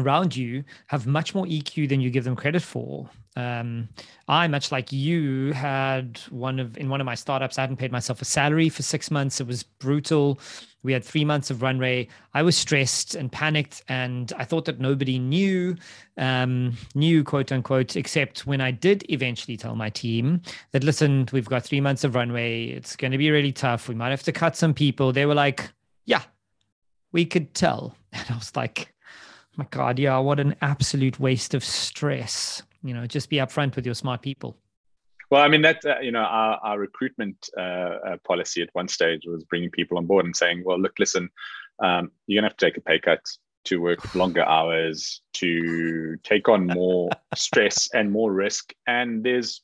around 0.00 0.36
you 0.36 0.64
have 0.86 1.06
much 1.06 1.34
more 1.34 1.46
EQ 1.46 1.88
than 1.88 2.00
you 2.00 2.10
give 2.10 2.24
them 2.24 2.36
credit 2.36 2.62
for. 2.62 3.08
Um, 3.36 3.90
I, 4.28 4.48
much 4.48 4.72
like 4.72 4.90
you, 4.92 5.52
had 5.52 6.18
one 6.30 6.58
of 6.58 6.76
in 6.78 6.88
one 6.88 7.00
of 7.00 7.04
my 7.04 7.14
startups. 7.14 7.58
I 7.58 7.60
hadn't 7.60 7.76
paid 7.76 7.92
myself 7.92 8.22
a 8.22 8.24
salary 8.24 8.70
for 8.70 8.82
six 8.82 9.10
months. 9.10 9.40
It 9.40 9.46
was 9.46 9.62
brutal. 9.62 10.40
We 10.82 10.92
had 10.92 11.04
three 11.04 11.24
months 11.24 11.50
of 11.50 11.62
runway. 11.62 12.08
I 12.32 12.42
was 12.42 12.56
stressed 12.56 13.14
and 13.14 13.30
panicked, 13.30 13.82
and 13.88 14.32
I 14.38 14.44
thought 14.44 14.64
that 14.64 14.80
nobody 14.80 15.18
knew, 15.18 15.76
um, 16.16 16.76
knew 16.94 17.24
quote 17.24 17.52
unquote, 17.52 17.94
except 17.96 18.46
when 18.46 18.62
I 18.62 18.70
did 18.70 19.04
eventually 19.10 19.58
tell 19.58 19.76
my 19.76 19.90
team 19.90 20.40
that 20.72 20.82
listen, 20.82 21.28
we've 21.32 21.48
got 21.48 21.62
three 21.62 21.80
months 21.82 22.04
of 22.04 22.14
runway. 22.14 22.68
It's 22.68 22.96
going 22.96 23.12
to 23.12 23.18
be 23.18 23.30
really 23.30 23.52
tough. 23.52 23.88
We 23.88 23.94
might 23.94 24.10
have 24.10 24.22
to 24.22 24.32
cut 24.32 24.56
some 24.56 24.72
people. 24.72 25.12
They 25.12 25.26
were 25.26 25.34
like, 25.34 25.68
"Yeah, 26.06 26.22
we 27.12 27.26
could 27.26 27.52
tell," 27.52 27.94
and 28.12 28.24
I 28.30 28.34
was 28.34 28.56
like 28.56 28.94
my 29.56 29.66
God, 29.70 29.98
yeah, 29.98 30.18
what 30.18 30.40
an 30.40 30.54
absolute 30.60 31.18
waste 31.18 31.54
of 31.54 31.64
stress. 31.64 32.62
You 32.82 32.94
know, 32.94 33.06
just 33.06 33.30
be 33.30 33.36
upfront 33.36 33.74
with 33.76 33.86
your 33.86 33.94
smart 33.94 34.22
people. 34.22 34.56
Well, 35.30 35.42
I 35.42 35.48
mean, 35.48 35.62
that, 35.62 35.84
uh, 35.84 35.98
you 36.00 36.12
know, 36.12 36.20
our, 36.20 36.58
our 36.62 36.78
recruitment 36.78 37.48
uh, 37.58 37.60
uh, 37.60 38.16
policy 38.24 38.62
at 38.62 38.68
one 38.74 38.86
stage 38.86 39.22
was 39.26 39.44
bringing 39.44 39.70
people 39.70 39.98
on 39.98 40.06
board 40.06 40.24
and 40.24 40.36
saying, 40.36 40.62
well, 40.64 40.78
look, 40.78 40.98
listen, 40.98 41.28
um, 41.80 42.12
you're 42.26 42.40
going 42.40 42.48
to 42.48 42.52
have 42.52 42.56
to 42.58 42.66
take 42.66 42.76
a 42.76 42.80
pay 42.80 43.00
cut 43.00 43.20
to 43.64 43.80
work 43.80 44.14
longer 44.14 44.44
hours, 44.44 45.20
to 45.34 46.16
take 46.22 46.48
on 46.48 46.66
more 46.66 47.10
stress 47.34 47.88
and 47.92 48.12
more 48.12 48.32
risk. 48.32 48.72
And 48.86 49.24
there's 49.24 49.62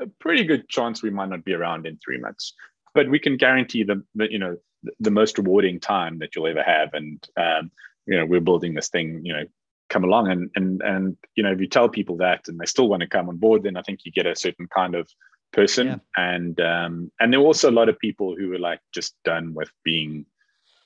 a 0.00 0.06
pretty 0.06 0.44
good 0.44 0.68
chance 0.68 1.02
we 1.02 1.10
might 1.10 1.28
not 1.28 1.44
be 1.44 1.54
around 1.54 1.86
in 1.86 1.98
three 1.98 2.18
months. 2.18 2.54
But 2.94 3.08
we 3.08 3.18
can 3.18 3.36
guarantee 3.36 3.82
the, 3.82 4.02
the 4.14 4.30
you 4.30 4.38
know, 4.38 4.56
the, 4.84 4.92
the 5.00 5.10
most 5.10 5.38
rewarding 5.38 5.80
time 5.80 6.18
that 6.20 6.34
you'll 6.34 6.46
ever 6.46 6.62
have. 6.62 6.94
And 6.94 7.26
um, 7.36 7.70
you 8.06 8.18
know 8.18 8.26
we're 8.26 8.40
building 8.40 8.74
this 8.74 8.88
thing 8.88 9.20
you 9.24 9.32
know 9.32 9.44
come 9.88 10.04
along 10.04 10.30
and 10.30 10.50
and 10.54 10.82
and 10.82 11.16
you 11.34 11.42
know 11.42 11.52
if 11.52 11.60
you 11.60 11.66
tell 11.66 11.88
people 11.88 12.16
that 12.16 12.46
and 12.48 12.58
they 12.58 12.66
still 12.66 12.88
want 12.88 13.00
to 13.00 13.08
come 13.08 13.28
on 13.28 13.36
board 13.36 13.62
then 13.62 13.76
i 13.76 13.82
think 13.82 14.00
you 14.04 14.12
get 14.12 14.26
a 14.26 14.36
certain 14.36 14.68
kind 14.68 14.94
of 14.94 15.08
person. 15.52 15.86
Yeah. 15.86 15.96
and 16.16 16.60
um 16.60 17.12
and 17.20 17.32
there 17.32 17.40
were 17.40 17.46
also 17.46 17.70
a 17.70 17.72
lot 17.72 17.88
of 17.88 17.98
people 17.98 18.36
who 18.36 18.50
were 18.50 18.58
like 18.58 18.80
just 18.94 19.14
done 19.24 19.52
with 19.52 19.70
being 19.84 20.24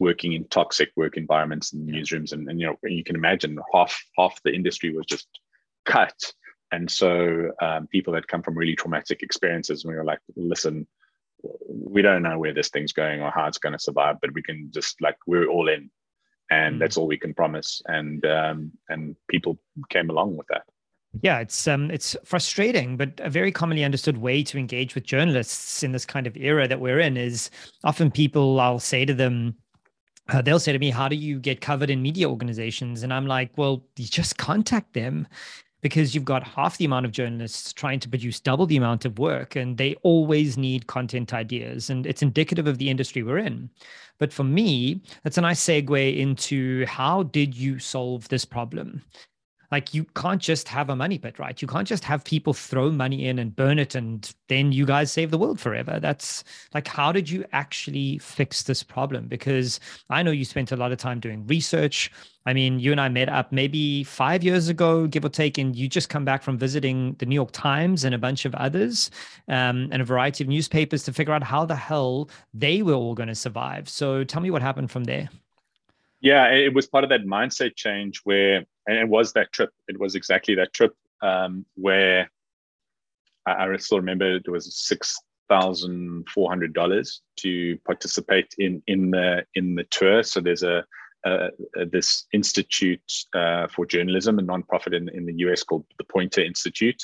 working 0.01 0.33
in 0.33 0.45
toxic 0.49 0.91
work 0.97 1.17
environments 1.17 1.73
and 1.73 1.89
newsrooms 1.89 2.33
and, 2.33 2.49
and 2.49 2.61
you 2.61 2.67
know 2.67 2.77
you 2.83 3.05
can 3.05 3.15
imagine 3.15 3.59
half 3.73 3.95
half 4.19 4.41
the 4.45 4.53
industry 4.53 4.95
was 4.95 5.07
just 5.07 5.29
cut. 5.85 6.33
And 6.73 6.91
so 6.91 7.53
um, 7.63 7.87
people 7.87 8.15
had 8.15 8.27
come 8.27 8.43
from 8.43 8.57
really 8.57 8.75
traumatic 8.75 9.23
experiences 9.23 9.85
and 9.85 9.93
we 9.93 9.97
were 9.97 10.05
like 10.05 10.19
listen 10.35 10.87
we 11.69 12.01
don't 12.03 12.23
know 12.23 12.39
where 12.39 12.55
this 12.55 12.71
thing's 12.71 12.93
going 12.93 13.21
or 13.21 13.31
how 13.31 13.47
it's 13.47 13.59
going 13.59 13.75
to 13.75 13.79
survive 13.79 14.17
but 14.21 14.33
we 14.33 14.43
can 14.43 14.71
just 14.73 15.01
like 15.01 15.17
we're 15.27 15.47
all 15.47 15.69
in 15.69 15.91
and 16.55 16.77
mm. 16.77 16.79
that's 16.79 16.97
all 16.97 17.07
we 17.07 17.19
can 17.19 17.35
promise. 17.35 17.83
And 17.87 18.25
um, 18.27 18.73
and 18.89 19.17
people 19.29 19.59
came 19.91 20.11
along 20.11 20.37
with 20.37 20.47
that. 20.49 20.65
Yeah 21.23 21.39
it's 21.39 21.69
um 21.69 21.93
it's 21.93 22.17
frustrating 22.25 22.97
but 22.97 23.21
a 23.21 23.31
very 23.31 23.53
commonly 23.53 23.85
understood 23.85 24.19
way 24.19 24.43
to 24.43 24.59
engage 24.59 24.97
with 24.97 25.05
journalists 25.05 25.85
in 25.85 25.93
this 25.93 26.05
kind 26.05 26.27
of 26.27 26.37
era 26.37 26.67
that 26.67 26.81
we're 26.81 26.99
in 26.99 27.17
is 27.17 27.51
often 27.85 28.11
people 28.11 28.59
i'll 28.59 28.81
say 28.81 29.05
to 29.05 29.15
them 29.15 29.55
uh, 30.31 30.43
they'll 30.43 30.59
say 30.59 30.73
to 30.73 30.79
me 30.81 30.91
how 30.91 31.07
do 31.07 31.15
you 31.15 31.39
get 31.39 31.61
covered 31.61 31.89
in 31.89 32.03
media 32.03 32.29
organizations? 32.29 33.05
And 33.05 33.13
i'm 33.13 33.29
like 33.29 33.57
well 33.57 33.85
you 33.97 34.07
just 34.07 34.39
contact 34.39 34.93
them 34.95 35.29
because 35.85 36.15
you've 36.15 36.25
got 36.25 36.43
half 36.43 36.79
the 36.79 36.87
amount 36.87 37.05
of 37.05 37.13
journalists 37.13 37.71
trying 37.71 38.01
to 38.01 38.09
produce 38.09 38.41
double 38.41 38.65
the 38.65 38.79
amount 38.79 39.05
of 39.05 39.19
work 39.19 39.55
and 39.55 39.77
they 39.77 39.95
always 39.97 40.57
need 40.57 40.87
content 40.87 41.35
ideas 41.35 41.91
and 41.91 42.07
it's 42.07 42.23
indicative 42.23 42.67
of 42.67 42.79
the 42.79 42.89
industry 42.89 43.23
we're 43.23 43.37
in. 43.37 43.69
But 44.19 44.33
for 44.33 44.45
me 44.45 45.03
that's 45.25 45.37
a 45.37 45.43
nice 45.43 45.63
segue 45.63 46.17
into 46.17 46.87
how 46.87 47.25
did 47.25 47.55
you 47.55 47.79
solve 47.79 48.27
this 48.29 48.47
problem? 48.47 49.03
Like 49.71 49.93
you 49.93 50.05
can't 50.17 50.41
just 50.41 50.69
have 50.69 50.89
a 50.89 50.97
money 50.97 51.19
pit 51.19 51.39
right? 51.39 51.61
You 51.61 51.69
can't 51.69 51.87
just 51.87 52.05
have 52.05 52.25
people 52.25 52.55
throw 52.55 52.91
money 52.91 53.27
in 53.27 53.39
and 53.39 53.55
burn 53.55 53.79
it 53.79 53.95
and 53.95 54.35
then 54.49 54.73
you 54.73 54.87
guys 54.87 55.13
save 55.13 55.31
the 55.31 55.39
world 55.39 55.61
forever. 55.61 56.01
That's 56.01 56.45
like 56.73 56.89
how 56.89 57.13
did 57.13 57.29
you 57.29 57.45
actually 57.53 58.17
fix 58.21 58.63
this 58.63 58.83
problem? 58.83 59.29
Because 59.29 59.81
i 60.09 60.23
know 60.23 60.31
you 60.31 60.47
spent 60.47 60.73
a 60.73 60.77
lot 60.77 60.93
of 60.93 60.99
time 60.99 61.21
doing 61.21 61.47
research 61.47 62.11
i 62.47 62.53
mean 62.53 62.79
you 62.79 62.93
and 62.93 63.01
i 63.01 63.09
met 63.09 63.29
up 63.29 63.53
maybe 63.53 64.05
five 64.05 64.43
years 64.43 64.69
ago 64.69 65.07
give 65.07 65.25
or 65.25 65.29
take 65.29 65.59
and 65.59 65.77
you 65.77 65.89
just 65.89 66.09
come 66.09 66.25
back 66.25 66.43
from 66.43 66.59
visiting 66.59 67.15
the 67.19 67.27
new 67.27 67.35
york 67.35 67.51
times 67.53 68.05
and 68.05 68.15
a 68.15 68.19
bunch 68.19 68.45
of 68.45 68.55
others 68.55 69.11
um, 69.49 69.89
and 69.93 70.01
a 70.01 70.05
variety 70.05 70.45
of 70.45 70.49
newspapers 70.49 71.03
to 71.03 71.13
figure 71.13 71.33
out 71.33 71.43
how 71.43 71.65
the 71.65 71.77
hell 71.77 72.29
they 72.53 72.83
were 72.83 72.95
all 72.95 73.15
going 73.15 73.29
to 73.29 73.35
survive. 73.35 73.89
So 73.89 74.25
tell 74.25 74.41
me 74.41 74.51
what 74.51 74.63
happened 74.63 74.91
from 74.91 75.05
there. 75.05 75.29
Yeah 76.21 76.47
it 76.53 76.75
was 76.75 76.87
part 76.87 77.05
of 77.05 77.11
that 77.11 77.27
mindset 77.27 77.77
change 77.77 78.21
where 78.25 78.65
and 78.87 78.99
it 78.99 79.09
was 79.09 79.33
that 79.33 79.53
trip. 79.53 79.71
It 79.89 79.99
was 79.99 80.15
exactly 80.15 80.55
that 80.57 80.73
trip 80.73 80.95
um, 81.23 81.65
where 81.75 82.31
I, 83.47 83.67
I, 83.67 83.77
still 83.79 83.99
remember 83.99 84.37
it 84.37 84.49
was 84.49 84.75
six 84.75 85.19
thousand 85.49 86.29
four 86.29 86.49
hundred 86.49 86.75
dollars 86.75 87.23
to 87.37 87.79
participate 87.87 88.55
in 88.59 88.83
in 88.87 89.11
the 89.11 89.45
in 89.55 89.75
the 89.75 89.85
tour. 89.85 90.23
So 90.23 90.41
there's 90.41 90.63
a, 90.63 90.85
a, 91.25 91.49
a 91.77 91.87
this 91.87 92.27
institute 92.33 93.13
uh, 93.35 93.67
for 93.69 93.87
journalism 93.87 94.39
a 94.39 94.43
nonprofit 94.43 94.95
in, 94.95 95.09
in 95.11 95.27
the 95.27 95.35
us 95.35 95.63
called 95.63 95.85
the 95.99 96.05
Poynter 96.05 96.43
institute 96.43 97.03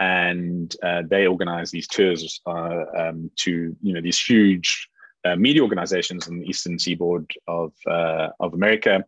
and 0.00 0.74
uh, 0.82 1.02
they 1.08 1.26
organize 1.26 1.70
these 1.70 1.86
tours 1.86 2.40
uh, 2.46 2.84
um, 2.96 3.30
to 3.36 3.76
you 3.80 3.94
know 3.94 4.00
these 4.00 4.18
huge 4.18 4.88
uh, 5.24 5.36
media 5.36 5.62
organizations 5.62 6.26
in 6.28 6.40
the 6.40 6.46
eastern 6.46 6.78
seaboard 6.78 7.30
of 7.46 7.72
uh, 7.86 8.28
of 8.40 8.54
America, 8.54 9.04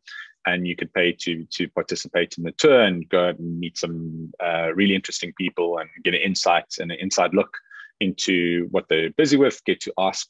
and 0.46 0.66
you 0.66 0.76
could 0.76 0.92
pay 0.94 1.12
to 1.12 1.44
to 1.50 1.68
participate 1.70 2.38
in 2.38 2.44
the 2.44 2.52
tour 2.52 2.82
and 2.82 3.08
go 3.08 3.28
out 3.28 3.38
and 3.38 3.58
meet 3.58 3.76
some 3.76 4.32
uh, 4.42 4.72
really 4.74 4.94
interesting 4.94 5.32
people 5.36 5.78
and 5.78 5.88
get 6.04 6.14
an 6.14 6.20
insight 6.20 6.76
and 6.78 6.92
an 6.92 6.98
inside 7.00 7.34
look 7.34 7.56
into 8.00 8.68
what 8.70 8.86
they're 8.88 9.10
busy 9.10 9.36
with. 9.36 9.64
Get 9.64 9.80
to 9.80 9.92
ask 9.98 10.28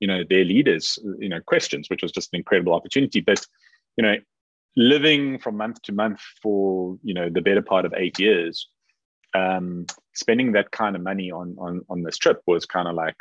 you 0.00 0.08
know 0.08 0.22
their 0.28 0.44
leaders 0.44 0.98
you 1.18 1.28
know 1.28 1.40
questions, 1.40 1.90
which 1.90 2.02
was 2.02 2.12
just 2.12 2.32
an 2.32 2.38
incredible 2.38 2.72
opportunity. 2.72 3.20
But 3.20 3.44
you 3.98 4.02
know, 4.02 4.16
living 4.76 5.38
from 5.38 5.56
month 5.56 5.82
to 5.82 5.92
month 5.92 6.20
for 6.42 6.96
you 7.02 7.12
know 7.12 7.28
the 7.28 7.42
better 7.42 7.62
part 7.62 7.84
of 7.84 7.92
eight 7.96 8.18
years, 8.18 8.68
um, 9.34 9.84
spending 10.14 10.52
that 10.52 10.70
kind 10.70 10.96
of 10.96 11.02
money 11.02 11.30
on 11.30 11.56
on 11.58 11.82
on 11.90 12.02
this 12.04 12.16
trip 12.16 12.40
was 12.46 12.64
kind 12.64 12.88
of 12.88 12.94
like 12.94 13.16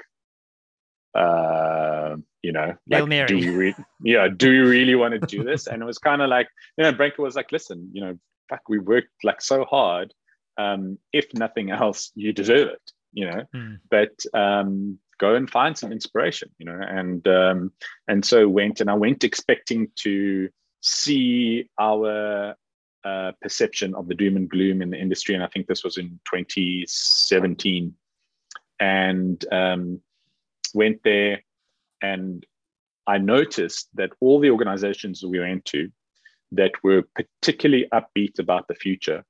uh, 1.15 2.15
you 2.43 2.51
know, 2.51 2.75
like, 2.89 3.27
do 3.27 3.35
we 3.37 3.49
re- 3.49 3.75
yeah, 4.03 4.27
do 4.27 4.51
you 4.51 4.69
really 4.69 4.93
want 4.95 5.19
to 5.19 5.19
do 5.19 5.43
this? 5.43 5.65
And 5.67 5.81
it 5.81 5.85
was 5.85 5.97
kind 5.97 6.21
of 6.21 6.29
like, 6.29 6.47
you 6.77 6.83
know, 6.83 6.93
Branko 6.93 7.19
was 7.19 7.35
like, 7.35 7.51
listen, 7.51 7.89
you 7.91 8.01
know, 8.01 8.17
fuck, 8.49 8.61
we 8.69 8.77
worked 8.77 9.09
like 9.23 9.41
so 9.41 9.65
hard. 9.65 10.13
Um, 10.59 10.99
if 11.11 11.33
nothing 11.33 11.71
else, 11.71 12.11
you 12.15 12.33
deserve 12.33 12.69
it, 12.69 12.91
you 13.13 13.25
know. 13.25 13.43
Mm. 13.55 13.79
But 13.89 14.13
um, 14.33 14.99
go 15.19 15.33
and 15.35 15.49
find 15.49 15.75
some 15.77 15.91
inspiration, 15.91 16.49
you 16.59 16.65
know. 16.65 16.79
And 16.79 17.27
um, 17.27 17.71
and 18.07 18.23
so 18.23 18.47
went, 18.47 18.79
and 18.79 18.89
I 18.89 18.93
went 18.93 19.23
expecting 19.23 19.89
to 20.03 20.49
see 20.81 21.69
our 21.79 22.55
uh, 23.03 23.31
perception 23.41 23.95
of 23.95 24.07
the 24.07 24.15
doom 24.15 24.35
and 24.35 24.49
gloom 24.49 24.81
in 24.81 24.89
the 24.89 24.99
industry, 24.99 25.35
and 25.35 25.43
I 25.43 25.47
think 25.47 25.67
this 25.67 25.83
was 25.83 25.97
in 25.97 26.19
2017. 26.25 27.93
And 28.79 29.43
um, 29.51 30.01
went 30.73 31.01
there 31.03 31.41
and 32.01 32.45
I 33.07 33.17
noticed 33.17 33.89
that 33.95 34.11
all 34.19 34.39
the 34.39 34.51
organizations 34.51 35.23
we 35.23 35.39
went 35.39 35.65
to 35.65 35.89
that 36.51 36.71
were 36.83 37.03
particularly 37.15 37.87
upbeat 37.93 38.39
about 38.39 38.67
the 38.67 38.75
future 38.75 39.23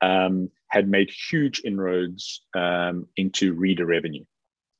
um, 0.00 0.50
had 0.68 0.88
made 0.88 1.10
huge 1.10 1.60
inroads 1.64 2.42
um, 2.54 3.06
into 3.16 3.54
reader 3.54 3.86
revenue, 3.86 4.24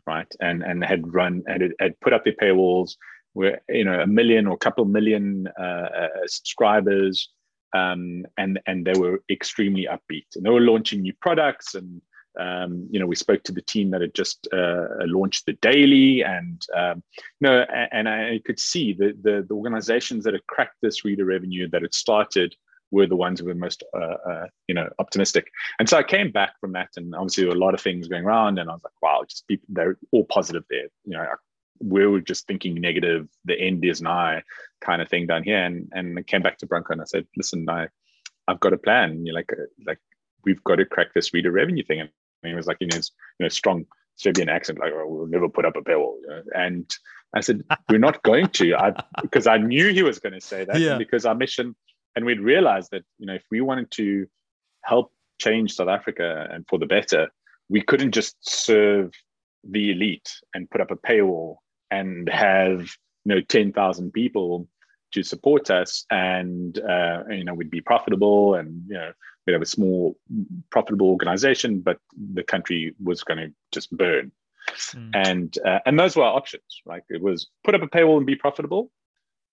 right? 0.06 0.32
And 0.40 0.62
and 0.62 0.84
had 0.84 1.12
run 1.12 1.42
had, 1.48 1.72
had 1.80 2.00
put 2.00 2.12
up 2.12 2.24
their 2.24 2.34
paywalls, 2.34 2.96
were 3.38 3.58
you 3.68 3.84
know 3.84 4.00
a 4.00 4.06
million 4.06 4.46
or 4.46 4.54
a 4.54 4.58
couple 4.58 4.84
million 4.84 5.48
uh, 5.58 5.88
uh, 6.02 6.08
subscribers, 6.26 7.28
um, 7.74 8.26
and 8.36 8.60
and 8.66 8.86
they 8.86 8.98
were 8.98 9.22
extremely 9.30 9.86
upbeat, 9.90 10.26
and 10.34 10.44
they 10.44 10.50
were 10.50 10.60
launching 10.60 11.02
new 11.02 11.14
products 11.20 11.74
and 11.74 12.02
um, 12.38 12.86
you 12.90 13.00
know, 13.00 13.06
we 13.06 13.16
spoke 13.16 13.42
to 13.44 13.52
the 13.52 13.62
team 13.62 13.90
that 13.90 14.00
had 14.00 14.14
just 14.14 14.48
uh, 14.52 14.86
launched 15.00 15.46
the 15.46 15.54
daily, 15.54 16.22
and 16.22 16.64
um, 16.76 17.02
you 17.40 17.48
know, 17.48 17.66
and, 17.72 17.88
and 17.92 18.08
I 18.08 18.40
could 18.44 18.60
see 18.60 18.92
the, 18.92 19.12
the, 19.22 19.44
the 19.46 19.54
organizations 19.54 20.24
that 20.24 20.34
had 20.34 20.46
cracked 20.46 20.76
this 20.80 21.04
reader 21.04 21.24
revenue 21.24 21.68
that 21.70 21.82
had 21.82 21.94
started 21.94 22.54
were 22.90 23.06
the 23.06 23.16
ones 23.16 23.40
who 23.40 23.46
were 23.46 23.54
most, 23.54 23.82
uh, 23.94 24.16
uh, 24.30 24.46
you 24.66 24.74
know, 24.74 24.88
optimistic. 24.98 25.50
And 25.78 25.88
so 25.88 25.98
I 25.98 26.02
came 26.02 26.30
back 26.30 26.54
from 26.60 26.72
that, 26.72 26.90
and 26.96 27.14
obviously 27.14 27.42
there 27.42 27.50
were 27.50 27.56
a 27.56 27.60
lot 27.60 27.74
of 27.74 27.80
things 27.80 28.08
going 28.08 28.24
around, 28.24 28.58
and 28.58 28.70
I 28.70 28.72
was 28.72 28.84
like, 28.84 29.02
wow, 29.02 29.24
just 29.28 29.46
people, 29.48 29.66
they're 29.70 29.98
all 30.12 30.24
positive 30.24 30.64
there. 30.70 30.88
You 31.04 31.16
know, 31.16 31.26
we 31.80 32.06
were 32.06 32.20
just 32.20 32.46
thinking 32.46 32.74
negative. 32.74 33.28
The 33.44 33.58
end 33.58 33.84
is 33.84 34.02
nigh, 34.02 34.42
kind 34.80 35.02
of 35.02 35.08
thing 35.08 35.26
down 35.26 35.42
here. 35.42 35.64
And 35.64 35.90
and 35.92 36.18
I 36.18 36.22
came 36.22 36.42
back 36.42 36.58
to 36.58 36.66
Branko 36.66 36.90
and 36.90 37.00
I 37.00 37.04
said, 37.04 37.26
listen, 37.36 37.68
I, 37.68 37.88
I've 38.46 38.60
got 38.60 38.72
a 38.72 38.78
plan. 38.78 39.24
You're 39.24 39.34
like, 39.34 39.52
uh, 39.52 39.66
like 39.86 39.98
we've 40.44 40.62
got 40.64 40.76
to 40.76 40.86
crack 40.86 41.14
this 41.14 41.32
reader 41.34 41.52
revenue 41.52 41.84
thing. 41.84 42.00
And 42.00 42.10
he 42.42 42.54
was 42.54 42.66
like 42.66 42.78
in 42.80 42.90
his 42.90 43.10
you 43.38 43.44
know 43.44 43.48
strong 43.48 43.86
Serbian 44.16 44.48
accent, 44.48 44.80
like, 44.80 44.92
oh, 44.94 45.06
we'll 45.06 45.26
never 45.26 45.48
put 45.48 45.64
up 45.64 45.76
a 45.76 45.80
paywall. 45.80 46.16
You 46.22 46.28
know? 46.28 46.42
And 46.54 46.90
I 47.34 47.40
said, 47.40 47.62
we're 47.88 47.98
not 47.98 48.22
going 48.24 48.48
to, 48.48 48.74
I, 48.74 48.92
because 49.22 49.46
I 49.46 49.58
knew 49.58 49.92
he 49.92 50.02
was 50.02 50.18
going 50.18 50.32
to 50.32 50.40
say 50.40 50.64
that. 50.64 50.80
Yeah. 50.80 50.98
Because 50.98 51.24
our 51.24 51.34
mission, 51.34 51.76
and 52.16 52.24
we'd 52.24 52.40
realized 52.40 52.90
that, 52.90 53.04
you 53.18 53.26
know, 53.26 53.34
if 53.34 53.44
we 53.50 53.60
wanted 53.60 53.90
to 53.92 54.26
help 54.82 55.12
change 55.40 55.74
South 55.74 55.88
Africa 55.88 56.48
and 56.50 56.66
for 56.68 56.78
the 56.78 56.86
better, 56.86 57.28
we 57.68 57.80
couldn't 57.80 58.12
just 58.12 58.36
serve 58.40 59.12
the 59.62 59.92
elite 59.92 60.30
and 60.54 60.70
put 60.70 60.80
up 60.80 60.90
a 60.90 60.96
paywall 60.96 61.56
and 61.90 62.28
have, 62.28 62.80
you 63.24 63.34
know, 63.34 63.40
10,000 63.40 64.12
people 64.12 64.68
to 65.12 65.22
support 65.22 65.70
us 65.70 66.04
and, 66.10 66.78
uh, 66.80 67.22
you 67.30 67.44
know, 67.44 67.54
we'd 67.54 67.70
be 67.70 67.80
profitable 67.80 68.54
and, 68.54 68.82
you 68.88 68.94
know, 68.94 69.12
we'd 69.48 69.54
have 69.54 69.62
a 69.62 69.66
small 69.66 70.14
profitable 70.70 71.08
organization 71.08 71.80
but 71.80 71.98
the 72.34 72.42
country 72.42 72.94
was 73.02 73.24
going 73.24 73.38
to 73.38 73.50
just 73.72 73.90
burn 73.96 74.30
mm. 74.92 75.10
and 75.14 75.56
uh, 75.64 75.78
and 75.86 75.98
those 75.98 76.14
were 76.14 76.22
our 76.22 76.36
options 76.36 76.82
like 76.84 77.04
it 77.08 77.22
was 77.22 77.48
put 77.64 77.74
up 77.74 77.82
a 77.82 77.86
paywall 77.86 78.18
and 78.18 78.26
be 78.26 78.36
profitable 78.36 78.90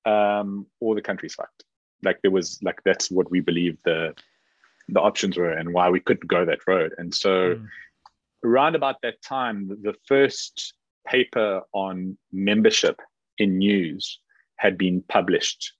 um, 0.05 0.67
or 0.81 0.95
the 0.95 1.01
country's 1.01 1.33
fucked 1.33 1.63
like 2.03 2.19
there 2.21 2.31
was 2.31 2.59
like 2.61 2.81
that's 2.83 3.09
what 3.09 3.31
we 3.31 3.39
believe 3.39 3.77
the 3.85 4.13
the 4.89 4.99
options 4.99 5.37
were 5.37 5.51
and 5.51 5.73
why 5.73 5.89
we 5.89 6.01
couldn't 6.01 6.27
go 6.27 6.43
that 6.43 6.67
road 6.67 6.93
and 6.97 7.15
so 7.15 7.55
mm. 7.55 7.65
around 8.43 8.75
about 8.75 9.01
that 9.01 9.21
time 9.21 9.69
the 9.81 9.95
first 10.05 10.73
paper 11.05 11.61
on 11.73 12.17
membership 12.31 12.99
in 13.37 13.57
news 13.57 14.19
had 14.57 14.77
been 14.77 15.03
published 15.07 15.73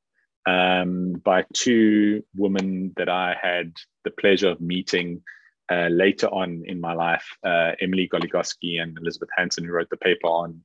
um, 0.45 1.13
by 1.23 1.45
two 1.53 2.23
women 2.35 2.93
that 2.97 3.09
I 3.09 3.35
had 3.41 3.73
the 4.03 4.11
pleasure 4.11 4.49
of 4.49 4.61
meeting 4.61 5.21
uh, 5.71 5.88
later 5.88 6.27
on 6.27 6.63
in 6.65 6.79
my 6.79 6.93
life, 6.93 7.25
uh, 7.43 7.71
Emily 7.81 8.07
Goligoski 8.07 8.79
and 8.81 8.97
Elizabeth 8.99 9.29
Hansen, 9.35 9.65
who 9.65 9.71
wrote 9.71 9.89
the 9.89 9.97
paper 9.97 10.27
on 10.27 10.61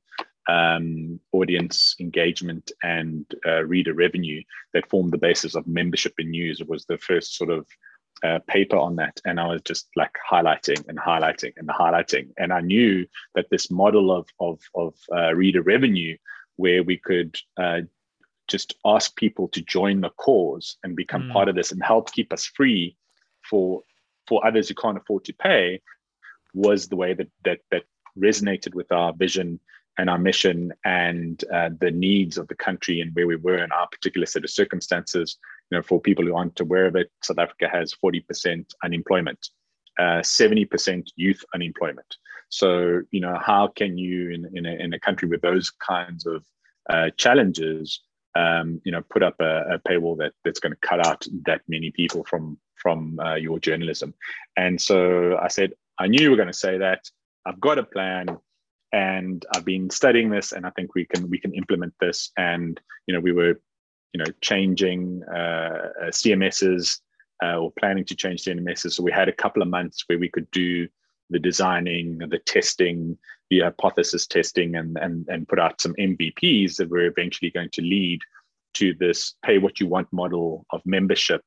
um, 0.47 1.19
audience 1.31 1.95
engagement 1.99 2.71
and 2.83 3.25
uh, 3.47 3.63
reader 3.63 3.93
revenue 3.93 4.41
that 4.73 4.89
formed 4.89 5.11
the 5.11 5.17
basis 5.17 5.55
of 5.55 5.65
membership 5.67 6.13
in 6.19 6.29
news. 6.29 6.61
It 6.61 6.69
was 6.69 6.85
the 6.85 6.97
first 6.97 7.35
sort 7.35 7.49
of 7.49 7.65
uh, 8.23 8.39
paper 8.47 8.77
on 8.77 8.95
that. 8.97 9.19
And 9.25 9.39
I 9.39 9.47
was 9.47 9.61
just 9.61 9.87
like 9.95 10.15
highlighting 10.29 10.87
and 10.87 10.97
highlighting 10.97 11.53
and 11.57 11.67
highlighting. 11.69 12.29
And 12.37 12.53
I 12.53 12.61
knew 12.61 13.05
that 13.35 13.49
this 13.49 13.71
model 13.71 14.11
of, 14.11 14.27
of, 14.39 14.59
of 14.75 14.95
uh, 15.13 15.33
reader 15.33 15.61
revenue, 15.61 16.17
where 16.57 16.83
we 16.83 16.97
could 16.97 17.35
uh, 17.57 17.81
just 18.47 18.75
ask 18.85 19.15
people 19.15 19.47
to 19.49 19.61
join 19.61 20.01
the 20.01 20.09
cause 20.11 20.77
and 20.83 20.95
become 20.95 21.23
mm. 21.23 21.31
part 21.31 21.49
of 21.49 21.55
this 21.55 21.71
and 21.71 21.81
help 21.83 22.11
keep 22.11 22.33
us 22.33 22.45
free 22.45 22.95
for 23.49 23.81
for 24.27 24.45
others 24.45 24.67
who 24.69 24.75
can't 24.75 24.97
afford 24.97 25.25
to 25.25 25.33
pay 25.33 25.81
was 26.53 26.87
the 26.87 26.95
way 26.95 27.13
that 27.13 27.29
that 27.45 27.59
that 27.71 27.83
resonated 28.17 28.75
with 28.75 28.91
our 28.91 29.13
vision 29.13 29.59
and 29.97 30.09
our 30.09 30.17
mission 30.17 30.71
and 30.85 31.43
uh, 31.53 31.69
the 31.79 31.91
needs 31.91 32.37
of 32.37 32.47
the 32.47 32.55
country 32.55 33.01
and 33.01 33.13
where 33.13 33.27
we 33.27 33.35
were 33.35 33.63
in 33.63 33.71
our 33.71 33.87
particular 33.87 34.25
set 34.25 34.43
of 34.43 34.49
circumstances. 34.49 35.37
You 35.69 35.77
know, 35.77 35.83
for 35.83 35.99
people 35.99 36.25
who 36.25 36.35
aren't 36.35 36.59
aware 36.59 36.85
of 36.85 36.95
it, 36.95 37.11
South 37.23 37.39
Africa 37.39 37.69
has 37.71 37.93
40% 38.03 38.65
unemployment, 38.83 39.49
uh, 39.99 40.21
70% 40.21 41.09
youth 41.15 41.43
unemployment. 41.53 42.15
So, 42.49 43.01
you 43.11 43.21
know, 43.21 43.37
how 43.41 43.67
can 43.67 43.97
you, 43.97 44.31
in, 44.31 44.49
in, 44.53 44.65
a, 44.65 44.71
in 44.71 44.93
a 44.93 44.99
country 44.99 45.27
with 45.27 45.41
those 45.41 45.69
kinds 45.69 46.25
of 46.25 46.43
uh, 46.89 47.09
challenges, 47.17 48.01
um, 48.35 48.81
you 48.83 48.91
know, 48.91 49.01
put 49.09 49.23
up 49.23 49.35
a, 49.39 49.73
a, 49.73 49.79
paywall 49.79 50.17
that 50.17 50.33
that's 50.43 50.59
going 50.59 50.71
to 50.71 50.87
cut 50.87 51.05
out 51.05 51.25
that 51.45 51.61
many 51.67 51.91
people 51.91 52.23
from 52.23 52.57
from 52.75 53.19
uh, 53.19 53.35
your 53.35 53.59
journalism. 53.59 54.13
And 54.57 54.81
so 54.81 55.37
I 55.37 55.49
said, 55.49 55.73
I 55.99 56.07
knew 56.07 56.21
you 56.21 56.31
were 56.31 56.37
going 56.37 56.47
to 56.47 56.53
say 56.53 56.77
that. 56.79 57.09
I've 57.45 57.59
got 57.59 57.77
a 57.77 57.83
plan, 57.83 58.27
and 58.91 59.45
I've 59.53 59.65
been 59.65 59.89
studying 59.89 60.29
this, 60.29 60.51
and 60.51 60.65
I 60.65 60.69
think 60.71 60.95
we 60.95 61.05
can 61.05 61.29
we 61.29 61.39
can 61.39 61.53
implement 61.53 61.93
this. 61.99 62.31
And 62.37 62.79
you 63.07 63.13
know, 63.13 63.19
we 63.19 63.31
were, 63.31 63.59
you 64.13 64.17
know, 64.17 64.31
changing 64.41 65.23
uh, 65.33 65.91
uh 66.01 66.11
CMSs 66.11 66.99
uh, 67.43 67.57
or 67.57 67.71
planning 67.79 68.05
to 68.05 68.15
change 68.15 68.43
CMSs. 68.43 68.93
So 68.93 69.03
we 69.03 69.11
had 69.11 69.29
a 69.29 69.33
couple 69.33 69.61
of 69.61 69.67
months 69.67 70.03
where 70.07 70.19
we 70.19 70.29
could 70.29 70.49
do 70.51 70.87
the 71.29 71.39
designing, 71.39 72.17
the 72.17 72.39
testing, 72.39 73.17
the 73.49 73.61
hypothesis 73.61 74.27
testing, 74.27 74.75
and 74.75 74.97
and 74.97 75.27
and 75.29 75.47
put 75.47 75.59
out 75.59 75.81
some 75.81 75.95
MVPs 75.95 76.75
that 76.77 76.89
were 76.89 77.05
eventually 77.05 77.51
going 77.51 77.69
to 77.71 77.81
lead 77.81 78.21
to 78.73 78.93
this 78.99 79.35
pay 79.43 79.57
what 79.57 79.79
you 79.79 79.87
want 79.87 80.11
model 80.11 80.65
of 80.71 80.81
membership, 80.85 81.43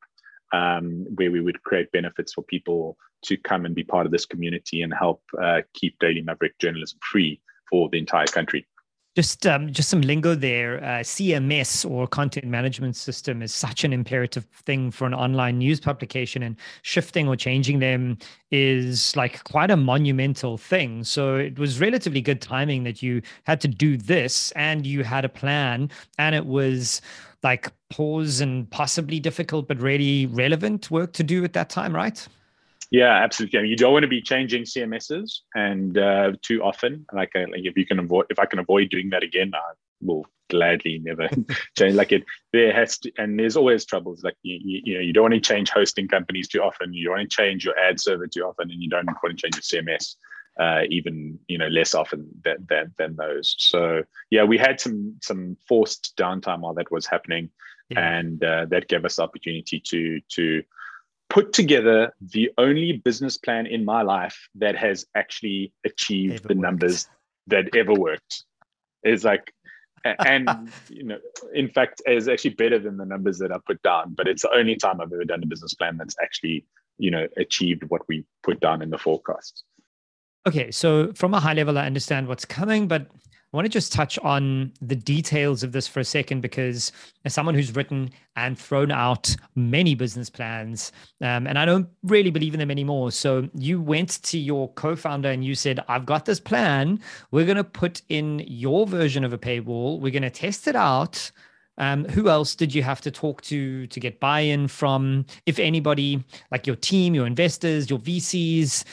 um, 0.54 1.06
where 1.16 1.32
we 1.32 1.40
would 1.40 1.62
create 1.64 1.90
benefits 1.90 2.32
for 2.32 2.42
people 2.42 2.96
to 3.22 3.36
come 3.36 3.64
and 3.64 3.74
be 3.74 3.82
part 3.82 4.06
of 4.06 4.12
this 4.12 4.26
community 4.26 4.82
and 4.82 4.94
help 4.94 5.22
uh, 5.42 5.62
keep 5.72 5.98
Daily 5.98 6.22
Maverick 6.22 6.58
journalism 6.58 6.98
free 7.10 7.40
for 7.68 7.88
the 7.90 7.98
entire 7.98 8.26
country. 8.26 8.66
Just 9.14 9.46
um, 9.46 9.72
just 9.72 9.88
some 9.90 10.00
lingo 10.00 10.34
there. 10.34 10.82
Uh, 10.82 10.98
CMS 10.98 11.88
or 11.88 12.08
content 12.08 12.46
management 12.46 12.96
system 12.96 13.42
is 13.42 13.54
such 13.54 13.84
an 13.84 13.92
imperative 13.92 14.44
thing 14.64 14.90
for 14.90 15.06
an 15.06 15.14
online 15.14 15.58
news 15.58 15.78
publication, 15.78 16.42
and 16.42 16.56
shifting 16.82 17.28
or 17.28 17.36
changing 17.36 17.78
them 17.78 18.18
is 18.50 19.14
like 19.14 19.44
quite 19.44 19.70
a 19.70 19.76
monumental 19.76 20.58
thing. 20.58 21.04
So 21.04 21.36
it 21.36 21.60
was 21.60 21.80
relatively 21.80 22.20
good 22.20 22.40
timing 22.40 22.82
that 22.84 23.02
you 23.04 23.22
had 23.44 23.60
to 23.60 23.68
do 23.68 23.96
this, 23.96 24.50
and 24.52 24.84
you 24.84 25.04
had 25.04 25.24
a 25.24 25.28
plan, 25.28 25.90
and 26.18 26.34
it 26.34 26.46
was 26.46 27.00
like 27.44 27.70
pause 27.90 28.40
and 28.40 28.68
possibly 28.70 29.20
difficult, 29.20 29.68
but 29.68 29.80
really 29.80 30.26
relevant 30.26 30.90
work 30.90 31.12
to 31.12 31.22
do 31.22 31.44
at 31.44 31.52
that 31.52 31.70
time, 31.70 31.94
right? 31.94 32.26
Yeah, 32.94 33.10
absolutely. 33.10 33.58
I 33.58 33.62
mean, 33.62 33.70
you 33.72 33.76
don't 33.76 33.92
want 33.92 34.04
to 34.04 34.08
be 34.08 34.22
changing 34.22 34.62
CMSs 34.62 35.40
and 35.56 35.98
uh, 35.98 36.34
too 36.42 36.62
often. 36.62 37.04
Like, 37.12 37.32
like 37.34 37.48
if 37.54 37.76
you 37.76 37.84
can 37.84 37.98
avoid, 37.98 38.26
if 38.30 38.38
I 38.38 38.46
can 38.46 38.60
avoid 38.60 38.90
doing 38.90 39.10
that 39.10 39.24
again, 39.24 39.50
I 39.52 39.72
will 40.00 40.24
gladly 40.48 41.00
never 41.02 41.28
change. 41.76 41.96
Like 41.96 42.12
it, 42.12 42.22
there 42.52 42.72
has 42.72 42.98
to, 42.98 43.10
and 43.18 43.36
there's 43.36 43.56
always 43.56 43.84
troubles. 43.84 44.22
Like 44.22 44.36
you, 44.42 44.60
you, 44.62 44.80
you, 44.84 44.94
know, 44.94 45.00
you 45.00 45.12
don't 45.12 45.22
want 45.22 45.34
to 45.34 45.40
change 45.40 45.70
hosting 45.70 46.06
companies 46.06 46.46
too 46.46 46.62
often. 46.62 46.94
You 46.94 47.06
don't 47.06 47.16
want 47.16 47.28
to 47.28 47.36
change 47.36 47.64
your 47.64 47.76
ad 47.76 47.98
server 47.98 48.28
too 48.28 48.42
often, 48.42 48.70
and 48.70 48.80
you 48.80 48.88
don't 48.88 49.06
want 49.06 49.36
to 49.36 49.42
change 49.42 49.56
your 49.56 49.82
CMS 49.82 50.14
uh, 50.60 50.82
even 50.88 51.36
you 51.48 51.58
know 51.58 51.66
less 51.66 51.96
often 51.96 52.28
than, 52.44 52.64
than 52.68 52.94
than 52.96 53.16
those. 53.16 53.56
So 53.58 54.04
yeah, 54.30 54.44
we 54.44 54.56
had 54.56 54.80
some 54.80 55.16
some 55.20 55.56
forced 55.66 56.16
downtime 56.16 56.60
while 56.60 56.74
that 56.74 56.92
was 56.92 57.06
happening, 57.06 57.50
yeah. 57.88 58.18
and 58.18 58.44
uh, 58.44 58.66
that 58.66 58.86
gave 58.86 59.04
us 59.04 59.16
the 59.16 59.24
opportunity 59.24 59.80
to 59.80 60.20
to 60.28 60.62
put 61.30 61.52
together 61.52 62.12
the 62.20 62.50
only 62.58 63.02
business 63.04 63.36
plan 63.36 63.66
in 63.66 63.84
my 63.84 64.02
life 64.02 64.48
that 64.54 64.76
has 64.76 65.06
actually 65.14 65.72
achieved 65.84 66.34
ever 66.34 66.48
the 66.48 66.54
worked. 66.54 66.60
numbers 66.62 67.08
that 67.46 67.74
ever 67.76 67.92
worked. 67.94 68.44
Is 69.04 69.24
like, 69.24 69.52
and 70.04 70.48
you 70.88 71.04
know, 71.04 71.18
in 71.52 71.68
fact, 71.68 72.02
is 72.06 72.28
actually 72.28 72.54
better 72.54 72.78
than 72.78 72.96
the 72.96 73.04
numbers 73.04 73.38
that 73.38 73.52
I 73.52 73.58
put 73.66 73.82
down. 73.82 74.14
But 74.14 74.28
it's 74.28 74.42
the 74.42 74.54
only 74.54 74.76
time 74.76 75.00
I've 75.00 75.12
ever 75.12 75.24
done 75.24 75.42
a 75.42 75.46
business 75.46 75.74
plan 75.74 75.96
that's 75.96 76.16
actually 76.22 76.64
you 76.98 77.10
know 77.10 77.26
achieved 77.36 77.84
what 77.88 78.02
we 78.08 78.24
put 78.42 78.60
down 78.60 78.82
in 78.82 78.90
the 78.90 78.98
forecast. 78.98 79.64
Okay, 80.46 80.70
so 80.70 81.12
from 81.14 81.32
a 81.32 81.40
high 81.40 81.54
level, 81.54 81.78
I 81.78 81.86
understand 81.86 82.28
what's 82.28 82.44
coming, 82.44 82.86
but 82.86 83.06
I 83.54 83.56
want 83.56 83.66
to 83.66 83.70
just 83.70 83.92
touch 83.92 84.18
on 84.18 84.72
the 84.82 84.96
details 84.96 85.62
of 85.62 85.70
this 85.70 85.86
for 85.86 86.00
a 86.00 86.04
second 86.04 86.40
because, 86.40 86.90
as 87.24 87.34
someone 87.34 87.54
who's 87.54 87.76
written 87.76 88.10
and 88.34 88.58
thrown 88.58 88.90
out 88.90 89.36
many 89.54 89.94
business 89.94 90.28
plans, 90.28 90.90
um, 91.20 91.46
and 91.46 91.56
I 91.56 91.64
don't 91.64 91.88
really 92.02 92.30
believe 92.30 92.54
in 92.54 92.58
them 92.58 92.72
anymore. 92.72 93.12
So, 93.12 93.48
you 93.54 93.80
went 93.80 94.20
to 94.24 94.38
your 94.38 94.72
co 94.72 94.96
founder 94.96 95.30
and 95.30 95.44
you 95.44 95.54
said, 95.54 95.78
I've 95.86 96.04
got 96.04 96.24
this 96.24 96.40
plan. 96.40 96.98
We're 97.30 97.44
going 97.44 97.56
to 97.56 97.62
put 97.62 98.02
in 98.08 98.40
your 98.44 98.88
version 98.88 99.22
of 99.22 99.32
a 99.32 99.38
paywall, 99.38 100.00
we're 100.00 100.10
going 100.10 100.22
to 100.22 100.30
test 100.30 100.66
it 100.66 100.74
out. 100.74 101.30
Um, 101.78 102.04
who 102.06 102.28
else 102.28 102.54
did 102.54 102.74
you 102.74 102.82
have 102.82 103.00
to 103.02 103.10
talk 103.10 103.42
to 103.42 103.86
to 103.86 104.00
get 104.00 104.20
buy-in 104.20 104.68
from? 104.68 105.26
If 105.46 105.58
anybody, 105.58 106.22
like 106.50 106.66
your 106.66 106.76
team, 106.76 107.14
your 107.14 107.26
investors, 107.26 107.90
your 107.90 107.98
VCs, 107.98 108.84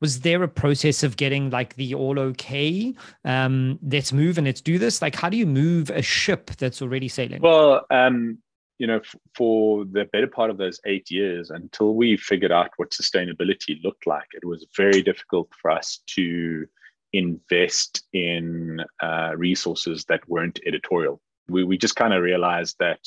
was 0.00 0.20
there 0.20 0.42
a 0.42 0.48
process 0.48 1.02
of 1.02 1.16
getting 1.16 1.50
like 1.50 1.74
the 1.76 1.94
all 1.94 2.18
okay 2.18 2.94
um 3.24 3.78
let's 3.82 4.12
move 4.12 4.38
and 4.38 4.46
let's 4.46 4.60
do 4.60 4.78
this? 4.78 5.02
Like 5.02 5.14
how 5.14 5.28
do 5.28 5.36
you 5.36 5.46
move 5.46 5.90
a 5.90 6.02
ship 6.02 6.50
that's 6.58 6.82
already 6.82 7.08
sailing? 7.08 7.40
Well 7.40 7.84
um 7.90 8.38
you 8.78 8.86
know 8.86 8.98
f- 8.98 9.16
for 9.34 9.84
the 9.84 10.04
better 10.12 10.26
part 10.26 10.50
of 10.50 10.58
those 10.58 10.78
eight 10.84 11.10
years 11.10 11.50
until 11.50 11.94
we 11.94 12.16
figured 12.16 12.52
out 12.52 12.70
what 12.76 12.90
sustainability 12.90 13.82
looked 13.82 14.06
like 14.06 14.28
it 14.34 14.44
was 14.44 14.66
very 14.76 15.00
difficult 15.00 15.48
for 15.60 15.70
us 15.70 16.00
to 16.06 16.66
invest 17.12 18.04
in 18.12 18.84
uh, 19.02 19.32
resources 19.36 20.04
that 20.04 20.28
weren't 20.28 20.60
editorial. 20.66 21.20
We, 21.48 21.64
we 21.64 21.78
just 21.78 21.96
kind 21.96 22.12
of 22.12 22.22
realized 22.22 22.76
that 22.78 23.00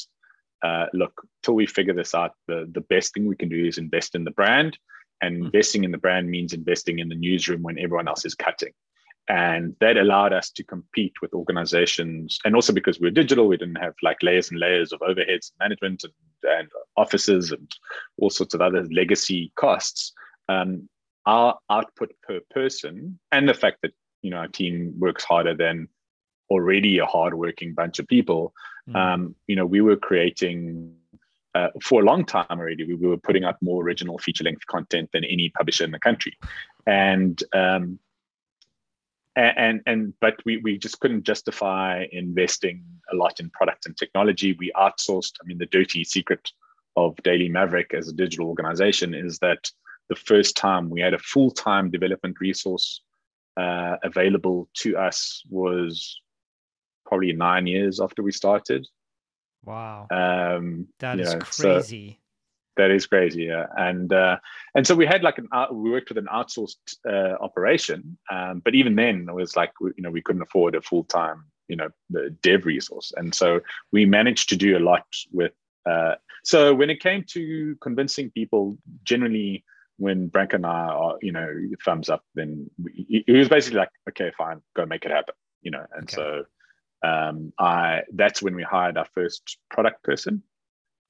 uh, 0.64 0.88
look 0.94 1.22
till 1.44 1.56
we 1.56 1.66
figure 1.66 1.94
this 1.94 2.14
out 2.14 2.34
the, 2.48 2.68
the 2.72 2.82
best 2.82 3.14
thing 3.14 3.28
we 3.28 3.36
can 3.36 3.50
do 3.50 3.66
is 3.66 3.78
invest 3.78 4.16
in 4.16 4.24
the 4.24 4.32
brand 4.32 4.78
and 5.22 5.38
hmm. 5.38 5.46
investing 5.46 5.84
in 5.84 5.92
the 5.92 5.98
brand 5.98 6.30
means 6.30 6.54
investing 6.54 7.00
in 7.00 7.10
the 7.10 7.16
newsroom 7.16 7.62
when 7.62 7.80
everyone 7.80 8.08
else 8.08 8.26
is 8.26 8.36
cutting. 8.36 8.74
And 9.28 9.76
that 9.80 9.96
allowed 9.96 10.34
us 10.34 10.50
to 10.52 10.64
compete 10.64 11.14
with 11.22 11.34
organizations. 11.36 12.40
And 12.46 12.56
also 12.56 12.74
because 12.74 13.00
we 13.00 13.08
are 13.08 13.12
digital, 13.12 13.48
we 13.48 13.58
didn't 13.58 13.76
have 13.76 13.94
like 14.02 14.18
layers 14.24 14.50
and 14.50 14.60
layers 14.60 14.92
of 14.92 15.02
overheads, 15.02 15.52
and 15.52 15.60
management, 15.60 16.04
and, 16.04 16.14
and 16.52 16.70
offices, 16.98 17.52
and 17.52 17.72
all 18.18 18.32
sorts 18.32 18.56
of 18.56 18.62
other 18.62 18.84
legacy 18.86 19.52
costs. 19.56 20.14
Um, 20.48 20.90
our 21.28 21.60
output 21.70 22.12
per 22.24 22.40
person, 22.50 23.20
and 23.32 23.48
the 23.48 23.54
fact 23.54 23.78
that 23.84 23.92
you 24.24 24.32
know 24.32 24.38
our 24.38 24.48
team 24.48 24.94
works 24.98 25.24
harder 25.24 25.54
than 25.54 25.88
already 26.50 26.98
a 26.98 27.06
hardworking 27.06 27.76
bunch 27.76 28.00
of 28.00 28.08
people, 28.08 28.54
mm. 28.90 28.96
um, 28.96 29.36
you 29.46 29.56
know, 29.56 29.66
we 29.66 29.82
were 29.82 29.96
creating 29.96 30.96
uh, 31.56 31.70
for 31.82 32.02
a 32.02 32.06
long 32.06 32.26
time 32.26 32.46
already, 32.52 32.84
we, 32.86 32.94
we, 32.96 33.08
were 33.08 33.18
putting 33.18 33.44
out 33.44 33.62
more 33.62 33.84
original 33.84 34.18
feature 34.18 34.44
length 34.44 34.66
content 34.68 35.10
than 35.14 35.24
any 35.24 35.50
publisher 35.50 35.84
in 35.84 35.92
the 35.92 36.00
country. 36.00 36.38
And, 36.86 37.42
um, 37.54 38.00
and, 39.36 39.82
and, 39.86 40.14
but 40.20 40.36
we, 40.46 40.58
we 40.58 40.78
just 40.78 41.00
couldn't 41.00 41.24
justify 41.24 42.06
investing 42.12 42.84
a 43.12 43.16
lot 43.16 43.40
in 43.40 43.50
product 43.52 43.86
and 43.86 43.96
technology. 43.96 44.54
We 44.60 44.72
outsourced. 44.76 45.34
I 45.42 45.46
mean, 45.46 45.58
the 45.58 45.66
dirty 45.68 46.04
secret 46.04 46.52
of 46.98 47.16
Daily 47.24 47.48
Maverick 47.48 47.94
as 47.94 48.10
a 48.10 48.14
digital 48.14 48.48
organization 48.48 49.14
is 49.14 49.40
that 49.40 49.72
the 50.10 50.16
first 50.16 50.58
time 50.58 50.90
we 50.90 51.00
had 51.00 51.14
a 51.14 51.20
full 51.20 51.52
time 51.52 51.90
development 51.90 52.38
resource 52.40 53.02
uh, 53.58 53.98
available 54.04 54.68
to 54.74 54.98
us 54.98 55.44
was 55.50 56.20
probably 57.06 57.32
nine 57.34 57.68
years 57.68 58.00
after 58.00 58.22
we 58.24 58.32
started. 58.32 58.88
Wow. 59.66 60.08
Um, 60.12 60.88
that 61.00 61.20
is 61.20 61.34
know, 61.34 61.40
crazy. 61.40 62.12
So 62.12 62.20
that 62.80 62.92
is 62.92 63.06
crazy, 63.06 63.44
yeah. 63.44 63.66
And 63.78 64.12
uh, 64.12 64.38
and 64.74 64.88
so 64.88 64.96
we 64.96 65.06
had 65.06 65.22
like 65.22 65.38
an 65.38 65.48
out, 65.54 65.76
we 65.76 65.92
worked 65.92 66.10
with 66.10 66.18
an 66.18 66.28
outsourced 66.34 66.78
uh, 67.08 67.36
operation, 67.44 68.18
um, 68.32 68.62
but 68.64 68.74
even 68.74 68.96
then 68.96 69.28
it 69.30 69.34
was 69.34 69.56
like 69.56 69.72
you 69.82 70.02
know 70.02 70.10
we 70.10 70.22
couldn't 70.22 70.42
afford 70.42 70.76
a 70.76 70.82
full 70.82 71.04
time 71.04 71.44
you 71.68 71.76
know 71.76 71.90
the 72.10 72.30
dev 72.42 72.66
resource, 72.66 73.12
and 73.18 73.36
so 73.36 73.60
we 73.92 74.06
managed 74.06 74.50
to 74.50 74.56
do 74.56 74.78
a 74.78 74.80
lot 74.80 75.06
with. 75.32 75.52
Uh, 75.86 76.16
so 76.44 76.74
when 76.74 76.90
it 76.90 77.02
came 77.02 77.24
to 77.30 77.76
convincing 77.82 78.32
people, 78.32 78.78
generally 79.04 79.64
when 79.98 80.30
Branko 80.30 80.54
and 80.54 80.66
I 80.66 80.88
are 80.88 81.18
you 81.22 81.34
know 81.34 81.54
thumbs 81.84 82.10
up, 82.10 82.24
then 82.36 82.70
we, 82.82 83.26
it 83.28 83.38
was 83.38 83.50
basically 83.50 83.80
like 83.80 83.92
okay, 84.10 84.32
fine, 84.38 84.62
go 84.76 84.86
make 84.86 85.04
it 85.06 85.12
happen, 85.12 85.36
you 85.62 85.72
know, 85.72 85.86
and 85.94 86.04
okay. 86.04 86.16
so 86.16 86.46
um, 87.04 87.54
I 87.58 88.02
that's 88.14 88.42
when 88.42 88.56
we 88.56 88.64
hired 88.64 88.98
our 88.98 89.08
first 89.14 89.58
product 89.70 90.04
person 90.04 90.44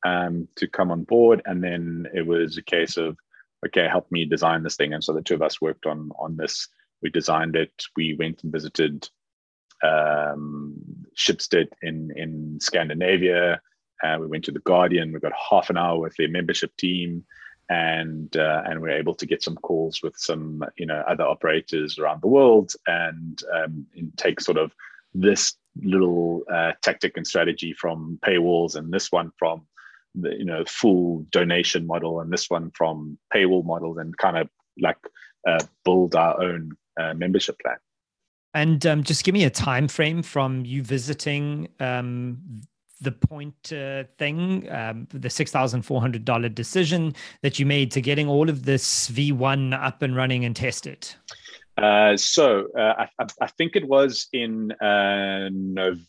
um, 0.06 0.48
to 0.56 0.68
come 0.68 0.92
on 0.92 1.04
board, 1.04 1.42
and 1.46 1.64
then 1.64 2.08
it 2.14 2.26
was 2.26 2.58
a 2.58 2.64
case 2.64 2.98
of 2.98 3.18
okay, 3.66 3.88
help 3.88 4.10
me 4.12 4.26
design 4.26 4.64
this 4.64 4.76
thing, 4.76 4.94
and 4.94 5.04
so 5.04 5.14
the 5.14 5.22
two 5.22 5.36
of 5.36 5.42
us 5.42 5.62
worked 5.62 5.86
on 5.86 6.12
on 6.20 6.38
this. 6.38 6.68
We 7.02 7.10
designed 7.10 7.56
it. 7.56 7.72
We 7.96 8.16
went 8.18 8.44
and 8.44 8.52
visited 8.52 9.08
um, 9.84 10.76
Schibsted 11.18 11.70
in 11.82 12.12
in 12.16 12.60
Scandinavia. 12.60 13.62
Uh, 14.04 14.18
we 14.20 14.28
went 14.28 14.46
to 14.46 14.52
the 14.52 14.60
Guardian. 14.60 15.12
We 15.12 15.20
got 15.20 15.34
half 15.50 15.70
an 15.70 15.78
hour 15.78 16.00
with 16.00 16.16
their 16.18 16.30
membership 16.30 16.76
team, 16.78 17.26
and 17.70 18.36
uh, 18.38 18.64
and 18.66 18.82
we 18.82 18.90
are 18.90 18.98
able 18.98 19.16
to 19.16 19.26
get 19.26 19.44
some 19.44 19.56
calls 19.56 20.02
with 20.04 20.16
some 20.18 20.64
you 20.78 20.86
know 20.86 21.04
other 21.08 21.24
operators 21.24 21.98
around 21.98 22.22
the 22.22 22.28
world, 22.28 22.74
and, 22.88 23.42
um, 23.54 23.88
and 23.96 24.12
take 24.18 24.40
sort 24.40 24.58
of 24.58 24.72
this 25.14 25.56
little 25.82 26.44
uh, 26.52 26.74
tactic 26.82 27.18
and 27.18 27.26
strategy 27.26 27.74
from 27.74 28.20
paywalls 28.26 28.76
and 28.76 28.92
this 28.92 29.12
one 29.12 29.32
from 29.38 29.66
the 30.16 30.36
you 30.36 30.46
know 30.46 30.64
full 30.66 31.26
donation 31.30 31.86
model 31.86 32.20
and 32.20 32.32
this 32.32 32.50
one 32.50 32.72
from 32.76 33.18
paywall 33.34 33.64
model 33.64 34.00
and 34.00 34.18
kind 34.18 34.38
of 34.38 34.50
like 34.80 34.98
uh, 35.48 35.64
build 35.86 36.16
our 36.16 36.42
own 36.42 36.72
uh, 37.00 37.14
membership 37.14 37.58
plan 37.60 37.78
and 38.54 38.86
um, 38.86 39.04
just 39.04 39.24
give 39.24 39.34
me 39.34 39.44
a 39.44 39.50
time 39.50 39.88
frame 39.88 40.24
from 40.24 40.66
you 40.66 40.82
visiting 40.82 41.68
um, 41.80 42.62
the 43.02 43.12
point 43.12 43.72
uh, 43.72 44.04
thing, 44.18 44.70
um, 44.72 45.08
the 45.12 45.30
six 45.30 45.52
thousand 45.52 45.84
four 45.84 46.02
hundred 46.02 46.26
dollar 46.26 46.50
decision 46.50 47.14
that 47.42 47.60
you 47.60 47.66
made 47.66 47.92
to 47.92 48.02
getting 48.02 48.28
all 48.28 48.50
of 48.50 48.66
this 48.66 49.08
V 49.08 49.32
one 49.32 49.74
up 49.74 50.02
and 50.02 50.16
running 50.16 50.46
and 50.46 50.56
tested? 50.56 51.14
Uh, 51.80 52.18
so 52.18 52.68
uh, 52.78 53.06
I, 53.20 53.26
I, 53.40 53.48
think 53.48 53.78
it 53.78 53.88
was 53.88 54.28
in 54.34 54.72
uh, 54.74 55.50
November. 55.52 56.04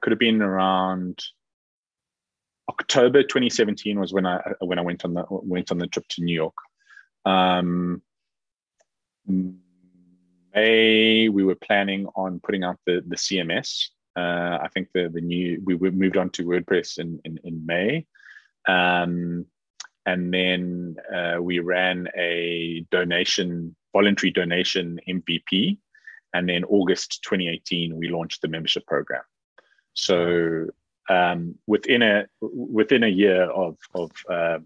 Could 0.00 0.10
have 0.10 0.18
been 0.18 0.42
around 0.42 1.22
October 2.68 3.22
2017 3.22 4.00
was 4.00 4.12
when 4.12 4.26
I 4.26 4.40
when 4.58 4.80
I 4.80 4.82
went 4.82 5.04
on 5.04 5.14
the 5.14 5.24
went 5.28 5.70
on 5.70 5.78
the 5.78 5.86
trip 5.86 6.08
to 6.08 6.24
New 6.24 6.34
York. 6.34 6.56
Um, 7.24 8.02
May 10.54 11.28
we 11.28 11.44
were 11.44 11.54
planning 11.54 12.08
on 12.16 12.40
putting 12.40 12.64
out 12.64 12.80
the 12.84 13.04
the 13.06 13.14
CMS. 13.14 13.90
Uh, 14.16 14.58
I 14.60 14.68
think 14.74 14.88
the 14.92 15.08
the 15.08 15.20
new 15.20 15.62
we 15.64 15.76
moved 15.76 16.16
on 16.16 16.30
to 16.30 16.44
WordPress 16.44 16.98
in 16.98 17.20
in, 17.24 17.38
in 17.44 17.64
May, 17.64 18.06
um, 18.66 19.46
and 20.04 20.34
then 20.34 20.96
uh, 21.14 21.40
we 21.40 21.60
ran 21.60 22.08
a 22.16 22.84
donation 22.90 23.76
voluntary 23.92 24.30
donation 24.30 25.00
MVP, 25.08 25.78
and 26.34 26.48
then 26.48 26.64
August 26.64 27.22
2018 27.24 27.96
we 27.96 28.08
launched 28.08 28.42
the 28.42 28.48
membership 28.48 28.86
program. 28.86 29.22
So 29.94 30.66
um, 31.08 31.56
within 31.66 32.02
a 32.02 32.26
within 32.40 33.02
a 33.02 33.08
year 33.08 33.44
of 33.44 33.76
of, 33.94 34.10
uh, 34.28 34.58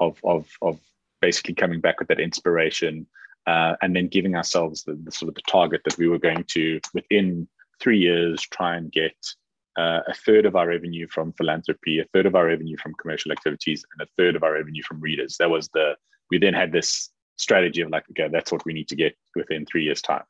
of 0.00 0.18
of 0.24 0.48
of 0.62 0.80
basically 1.20 1.54
coming 1.54 1.80
back 1.80 1.98
with 1.98 2.08
that 2.08 2.20
inspiration 2.20 3.06
uh, 3.46 3.74
and 3.82 3.96
then 3.96 4.06
giving 4.06 4.36
ourselves 4.36 4.84
the, 4.84 4.94
the, 5.02 5.10
sort 5.10 5.28
of 5.28 5.34
the 5.34 5.42
target 5.48 5.80
that 5.84 5.98
we 5.98 6.06
were 6.06 6.18
going 6.18 6.44
to 6.44 6.78
within 6.94 7.48
three 7.80 7.98
years 7.98 8.42
try 8.42 8.76
and 8.76 8.92
get 8.92 9.16
uh, 9.78 10.00
a 10.06 10.14
third 10.14 10.44
of 10.44 10.54
our 10.54 10.68
revenue 10.68 11.06
from 11.08 11.32
philanthropy, 11.32 11.98
a 11.98 12.04
third 12.12 12.26
of 12.26 12.34
our 12.34 12.46
revenue 12.46 12.76
from 12.76 12.94
commercial 13.00 13.32
activities, 13.32 13.84
and 13.92 14.06
a 14.06 14.10
third 14.16 14.36
of 14.36 14.42
our 14.42 14.52
revenue 14.52 14.82
from 14.82 15.00
readers. 15.00 15.36
That 15.38 15.50
was 15.50 15.68
the 15.68 15.94
we 16.30 16.38
then 16.38 16.52
had 16.52 16.72
this 16.72 17.10
strategy 17.38 17.80
of 17.80 17.90
like, 17.90 18.04
okay, 18.10 18.28
that's 18.30 18.52
what 18.52 18.64
we 18.64 18.72
need 18.72 18.88
to 18.88 18.96
get 18.96 19.16
within 19.34 19.64
three 19.64 19.84
years' 19.84 20.02
time. 20.02 20.24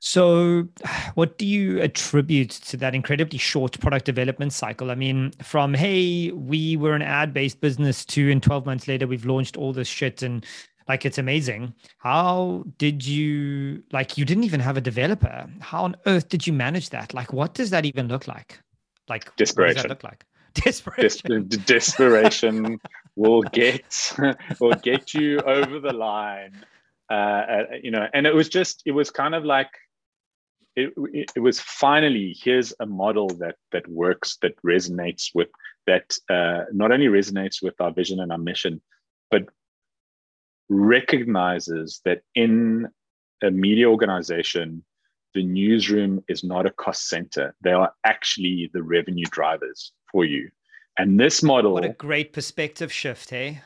So, 0.00 0.68
what 1.14 1.38
do 1.38 1.46
you 1.46 1.80
attribute 1.80 2.50
to 2.50 2.76
that 2.76 2.94
incredibly 2.94 3.38
short 3.38 3.80
product 3.80 4.04
development 4.04 4.52
cycle? 4.52 4.90
I 4.90 4.94
mean, 4.94 5.32
from 5.42 5.74
hey, 5.74 6.30
we 6.30 6.76
were 6.76 6.94
an 6.94 7.02
ad 7.02 7.32
based 7.34 7.60
business 7.60 8.04
to 8.06 8.28
in 8.28 8.40
12 8.40 8.66
months 8.66 8.86
later, 8.86 9.06
we've 9.06 9.26
launched 9.26 9.56
all 9.56 9.72
this 9.72 9.88
shit 9.88 10.22
and 10.22 10.44
like 10.88 11.06
it's 11.06 11.18
amazing. 11.18 11.74
How 11.98 12.64
did 12.76 13.06
you 13.06 13.82
like 13.92 14.18
you 14.18 14.24
didn't 14.26 14.44
even 14.44 14.60
have 14.60 14.76
a 14.76 14.80
developer? 14.82 15.48
How 15.60 15.84
on 15.84 15.96
earth 16.06 16.28
did 16.28 16.46
you 16.46 16.52
manage 16.52 16.90
that? 16.90 17.14
Like 17.14 17.32
what 17.32 17.54
does 17.54 17.70
that 17.70 17.86
even 17.86 18.06
look 18.08 18.28
like? 18.28 18.60
Like 19.08 19.34
desperation. 19.36 19.68
What 19.68 19.74
does 19.74 19.82
that 19.82 19.88
look 19.88 20.04
like? 20.04 20.24
Desperation. 20.54 21.48
Des- 21.48 21.56
desperation 21.56 22.78
will 23.16 23.42
get 23.42 24.14
will 24.60 24.74
get 24.82 25.14
you 25.14 25.38
over 25.40 25.80
the 25.80 25.92
line. 25.92 26.52
Uh, 27.10 27.64
you 27.82 27.90
know, 27.90 28.06
and 28.14 28.26
it 28.26 28.34
was 28.34 28.48
just 28.48 28.82
it 28.86 28.92
was 28.92 29.10
kind 29.10 29.34
of 29.34 29.44
like 29.44 29.68
it, 30.76 30.92
it, 31.12 31.30
it, 31.36 31.40
was 31.40 31.60
finally 31.60 32.36
here's 32.40 32.72
a 32.80 32.86
model 32.86 33.28
that 33.28 33.56
that 33.72 33.86
works 33.88 34.38
that 34.42 34.60
resonates 34.62 35.30
with 35.34 35.48
that 35.86 36.16
uh, 36.30 36.64
not 36.72 36.90
only 36.90 37.06
resonates 37.06 37.62
with 37.62 37.80
our 37.80 37.92
vision 37.92 38.20
and 38.20 38.32
our 38.32 38.38
mission 38.38 38.80
but 39.30 39.44
recognizes 40.68 42.00
that 42.04 42.22
in 42.34 42.88
a 43.42 43.50
media 43.50 43.88
organization 43.88 44.82
the 45.34 45.44
newsroom 45.44 46.24
is 46.28 46.42
not 46.42 46.66
a 46.66 46.70
cost 46.70 47.08
center 47.08 47.54
they 47.62 47.72
are 47.72 47.92
actually 48.04 48.70
the 48.72 48.82
revenue 48.82 49.26
drivers 49.30 49.92
for 50.10 50.24
you 50.24 50.50
and 50.98 51.18
this 51.18 51.42
model 51.42 51.72
what 51.72 51.84
a 51.84 51.90
great 51.90 52.32
perspective 52.32 52.92
shift 52.92 53.30
hey 53.30 53.60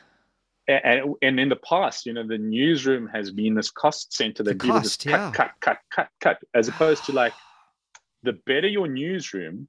and, 0.69 1.15
and 1.21 1.39
in 1.39 1.49
the 1.49 1.55
past, 1.55 2.05
you 2.05 2.13
know, 2.13 2.25
the 2.25 2.37
newsroom 2.37 3.07
has 3.07 3.31
been 3.31 3.55
this 3.55 3.71
cost 3.71 4.13
center 4.13 4.43
that 4.43 4.59
gives 4.59 4.75
us 4.75 4.97
cut, 4.97 5.09
yeah. 5.09 5.31
cut, 5.31 5.51
cut, 5.61 5.79
cut, 5.89 6.09
cut, 6.21 6.37
as 6.53 6.67
opposed 6.67 7.05
to 7.05 7.11
like 7.11 7.33
the 8.21 8.33
better 8.45 8.67
your 8.67 8.87
newsroom 8.87 9.67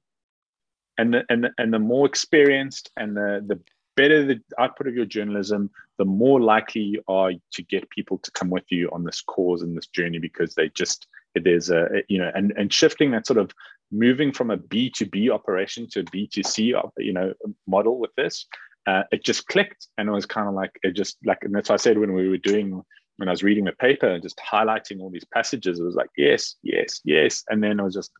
and 0.97 1.13
the 1.13 1.23
and 1.29 1.45
the, 1.45 1.51
and 1.57 1.73
the 1.73 1.79
more 1.79 2.05
experienced 2.05 2.91
and 2.97 3.15
the 3.17 3.43
the 3.47 3.59
better 3.97 4.25
the 4.25 4.39
output 4.59 4.87
of 4.87 4.93
your 4.93 5.05
journalism, 5.05 5.71
the 5.97 6.05
more 6.05 6.39
likely 6.39 6.81
you 6.81 7.03
are 7.07 7.31
to 7.53 7.63
get 7.63 7.89
people 7.89 8.19
to 8.19 8.31
come 8.31 8.49
with 8.49 8.65
you 8.69 8.89
on 8.91 9.03
this 9.03 9.21
cause 9.21 9.63
and 9.63 9.75
this 9.75 9.87
journey 9.87 10.19
because 10.19 10.53
they 10.53 10.69
just 10.69 11.07
there's 11.33 11.71
a 11.71 11.87
you 12.09 12.19
know 12.19 12.31
and 12.35 12.53
and 12.57 12.71
shifting 12.71 13.11
that 13.11 13.25
sort 13.25 13.39
of 13.39 13.51
moving 13.91 14.31
from 14.31 14.51
a 14.51 14.57
B 14.57 14.89
to 14.95 15.05
B 15.05 15.29
operation 15.29 15.87
to 15.91 16.01
a 16.01 16.03
B 16.03 16.27
to 16.33 16.43
C 16.43 16.73
you 16.97 17.13
know 17.13 17.33
model 17.67 17.99
with 17.99 18.11
this 18.15 18.47
uh, 18.87 19.03
it 19.11 19.23
just 19.23 19.47
clicked 19.47 19.87
and 19.97 20.09
it 20.09 20.11
was 20.11 20.25
kind 20.25 20.47
of 20.47 20.53
like 20.53 20.71
it 20.83 20.95
just 20.95 21.17
like 21.25 21.39
and 21.43 21.53
that's 21.53 21.69
what 21.69 21.79
i 21.79 21.83
said 21.83 21.97
when 21.97 22.13
we 22.13 22.27
were 22.27 22.37
doing 22.37 22.81
when 23.17 23.27
i 23.27 23.31
was 23.31 23.43
reading 23.43 23.65
the 23.65 23.71
paper 23.73 24.07
and 24.07 24.23
just 24.23 24.39
highlighting 24.51 24.99
all 24.99 25.09
these 25.11 25.25
passages 25.33 25.79
it 25.79 25.83
was 25.83 25.95
like 25.95 26.09
yes 26.17 26.55
yes 26.63 27.01
yes. 27.03 27.43
And 27.49 27.63
then 27.63 27.79
it 27.79 27.83
was 27.83 27.93
just 27.93 28.11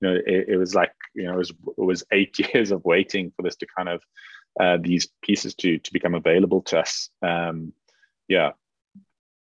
you 0.00 0.08
know 0.08 0.14
it, 0.26 0.48
it 0.48 0.56
was 0.56 0.74
like 0.74 0.92
you 1.14 1.24
know 1.24 1.34
it 1.34 1.38
was, 1.38 1.50
it 1.50 1.84
was 1.84 2.04
eight 2.12 2.36
years 2.54 2.70
of 2.70 2.84
waiting 2.84 3.32
for 3.36 3.42
this 3.42 3.56
to 3.56 3.66
kind 3.76 3.88
of 3.88 4.02
uh, 4.60 4.78
these 4.80 5.08
pieces 5.22 5.54
to 5.56 5.78
to 5.78 5.92
become 5.92 6.14
available 6.14 6.62
to 6.62 6.78
us. 6.78 7.10
Um, 7.22 7.72
yeah 8.28 8.52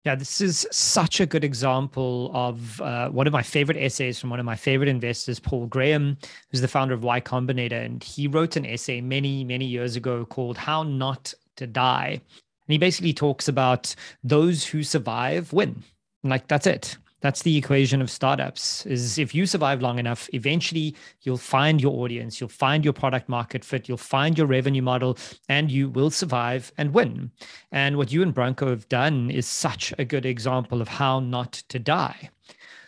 yeah, 0.04 0.14
this 0.14 0.42
is 0.42 0.66
such 0.70 1.20
a 1.20 1.26
good 1.26 1.44
example 1.44 2.30
of 2.34 2.78
uh, 2.82 3.08
one 3.08 3.26
of 3.26 3.32
my 3.32 3.42
favorite 3.42 3.78
essays 3.78 4.20
from 4.20 4.28
one 4.28 4.38
of 4.38 4.44
my 4.44 4.54
favorite 4.54 4.88
investors, 4.88 5.40
Paul 5.40 5.66
Graham, 5.66 6.18
who's 6.50 6.60
the 6.60 6.68
founder 6.68 6.92
of 6.92 7.02
Y 7.02 7.22
Combinator. 7.22 7.82
And 7.84 8.04
he 8.04 8.28
wrote 8.28 8.56
an 8.56 8.66
essay 8.66 9.00
many, 9.00 9.44
many 9.44 9.64
years 9.64 9.96
ago 9.96 10.26
called 10.26 10.58
How 10.58 10.82
Not 10.82 11.32
to 11.56 11.66
Die. 11.66 12.10
And 12.10 12.72
he 12.72 12.76
basically 12.76 13.14
talks 13.14 13.48
about 13.48 13.94
those 14.22 14.66
who 14.66 14.82
survive 14.82 15.54
win. 15.54 15.82
like, 16.22 16.48
that's 16.48 16.66
it. 16.66 16.98
That's 17.24 17.40
the 17.40 17.56
equation 17.56 18.02
of 18.02 18.10
startups 18.10 18.84
is 18.84 19.16
if 19.16 19.34
you 19.34 19.46
survive 19.46 19.80
long 19.80 19.98
enough, 19.98 20.28
eventually 20.34 20.94
you'll 21.22 21.38
find 21.38 21.80
your 21.80 21.94
audience, 22.02 22.38
you'll 22.38 22.50
find 22.50 22.84
your 22.84 22.92
product 22.92 23.30
market 23.30 23.64
fit, 23.64 23.88
you'll 23.88 23.96
find 23.96 24.36
your 24.36 24.46
revenue 24.46 24.82
model, 24.82 25.16
and 25.48 25.70
you 25.70 25.88
will 25.88 26.10
survive 26.10 26.70
and 26.76 26.92
win. 26.92 27.30
And 27.72 27.96
what 27.96 28.12
you 28.12 28.22
and 28.22 28.34
Branko 28.34 28.68
have 28.68 28.86
done 28.90 29.30
is 29.30 29.46
such 29.46 29.94
a 29.98 30.04
good 30.04 30.26
example 30.26 30.82
of 30.82 30.88
how 30.88 31.18
not 31.18 31.52
to 31.70 31.78
die. 31.78 32.28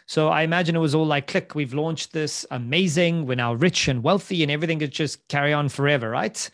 So 0.05 0.28
I 0.28 0.43
imagine 0.43 0.76
it 0.76 0.80
was 0.80 0.95
all 0.95 1.07
like, 1.07 1.28
click, 1.28 1.55
we've 1.55 1.72
launched 1.72 2.12
this 2.12 2.45
amazing, 2.51 3.24
we're 3.24 3.37
now 3.37 3.55
rich 3.55 3.89
and 3.89 4.03
wealthy, 4.03 4.43
and 4.43 4.53
everything 4.53 4.80
could 4.80 4.93
just 4.93 5.26
carry 5.28 5.55
on 5.55 5.70
forever, 5.70 6.11
right? 6.11 6.51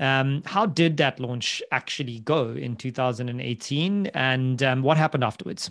Um, 0.00 0.44
how 0.46 0.64
did 0.64 0.96
that 0.96 1.20
launch 1.20 1.60
actually 1.72 2.20
go 2.20 2.52
in 2.52 2.74
2018? 2.74 4.06
And 4.14 4.62
um, 4.62 4.80
what 4.80 4.96
happened 4.96 5.24
afterwards? 5.24 5.70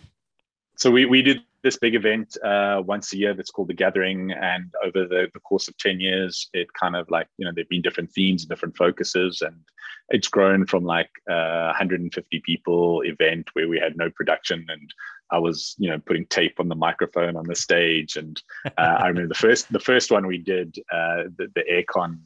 So 0.77 0.91
we, 0.91 1.05
we 1.05 1.21
did 1.21 1.41
this 1.63 1.77
big 1.77 1.95
event 1.95 2.37
uh, 2.43 2.81
once 2.85 3.11
a 3.11 3.17
year 3.17 3.33
that's 3.33 3.51
called 3.51 3.69
the 3.69 3.73
Gathering, 3.73 4.31
and 4.31 4.73
over 4.85 5.07
the, 5.07 5.27
the 5.33 5.39
course 5.39 5.67
of 5.67 5.77
ten 5.77 5.99
years, 5.99 6.49
it 6.53 6.71
kind 6.73 6.95
of 6.95 7.09
like 7.09 7.27
you 7.37 7.45
know 7.45 7.51
there've 7.53 7.69
been 7.69 7.81
different 7.81 8.11
themes, 8.11 8.45
different 8.45 8.77
focuses, 8.77 9.41
and 9.41 9.55
it's 10.09 10.27
grown 10.27 10.65
from 10.65 10.85
like 10.85 11.09
uh, 11.29 11.65
150 11.67 12.41
people 12.45 13.01
event 13.01 13.49
where 13.53 13.67
we 13.67 13.79
had 13.79 13.97
no 13.97 14.09
production 14.11 14.65
and 14.69 14.93
I 15.31 15.39
was 15.39 15.75
you 15.77 15.89
know 15.89 15.99
putting 15.99 16.25
tape 16.27 16.59
on 16.59 16.69
the 16.69 16.75
microphone 16.75 17.35
on 17.35 17.45
the 17.45 17.55
stage, 17.55 18.15
and 18.15 18.41
uh, 18.65 18.69
I 18.77 19.07
remember 19.07 19.29
the 19.29 19.35
first 19.35 19.71
the 19.71 19.79
first 19.79 20.11
one 20.11 20.27
we 20.27 20.37
did 20.37 20.77
uh, 20.91 21.23
the, 21.37 21.51
the 21.55 21.63
aircon 21.69 22.19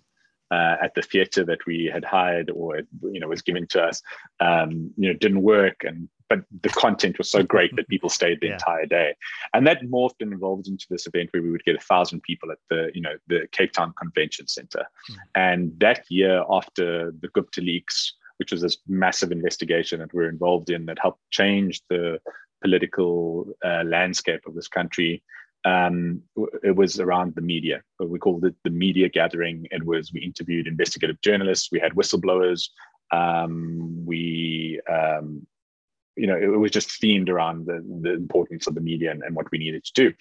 uh, 0.51 0.75
at 0.83 0.93
the 0.93 1.01
theater 1.01 1.45
that 1.45 1.65
we 1.65 1.89
had 1.91 2.03
hired 2.03 2.51
or 2.51 2.81
you 3.03 3.19
know 3.19 3.27
was 3.27 3.41
given 3.41 3.65
to 3.67 3.81
us 3.81 4.01
um, 4.39 4.91
you 4.97 5.09
know 5.09 5.17
didn't 5.17 5.41
work. 5.41 5.83
And 5.83 6.09
but 6.31 6.45
the 6.61 6.69
content 6.69 7.17
was 7.17 7.29
so 7.29 7.43
great 7.43 7.75
that 7.75 7.89
people 7.89 8.07
stayed 8.07 8.39
the 8.39 8.47
yeah. 8.51 8.53
entire 8.53 8.85
day 8.85 9.13
and 9.53 9.67
that 9.67 9.81
morphed 9.83 10.21
and 10.21 10.31
evolved 10.31 10.67
into 10.67 10.85
this 10.89 11.05
event 11.05 11.27
where 11.31 11.43
we 11.43 11.51
would 11.51 11.65
get 11.65 11.75
a 11.75 11.87
thousand 11.91 12.23
people 12.23 12.49
at 12.49 12.57
the 12.69 12.89
you 12.93 13.01
know 13.01 13.15
the 13.27 13.41
cape 13.51 13.73
town 13.73 13.93
convention 13.99 14.47
center 14.47 14.85
mm. 15.09 15.15
and 15.35 15.77
that 15.79 16.05
year 16.09 16.43
after 16.49 17.11
the 17.21 17.27
gupta 17.33 17.59
leaks 17.59 18.13
which 18.37 18.53
was 18.53 18.61
this 18.61 18.77
massive 18.87 19.31
investigation 19.31 19.99
that 19.99 20.13
we're 20.13 20.29
involved 20.29 20.69
in 20.69 20.85
that 20.85 20.97
helped 20.99 21.19
change 21.31 21.81
the 21.89 22.17
political 22.61 23.45
uh, 23.65 23.83
landscape 23.83 24.41
of 24.47 24.55
this 24.55 24.69
country 24.69 25.21
um, 25.63 26.23
it 26.63 26.75
was 26.75 26.99
around 26.99 27.35
the 27.35 27.41
media. 27.41 27.83
We 27.99 28.17
called 28.17 28.45
it 28.45 28.55
the 28.63 28.71
media 28.71 29.09
gathering. 29.09 29.67
It 29.69 29.85
was 29.85 30.11
we 30.11 30.21
interviewed 30.21 30.65
investigative 30.65 31.21
journalists, 31.21 31.69
we 31.71 31.79
had 31.79 31.91
whistleblowers, 31.93 32.63
um, 33.11 34.03
we 34.05 34.81
um, 34.89 35.45
you 36.15 36.27
know 36.27 36.35
it 36.35 36.47
was 36.47 36.71
just 36.71 36.89
themed 37.01 37.29
around 37.29 37.65
the, 37.65 37.83
the 38.01 38.13
importance 38.13 38.67
of 38.67 38.75
the 38.75 38.81
media 38.81 39.11
and, 39.11 39.23
and, 39.23 39.35
what 39.35 39.49
we 39.51 39.57
needed 39.57 39.83
to 39.85 39.93
do. 39.93 40.13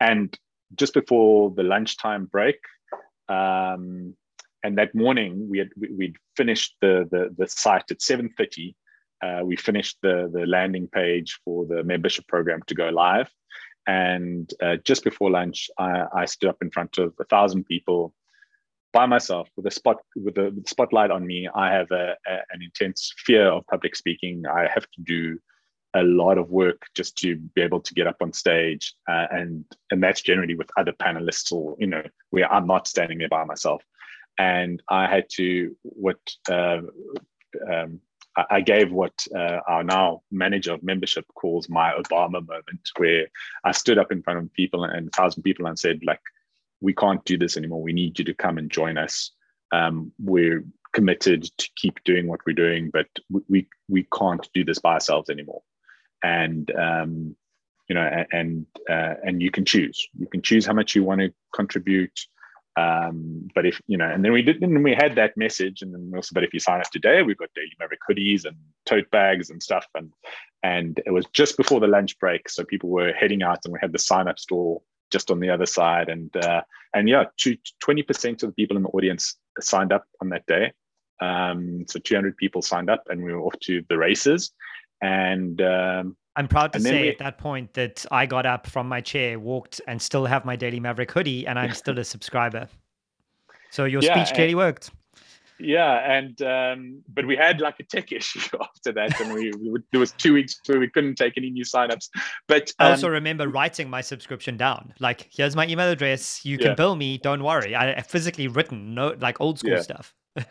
And 0.00 0.36
just 0.74 0.94
before 0.94 1.50
the 1.50 1.62
lunchtime 1.62 2.26
break, 2.26 2.58
um, 3.28 4.14
and 4.62 4.76
that 4.76 4.94
morning 4.94 5.48
we 5.48 5.58
had 5.58 5.70
we'd 5.76 6.16
finished 6.36 6.76
the 6.80 7.08
the, 7.10 7.34
the 7.36 7.48
site 7.48 7.90
at 7.90 8.02
seven 8.02 8.30
thirty. 8.36 8.76
Uh, 9.20 9.40
we 9.44 9.56
finished 9.56 9.98
the 10.02 10.30
the 10.32 10.46
landing 10.46 10.86
page 10.86 11.40
for 11.44 11.66
the 11.66 11.82
membership 11.82 12.26
program 12.28 12.60
to 12.66 12.74
go 12.74 12.88
live 12.88 13.28
and 13.88 14.52
uh, 14.62 14.76
just 14.84 15.02
before 15.02 15.30
lunch, 15.30 15.70
I, 15.78 16.04
I, 16.14 16.24
stood 16.26 16.50
up 16.50 16.58
in 16.60 16.70
front 16.70 16.98
of 16.98 17.14
a 17.18 17.24
thousand 17.24 17.64
people 17.64 18.12
by 18.92 19.06
myself 19.06 19.48
with 19.56 19.66
a 19.66 19.70
spot 19.70 19.98
with 20.16 20.34
the 20.34 20.62
spotlight 20.66 21.10
on 21.10 21.26
me. 21.26 21.48
I 21.54 21.70
have 21.72 21.90
a, 21.90 22.16
a, 22.26 22.34
an 22.50 22.62
intense 22.62 23.12
fear 23.18 23.46
of 23.48 23.66
public 23.66 23.94
speaking. 23.96 24.44
I 24.46 24.68
have 24.72 24.84
to 24.90 25.02
do 25.02 25.38
a 25.94 26.02
lot 26.02 26.38
of 26.38 26.50
work 26.50 26.82
just 26.94 27.16
to 27.18 27.36
be 27.36 27.62
able 27.62 27.80
to 27.80 27.94
get 27.94 28.06
up 28.06 28.16
on 28.20 28.32
stage, 28.32 28.94
uh, 29.08 29.26
and 29.30 29.64
and 29.90 30.02
that's 30.02 30.22
generally 30.22 30.54
with 30.54 30.70
other 30.76 30.92
panelists 30.92 31.52
or 31.52 31.76
you 31.78 31.86
know 31.86 32.02
where 32.30 32.50
I'm 32.52 32.66
not 32.66 32.88
standing 32.88 33.18
there 33.18 33.28
by 33.28 33.44
myself. 33.44 33.82
And 34.38 34.82
I 34.88 35.08
had 35.08 35.26
to 35.36 35.76
what 35.82 36.20
uh, 36.48 36.82
um, 37.70 38.00
I 38.50 38.60
gave 38.60 38.92
what 38.92 39.12
uh, 39.34 39.60
our 39.66 39.82
now 39.82 40.22
manager 40.30 40.74
of 40.74 40.82
membership 40.82 41.24
calls 41.34 41.68
my 41.68 41.92
Obama 41.92 42.46
moment, 42.46 42.90
where 42.96 43.26
I 43.64 43.72
stood 43.72 43.98
up 43.98 44.12
in 44.12 44.22
front 44.22 44.38
of 44.38 44.52
people 44.52 44.84
and 44.84 45.08
a 45.08 45.10
thousand 45.10 45.42
people 45.42 45.66
and 45.66 45.78
said, 45.78 46.00
like, 46.04 46.20
we 46.80 46.94
can't 46.94 47.24
do 47.24 47.36
this 47.36 47.56
anymore. 47.56 47.82
We 47.82 47.92
need 47.92 48.18
you 48.18 48.24
to 48.24 48.34
come 48.34 48.58
and 48.58 48.70
join 48.70 48.98
us. 48.98 49.32
Um, 49.72 50.12
we're 50.18 50.64
committed 50.92 51.44
to 51.58 51.68
keep 51.76 52.02
doing 52.04 52.26
what 52.26 52.40
we're 52.46 52.54
doing, 52.54 52.90
but 52.90 53.06
we 53.48 53.66
we, 53.88 54.06
can't 54.16 54.48
do 54.54 54.64
this 54.64 54.78
by 54.78 54.94
ourselves 54.94 55.28
anymore. 55.30 55.62
And 56.22 56.70
um, 56.76 57.36
you 57.88 57.94
know, 57.94 58.24
and 58.32 58.66
uh, 58.88 59.14
and 59.24 59.42
you 59.42 59.50
can 59.50 59.64
choose. 59.64 60.08
You 60.18 60.26
can 60.26 60.42
choose 60.42 60.66
how 60.66 60.72
much 60.72 60.94
you 60.94 61.04
want 61.04 61.20
to 61.20 61.32
contribute. 61.54 62.18
Um, 62.76 63.48
but 63.54 63.66
if 63.66 63.80
you 63.88 63.96
know, 63.96 64.08
and 64.08 64.24
then 64.24 64.32
we 64.32 64.42
did, 64.42 64.62
and 64.62 64.84
we 64.84 64.94
had 64.94 65.16
that 65.16 65.36
message, 65.36 65.82
and 65.82 65.92
then 65.92 66.10
we 66.10 66.16
also, 66.16 66.32
but 66.32 66.44
if 66.44 66.54
you 66.54 66.60
sign 66.60 66.80
up 66.80 66.90
today, 66.90 67.22
we've 67.22 67.36
got 67.36 67.50
Daily 67.54 67.72
Maverick 67.80 68.00
hoodies 68.08 68.44
and 68.44 68.56
tote 68.86 69.10
bags 69.10 69.50
and 69.50 69.62
stuff, 69.62 69.86
and 69.94 70.12
and 70.62 71.00
it 71.04 71.10
was 71.10 71.26
just 71.32 71.56
before 71.56 71.80
the 71.80 71.86
lunch 71.86 72.18
break, 72.18 72.48
so 72.48 72.64
people 72.64 72.88
were 72.88 73.12
heading 73.12 73.42
out, 73.42 73.58
and 73.64 73.72
we 73.72 73.80
had 73.80 73.92
the 73.92 73.98
sign 73.98 74.28
up 74.28 74.38
store 74.38 74.80
just 75.10 75.30
on 75.30 75.40
the 75.40 75.50
other 75.50 75.66
side, 75.66 76.08
and 76.08 76.34
uh, 76.36 76.62
and 76.94 77.08
yeah, 77.08 77.24
twenty 77.80 78.02
percent 78.02 78.42
of 78.42 78.50
the 78.50 78.54
people 78.54 78.76
in 78.76 78.82
the 78.82 78.88
audience 78.90 79.36
signed 79.60 79.92
up 79.92 80.04
on 80.20 80.28
that 80.30 80.46
day, 80.46 80.72
um, 81.20 81.84
so 81.88 81.98
two 81.98 82.14
hundred 82.14 82.36
people 82.36 82.62
signed 82.62 82.90
up, 82.90 83.02
and 83.08 83.22
we 83.22 83.32
were 83.32 83.40
off 83.40 83.58
to 83.62 83.82
the 83.88 83.98
races, 83.98 84.52
and 85.02 85.60
um, 85.62 86.16
I'm 86.36 86.46
proud 86.46 86.72
to 86.74 86.80
say 86.80 87.02
we, 87.02 87.08
at 87.08 87.18
that 87.18 87.38
point 87.38 87.74
that 87.74 88.06
I 88.12 88.26
got 88.26 88.46
up 88.46 88.66
from 88.66 88.88
my 88.88 89.00
chair, 89.00 89.40
walked, 89.40 89.80
and 89.88 90.00
still 90.00 90.26
have 90.26 90.44
my 90.44 90.54
Daily 90.54 90.80
Maverick 90.80 91.10
hoodie, 91.10 91.46
and 91.46 91.58
I'm 91.58 91.74
still 91.82 91.98
a 91.98 92.04
subscriber. 92.04 92.68
So 93.70 93.84
your 93.84 94.02
yeah, 94.02 94.24
speech 94.24 94.34
clearly 94.34 94.52
and, 94.52 94.58
worked. 94.58 94.90
Yeah, 95.60 96.12
and 96.12 96.40
um, 96.42 97.02
but 97.08 97.26
we 97.26 97.36
had 97.36 97.60
like 97.60 97.76
a 97.80 97.82
tech 97.82 98.12
issue 98.12 98.56
after 98.60 98.92
that, 98.92 99.20
and 99.20 99.34
we, 99.34 99.52
we 99.52 99.80
there 99.92 100.00
was 100.00 100.12
two 100.12 100.34
weeks 100.34 100.60
where 100.66 100.78
we 100.78 100.88
couldn't 100.88 101.16
take 101.16 101.34
any 101.36 101.50
new 101.50 101.64
signups. 101.64 102.08
But 102.46 102.72
um, 102.78 102.86
I 102.86 102.90
also 102.90 103.08
remember 103.08 103.48
writing 103.48 103.90
my 103.90 104.00
subscription 104.00 104.56
down. 104.56 104.94
Like, 105.00 105.28
here's 105.30 105.56
my 105.56 105.66
email 105.66 105.90
address. 105.90 106.44
You 106.44 106.58
can 106.58 106.68
yeah. 106.68 106.74
bill 106.74 106.96
me. 106.96 107.18
Don't 107.18 107.42
worry. 107.42 107.74
I 107.74 108.00
physically 108.02 108.48
written 108.48 108.94
no 108.94 109.14
like 109.20 109.40
old 109.40 109.58
school 109.58 109.72
yeah. 109.72 109.80
stuff. 109.80 110.14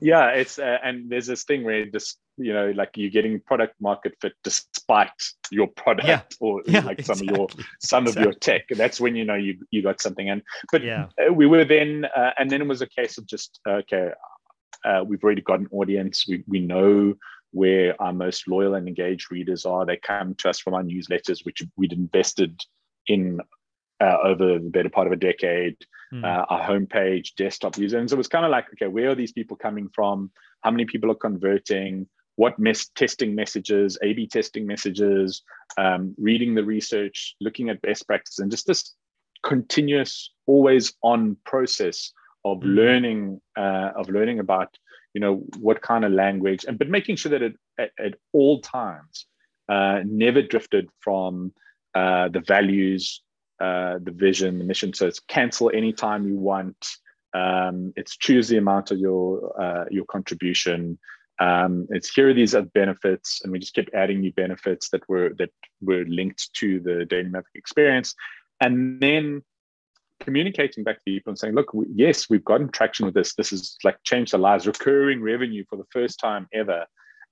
yeah, 0.00 0.28
it's 0.28 0.58
uh, 0.58 0.78
and 0.82 1.10
there's 1.10 1.26
this 1.26 1.44
thing 1.44 1.64
where 1.64 1.84
just 1.86 2.18
you 2.36 2.52
know 2.52 2.70
like 2.70 2.90
you're 2.94 3.10
getting 3.10 3.40
product 3.40 3.74
market 3.80 4.14
fit 4.20 4.32
despite 4.44 5.10
your 5.50 5.66
product 5.66 6.08
yeah. 6.08 6.22
or 6.40 6.62
yeah, 6.66 6.80
like 6.80 7.02
some 7.02 7.18
exactly. 7.18 7.28
of 7.28 7.36
your 7.36 7.48
some 7.80 8.04
exactly. 8.04 8.22
of 8.22 8.24
your 8.24 8.38
tech. 8.38 8.62
That's 8.70 9.00
when 9.00 9.16
you 9.16 9.24
know 9.24 9.34
you 9.34 9.58
you 9.70 9.82
got 9.82 10.00
something 10.00 10.28
in. 10.28 10.42
But 10.70 10.82
yeah. 10.84 11.06
We 11.32 11.46
were 11.46 11.64
then, 11.64 12.06
uh, 12.16 12.30
and 12.38 12.50
then 12.50 12.60
it 12.62 12.68
was 12.68 12.82
a 12.82 12.88
case 12.88 13.18
of 13.18 13.26
just 13.26 13.60
okay, 13.66 14.10
uh, 14.84 15.04
we've 15.06 15.22
already 15.22 15.42
got 15.42 15.60
an 15.60 15.68
audience. 15.72 16.26
We 16.28 16.44
we 16.46 16.60
know 16.60 17.14
where 17.52 18.00
our 18.00 18.12
most 18.12 18.46
loyal 18.46 18.74
and 18.74 18.86
engaged 18.86 19.32
readers 19.32 19.66
are. 19.66 19.84
They 19.84 19.96
come 19.96 20.34
to 20.36 20.48
us 20.50 20.60
from 20.60 20.74
our 20.74 20.82
newsletters, 20.82 21.44
which 21.44 21.62
we'd 21.76 21.92
invested 21.92 22.60
in 23.06 23.40
uh, 24.00 24.16
over 24.22 24.58
the 24.58 24.70
better 24.70 24.88
part 24.88 25.06
of 25.06 25.12
a 25.12 25.16
decade, 25.16 25.76
mm. 26.14 26.24
uh, 26.24 26.46
our 26.48 26.62
homepage, 26.62 27.34
desktop 27.36 27.76
user. 27.76 27.98
And 27.98 28.08
so 28.08 28.14
it 28.14 28.18
was 28.18 28.28
kind 28.28 28.44
of 28.44 28.50
like, 28.50 28.66
okay, 28.74 28.86
where 28.86 29.10
are 29.10 29.14
these 29.16 29.32
people 29.32 29.56
coming 29.56 29.88
from? 29.92 30.30
How 30.62 30.70
many 30.70 30.84
people 30.84 31.10
are 31.10 31.16
converting? 31.16 32.08
What 32.36 32.58
mes- 32.58 32.90
testing 32.94 33.34
messages, 33.34 33.98
A 34.02 34.12
B 34.12 34.26
testing 34.26 34.66
messages, 34.66 35.42
um, 35.76 36.14
reading 36.18 36.54
the 36.54 36.64
research, 36.64 37.34
looking 37.40 37.68
at 37.68 37.82
best 37.82 38.06
practice, 38.06 38.38
and 38.38 38.50
just 38.50 38.66
this 38.66 38.94
continuous, 39.42 40.30
always 40.46 40.94
on 41.02 41.36
process 41.44 42.12
of 42.44 42.58
mm. 42.58 42.74
learning, 42.74 43.40
uh, 43.56 43.90
of 43.96 44.08
learning 44.08 44.38
about, 44.38 44.76
you 45.14 45.20
know, 45.20 45.44
what 45.58 45.82
kind 45.82 46.04
of 46.04 46.12
language, 46.12 46.64
and 46.66 46.78
but 46.78 46.88
making 46.88 47.16
sure 47.16 47.30
that 47.30 47.42
it, 47.42 47.56
at, 47.78 47.90
at 47.98 48.14
all 48.32 48.60
times 48.60 49.26
uh, 49.68 50.00
never 50.04 50.42
drifted 50.42 50.88
from 51.00 51.52
uh, 51.94 52.28
the 52.28 52.40
values 52.40 53.22
uh, 53.60 53.98
the 54.02 54.10
vision, 54.10 54.58
the 54.58 54.64
mission. 54.64 54.94
So 54.94 55.06
it's 55.06 55.20
cancel 55.20 55.70
anytime 55.74 56.26
you 56.26 56.36
want. 56.36 56.76
Um, 57.34 57.92
it's 57.94 58.16
choose 58.16 58.48
the 58.48 58.56
amount 58.56 58.90
of 58.90 58.98
your 58.98 59.52
uh, 59.60 59.84
your 59.90 60.06
contribution. 60.06 60.98
Um, 61.38 61.86
it's 61.90 62.08
here 62.12 62.30
are 62.30 62.34
these 62.34 62.54
other 62.54 62.70
benefits, 62.72 63.42
and 63.42 63.52
we 63.52 63.58
just 63.58 63.74
kept 63.74 63.92
adding 63.94 64.20
new 64.20 64.32
benefits 64.32 64.88
that 64.90 65.06
were 65.10 65.34
that 65.38 65.50
were 65.82 66.04
linked 66.06 66.54
to 66.54 66.80
the 66.80 67.04
Daily 67.04 67.28
Maverick 67.28 67.54
experience, 67.54 68.14
and 68.62 68.98
then 68.98 69.42
communicating 70.20 70.84
back 70.84 70.96
to 70.96 71.02
people 71.04 71.30
and 71.30 71.38
saying, 71.38 71.54
look, 71.54 71.74
we, 71.74 71.86
yes, 71.94 72.30
we've 72.30 72.44
gotten 72.44 72.68
traction 72.68 73.06
with 73.06 73.14
this. 73.14 73.34
This 73.34 73.50
has 73.50 73.76
like 73.84 73.98
changed 74.04 74.34
our 74.34 74.40
lives. 74.40 74.66
Recurring 74.66 75.22
revenue 75.22 75.64
for 75.68 75.76
the 75.76 75.86
first 75.92 76.20
time 76.20 76.48
ever 76.52 76.86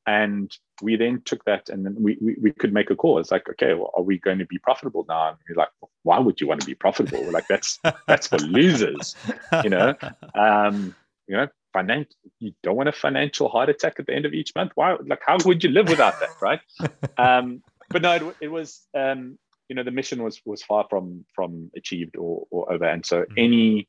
and 0.08 0.56
we 0.80 0.96
then 0.96 1.20
took 1.26 1.44
that 1.44 1.68
and 1.68 1.84
then 1.84 1.94
we, 1.98 2.16
we, 2.22 2.34
we 2.40 2.52
could 2.52 2.72
make 2.72 2.88
a 2.88 2.96
call. 2.96 3.18
It's 3.18 3.30
like, 3.30 3.46
okay, 3.46 3.74
well, 3.74 3.90
are 3.94 4.02
we 4.02 4.18
going 4.18 4.38
to 4.38 4.46
be 4.46 4.58
profitable 4.58 5.04
now? 5.06 5.28
And 5.28 5.36
we're 5.46 5.56
like, 5.56 5.68
why 6.02 6.18
would 6.18 6.40
you 6.40 6.48
want 6.48 6.62
to 6.62 6.66
be 6.66 6.74
profitable? 6.74 7.22
We're 7.22 7.30
like, 7.30 7.46
that's 7.46 7.78
that's 8.06 8.26
for 8.28 8.38
losers, 8.38 9.14
you 9.62 9.68
know. 9.68 9.94
Um, 10.34 10.94
you 11.26 11.36
know, 11.36 11.46
financial 11.74 12.10
you 12.38 12.54
don't 12.62 12.76
want 12.76 12.88
a 12.88 12.92
financial 12.92 13.50
heart 13.50 13.68
attack 13.68 13.96
at 13.98 14.06
the 14.06 14.14
end 14.14 14.24
of 14.24 14.32
each 14.32 14.54
month. 14.56 14.72
Why 14.76 14.96
like 15.06 15.20
how 15.26 15.36
would 15.44 15.62
you 15.62 15.70
live 15.70 15.90
without 15.90 16.18
that, 16.20 16.30
right? 16.40 16.60
um, 17.18 17.62
but 17.90 18.00
no, 18.00 18.12
it, 18.14 18.36
it 18.40 18.48
was 18.48 18.80
um, 18.94 19.38
you 19.68 19.76
know, 19.76 19.84
the 19.84 19.90
mission 19.90 20.22
was 20.22 20.40
was 20.44 20.62
far 20.62 20.86
from 20.88 21.24
from 21.34 21.70
achieved 21.76 22.16
or 22.16 22.46
or 22.50 22.72
over. 22.72 22.84
And 22.84 23.04
so 23.04 23.22
mm-hmm. 23.22 23.34
any 23.36 23.88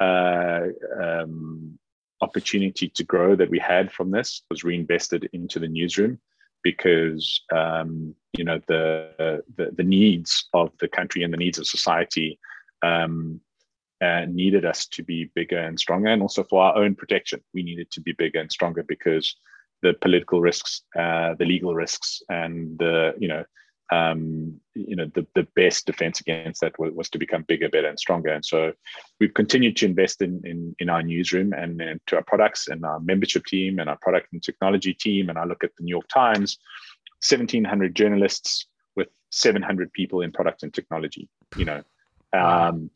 uh, 0.00 0.66
um, 1.02 1.78
opportunity 2.20 2.88
to 2.88 3.04
grow 3.04 3.36
that 3.36 3.50
we 3.50 3.58
had 3.58 3.92
from 3.92 4.10
this 4.10 4.42
was 4.50 4.64
reinvested 4.64 5.28
into 5.32 5.58
the 5.58 5.68
newsroom 5.68 6.18
because 6.62 7.40
um, 7.52 8.14
you 8.36 8.44
know 8.44 8.60
the, 8.66 9.42
the, 9.56 9.70
the 9.76 9.84
needs 9.84 10.48
of 10.54 10.70
the 10.80 10.88
country 10.88 11.22
and 11.22 11.32
the 11.32 11.38
needs 11.38 11.58
of 11.58 11.66
society 11.66 12.38
um, 12.82 13.40
uh, 14.00 14.24
needed 14.28 14.64
us 14.64 14.86
to 14.86 15.02
be 15.02 15.30
bigger 15.34 15.58
and 15.58 15.78
stronger, 15.78 16.08
and 16.08 16.22
also 16.22 16.44
for 16.44 16.62
our 16.62 16.76
own 16.76 16.94
protection, 16.94 17.40
we 17.54 17.62
needed 17.62 17.90
to 17.90 18.00
be 18.00 18.12
bigger 18.12 18.40
and 18.40 18.52
stronger 18.52 18.82
because 18.82 19.36
the 19.82 19.94
political 20.00 20.40
risks, 20.40 20.82
uh, 20.98 21.34
the 21.34 21.44
legal 21.44 21.74
risks, 21.74 22.22
and 22.28 22.78
the 22.78 23.14
you 23.18 23.28
know 23.28 23.44
um, 23.90 24.60
you 24.74 24.96
know, 24.96 25.10
the, 25.14 25.26
the 25.34 25.46
best 25.56 25.86
defense 25.86 26.20
against 26.20 26.60
that 26.60 26.78
was, 26.78 26.92
was, 26.94 27.08
to 27.10 27.18
become 27.18 27.42
bigger, 27.48 27.68
better, 27.68 27.88
and 27.88 27.98
stronger. 27.98 28.30
And 28.30 28.44
so 28.44 28.72
we've 29.18 29.32
continued 29.32 29.76
to 29.78 29.86
invest 29.86 30.20
in 30.20 30.42
in, 30.44 30.76
in 30.78 30.88
our 30.88 31.02
newsroom 31.02 31.52
and, 31.52 31.80
and 31.80 32.00
to 32.06 32.16
our 32.16 32.24
products 32.24 32.68
and 32.68 32.84
our 32.84 33.00
membership 33.00 33.46
team 33.46 33.78
and 33.78 33.88
our 33.88 33.98
product 34.02 34.28
and 34.32 34.42
technology 34.42 34.92
team. 34.92 35.30
And 35.30 35.38
I 35.38 35.44
look 35.44 35.64
at 35.64 35.70
the 35.78 35.84
New 35.84 35.90
York 35.90 36.08
Times, 36.08 36.58
1,700 37.28 37.94
journalists 37.94 38.66
with 38.94 39.08
700 39.30 39.92
people 39.92 40.20
in 40.20 40.32
product 40.32 40.62
and 40.62 40.72
technology. 40.72 41.28
You 41.56 41.64
know, 41.64 41.82
um, 42.34 42.90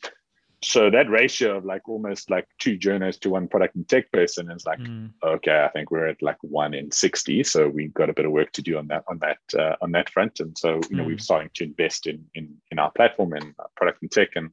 so 0.62 0.90
that 0.90 1.10
ratio 1.10 1.56
of 1.56 1.64
like 1.64 1.88
almost 1.88 2.30
like 2.30 2.46
two 2.58 2.76
journalists 2.76 3.20
to 3.20 3.30
one 3.30 3.48
product 3.48 3.74
and 3.74 3.88
tech 3.88 4.10
person 4.12 4.50
is 4.50 4.64
like 4.64 4.78
mm. 4.78 5.10
okay 5.24 5.64
i 5.64 5.68
think 5.68 5.90
we're 5.90 6.06
at 6.06 6.22
like 6.22 6.36
one 6.42 6.72
in 6.72 6.90
60 6.90 7.42
so 7.44 7.68
we've 7.68 7.92
got 7.94 8.08
a 8.08 8.12
bit 8.12 8.24
of 8.24 8.32
work 8.32 8.52
to 8.52 8.62
do 8.62 8.78
on 8.78 8.86
that 8.86 9.02
on 9.08 9.18
that 9.18 9.38
uh, 9.58 9.76
on 9.82 9.90
that 9.92 10.08
front 10.10 10.40
and 10.40 10.56
so 10.56 10.80
you 10.88 10.96
know 10.96 11.04
mm. 11.04 11.08
we're 11.08 11.18
starting 11.18 11.50
to 11.54 11.64
invest 11.64 12.06
in 12.06 12.24
in 12.34 12.54
in 12.70 12.78
our 12.78 12.90
platform 12.92 13.32
and 13.32 13.54
our 13.58 13.68
product 13.76 14.00
and 14.02 14.10
tech 14.10 14.30
and 14.36 14.50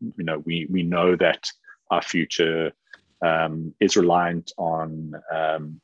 you 0.00 0.24
know 0.24 0.38
we 0.40 0.66
we 0.70 0.82
know 0.82 1.16
that 1.16 1.48
our 1.90 2.02
future 2.02 2.72
um, 3.24 3.72
is 3.80 3.96
reliant 3.96 4.52
on 4.58 5.14
um, 5.32 5.80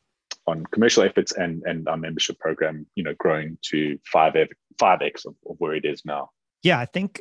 on 0.46 0.64
commercial 0.72 1.04
efforts 1.04 1.32
and 1.32 1.62
and 1.64 1.88
our 1.88 1.96
membership 1.96 2.38
program 2.38 2.86
you 2.96 3.04
know 3.04 3.14
growing 3.18 3.56
to 3.62 3.98
5 4.12 4.34
5x 4.80 5.26
of, 5.26 5.34
of 5.48 5.56
where 5.58 5.74
it 5.74 5.84
is 5.84 6.04
now 6.04 6.30
yeah 6.62 6.78
i 6.78 6.86
think 6.86 7.20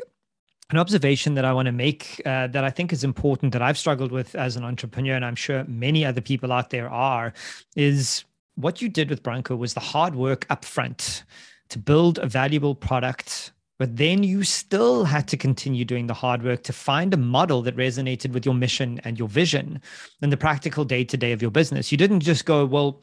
an 0.69 0.77
observation 0.77 1.33
that 1.33 1.45
I 1.45 1.53
want 1.53 1.65
to 1.65 1.71
make 1.71 2.21
uh, 2.25 2.47
that 2.47 2.63
I 2.63 2.69
think 2.69 2.93
is 2.93 3.03
important 3.03 3.53
that 3.53 3.61
I've 3.61 3.77
struggled 3.77 4.11
with 4.11 4.35
as 4.35 4.55
an 4.55 4.63
entrepreneur, 4.63 5.15
and 5.15 5.25
I'm 5.25 5.35
sure 5.35 5.63
many 5.67 6.05
other 6.05 6.21
people 6.21 6.51
out 6.51 6.69
there 6.69 6.89
are, 6.89 7.33
is 7.75 8.23
what 8.55 8.81
you 8.81 8.89
did 8.89 9.09
with 9.09 9.23
Branko 9.23 9.57
was 9.57 9.73
the 9.73 9.79
hard 9.79 10.15
work 10.15 10.45
up 10.49 10.65
front 10.65 11.23
to 11.69 11.79
build 11.79 12.19
a 12.19 12.27
valuable 12.27 12.75
product. 12.75 13.51
But 13.79 13.95
then 13.95 14.23
you 14.23 14.43
still 14.43 15.05
had 15.05 15.25
to 15.29 15.37
continue 15.37 15.85
doing 15.85 16.07
the 16.07 16.13
hard 16.13 16.43
work 16.43 16.63
to 16.63 16.73
find 16.73 17.13
a 17.13 17.17
model 17.17 17.61
that 17.61 17.77
resonated 17.77 18.33
with 18.33 18.45
your 18.45 18.53
mission 18.53 18.99
and 19.05 19.17
your 19.17 19.29
vision 19.29 19.81
and 20.21 20.33
the 20.33 20.37
practical 20.37 20.83
day 20.83 21.05
to 21.05 21.15
day 21.15 21.31
of 21.31 21.41
your 21.41 21.49
business. 21.49 21.89
You 21.89 21.97
didn't 21.97 22.19
just 22.19 22.43
go, 22.43 22.65
well, 22.65 23.01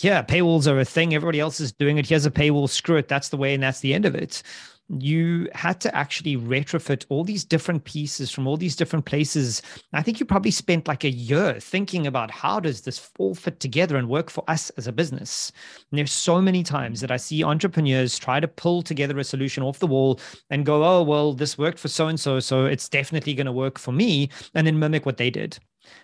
yeah, 0.00 0.22
paywalls 0.22 0.70
are 0.70 0.78
a 0.78 0.84
thing. 0.84 1.14
Everybody 1.14 1.40
else 1.40 1.60
is 1.60 1.72
doing 1.72 1.96
it. 1.96 2.06
Here's 2.06 2.26
a 2.26 2.30
paywall. 2.30 2.68
Screw 2.68 2.96
it. 2.96 3.08
That's 3.08 3.30
the 3.30 3.38
way, 3.38 3.54
and 3.54 3.62
that's 3.62 3.80
the 3.80 3.94
end 3.94 4.04
of 4.04 4.14
it 4.14 4.42
you 4.88 5.48
had 5.52 5.80
to 5.82 5.94
actually 5.94 6.36
retrofit 6.36 7.04
all 7.10 7.22
these 7.22 7.44
different 7.44 7.84
pieces 7.84 8.30
from 8.30 8.46
all 8.46 8.56
these 8.56 8.74
different 8.74 9.04
places. 9.04 9.60
I 9.92 10.02
think 10.02 10.18
you 10.18 10.24
probably 10.26 10.50
spent 10.50 10.88
like 10.88 11.04
a 11.04 11.10
year 11.10 11.60
thinking 11.60 12.06
about 12.06 12.30
how 12.30 12.58
does 12.58 12.80
this 12.80 13.10
all 13.18 13.34
fit 13.34 13.60
together 13.60 13.96
and 13.96 14.08
work 14.08 14.30
for 14.30 14.44
us 14.48 14.70
as 14.70 14.86
a 14.86 14.92
business. 14.92 15.52
And 15.90 15.98
there's 15.98 16.12
so 16.12 16.40
many 16.40 16.62
times 16.62 17.00
that 17.00 17.10
I 17.10 17.18
see 17.18 17.44
entrepreneurs 17.44 18.18
try 18.18 18.40
to 18.40 18.48
pull 18.48 18.82
together 18.82 19.18
a 19.18 19.24
solution 19.24 19.62
off 19.62 19.78
the 19.78 19.86
wall 19.86 20.20
and 20.50 20.64
go, 20.64 20.82
oh, 20.82 21.02
well, 21.02 21.34
this 21.34 21.58
worked 21.58 21.78
for 21.78 21.88
so 21.88 22.08
and 22.08 22.18
so, 22.18 22.40
so 22.40 22.64
it's 22.64 22.88
definitely 22.88 23.34
going 23.34 23.46
to 23.46 23.52
work 23.52 23.78
for 23.78 23.92
me, 23.92 24.30
and 24.54 24.66
then 24.66 24.78
mimic 24.78 25.04
what 25.04 25.18
they 25.18 25.30
did. 25.30 25.58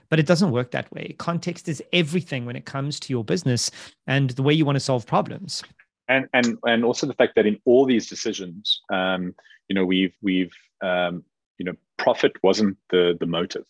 But 0.08 0.18
it 0.18 0.26
doesn't 0.26 0.50
work 0.50 0.70
that 0.70 0.90
way. 0.92 1.14
Context 1.18 1.68
is 1.68 1.82
everything 1.92 2.46
when 2.46 2.56
it 2.56 2.64
comes 2.64 2.98
to 3.00 3.12
your 3.12 3.24
business 3.24 3.70
and 4.06 4.30
the 4.30 4.42
way 4.42 4.54
you 4.54 4.64
want 4.64 4.76
to 4.76 4.80
solve 4.80 5.06
problems 5.06 5.62
and 6.08 6.28
and 6.32 6.58
and 6.64 6.84
also 6.84 7.06
the 7.06 7.14
fact 7.14 7.34
that 7.36 7.46
in 7.46 7.58
all 7.64 7.86
these 7.86 8.08
decisions, 8.08 8.80
um, 8.92 9.34
you 9.68 9.74
know, 9.74 9.84
we've 9.84 10.14
we've 10.22 10.52
um, 10.82 11.24
you 11.58 11.64
know, 11.64 11.74
profit 11.98 12.32
wasn't 12.42 12.76
the 12.90 13.16
the 13.18 13.26
motive 13.26 13.66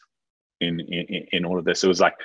in 0.60 0.80
in 0.80 1.26
in 1.32 1.44
all 1.44 1.58
of 1.58 1.64
this. 1.64 1.84
It 1.84 1.88
was 1.88 2.00
like, 2.00 2.16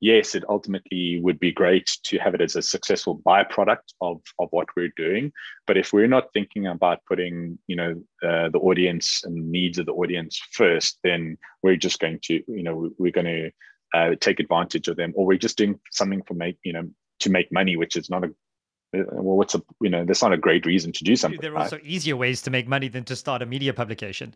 yes, 0.00 0.34
it 0.34 0.44
ultimately 0.48 1.20
would 1.20 1.40
be 1.40 1.52
great 1.52 1.98
to 2.04 2.18
have 2.18 2.34
it 2.34 2.40
as 2.40 2.56
a 2.56 2.62
successful 2.62 3.18
byproduct 3.18 3.94
of 4.00 4.20
of 4.38 4.48
what 4.50 4.68
we're 4.76 4.92
doing. 4.96 5.32
But 5.66 5.76
if 5.76 5.92
we're 5.92 6.06
not 6.06 6.32
thinking 6.32 6.66
about 6.66 7.04
putting, 7.06 7.58
you 7.66 7.76
know, 7.76 7.92
uh, 8.22 8.48
the 8.50 8.60
audience 8.60 9.24
and 9.24 9.50
needs 9.50 9.78
of 9.78 9.86
the 9.86 9.92
audience 9.92 10.40
first, 10.52 10.98
then 11.02 11.38
we're 11.62 11.76
just 11.76 12.00
going 12.00 12.20
to, 12.24 12.34
you 12.46 12.62
know, 12.62 12.90
we're 12.98 13.12
going 13.12 13.26
to 13.26 13.50
uh, 13.94 14.14
take 14.20 14.38
advantage 14.40 14.88
of 14.88 14.96
them, 14.96 15.12
or 15.16 15.26
we're 15.26 15.38
just 15.38 15.58
doing 15.58 15.80
something 15.90 16.22
for 16.22 16.34
make, 16.34 16.58
you 16.62 16.72
know, 16.72 16.88
to 17.20 17.30
make 17.30 17.50
money, 17.50 17.76
which 17.76 17.96
is 17.96 18.10
not 18.10 18.24
a 18.24 18.30
well 18.92 19.36
what's 19.36 19.54
a 19.54 19.62
you 19.80 19.90
know 19.90 20.04
that's 20.04 20.22
not 20.22 20.32
a 20.32 20.36
great 20.36 20.64
reason 20.64 20.92
to 20.92 21.04
do 21.04 21.14
something 21.14 21.40
there 21.40 21.54
are 21.54 21.64
also 21.64 21.78
easier 21.82 22.16
ways 22.16 22.40
to 22.40 22.50
make 22.50 22.66
money 22.66 22.88
than 22.88 23.04
to 23.04 23.14
start 23.14 23.42
a 23.42 23.46
media 23.46 23.72
publication. 23.72 24.34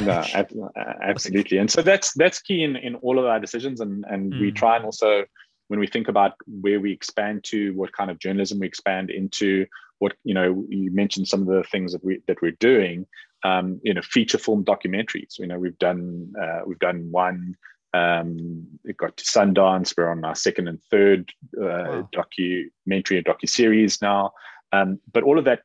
No 0.00 0.24
absolutely. 1.02 1.58
And 1.58 1.70
so 1.70 1.82
that's 1.82 2.12
that's 2.14 2.40
key 2.40 2.64
in 2.64 2.76
in 2.76 2.96
all 2.96 3.18
of 3.18 3.26
our 3.26 3.38
decisions 3.38 3.80
and 3.80 4.04
and 4.08 4.32
mm. 4.32 4.40
we 4.40 4.50
try 4.50 4.76
and 4.76 4.84
also 4.84 5.24
when 5.68 5.78
we 5.78 5.86
think 5.86 6.08
about 6.08 6.32
where 6.46 6.80
we 6.80 6.92
expand 6.92 7.44
to 7.44 7.72
what 7.74 7.92
kind 7.92 8.10
of 8.10 8.18
journalism 8.18 8.58
we 8.58 8.66
expand 8.66 9.10
into 9.10 9.66
what 9.98 10.14
you 10.24 10.34
know 10.34 10.64
you 10.68 10.90
mentioned 10.92 11.28
some 11.28 11.42
of 11.42 11.46
the 11.46 11.62
things 11.70 11.92
that 11.92 12.04
we 12.04 12.20
that 12.26 12.40
we're 12.42 12.52
doing 12.52 13.06
um, 13.44 13.80
you 13.82 13.94
know 13.94 14.02
feature 14.02 14.38
film 14.38 14.64
documentaries. 14.64 15.38
You 15.38 15.46
know 15.46 15.58
we've 15.58 15.78
done 15.78 16.32
uh, 16.40 16.60
we've 16.66 16.78
done 16.78 17.08
one 17.10 17.56
um, 17.94 18.66
it 18.84 18.96
got 18.96 19.16
to 19.16 19.24
Sundance. 19.24 19.94
We're 19.96 20.10
on 20.10 20.24
our 20.24 20.34
second 20.34 20.68
and 20.68 20.82
third 20.84 21.32
uh, 21.58 21.64
wow. 21.64 22.08
documentary 22.12 23.18
and 23.18 23.26
docu 23.26 23.48
series 23.48 24.00
now. 24.00 24.32
Um, 24.72 24.98
but 25.12 25.22
all 25.22 25.38
of 25.38 25.44
that 25.44 25.62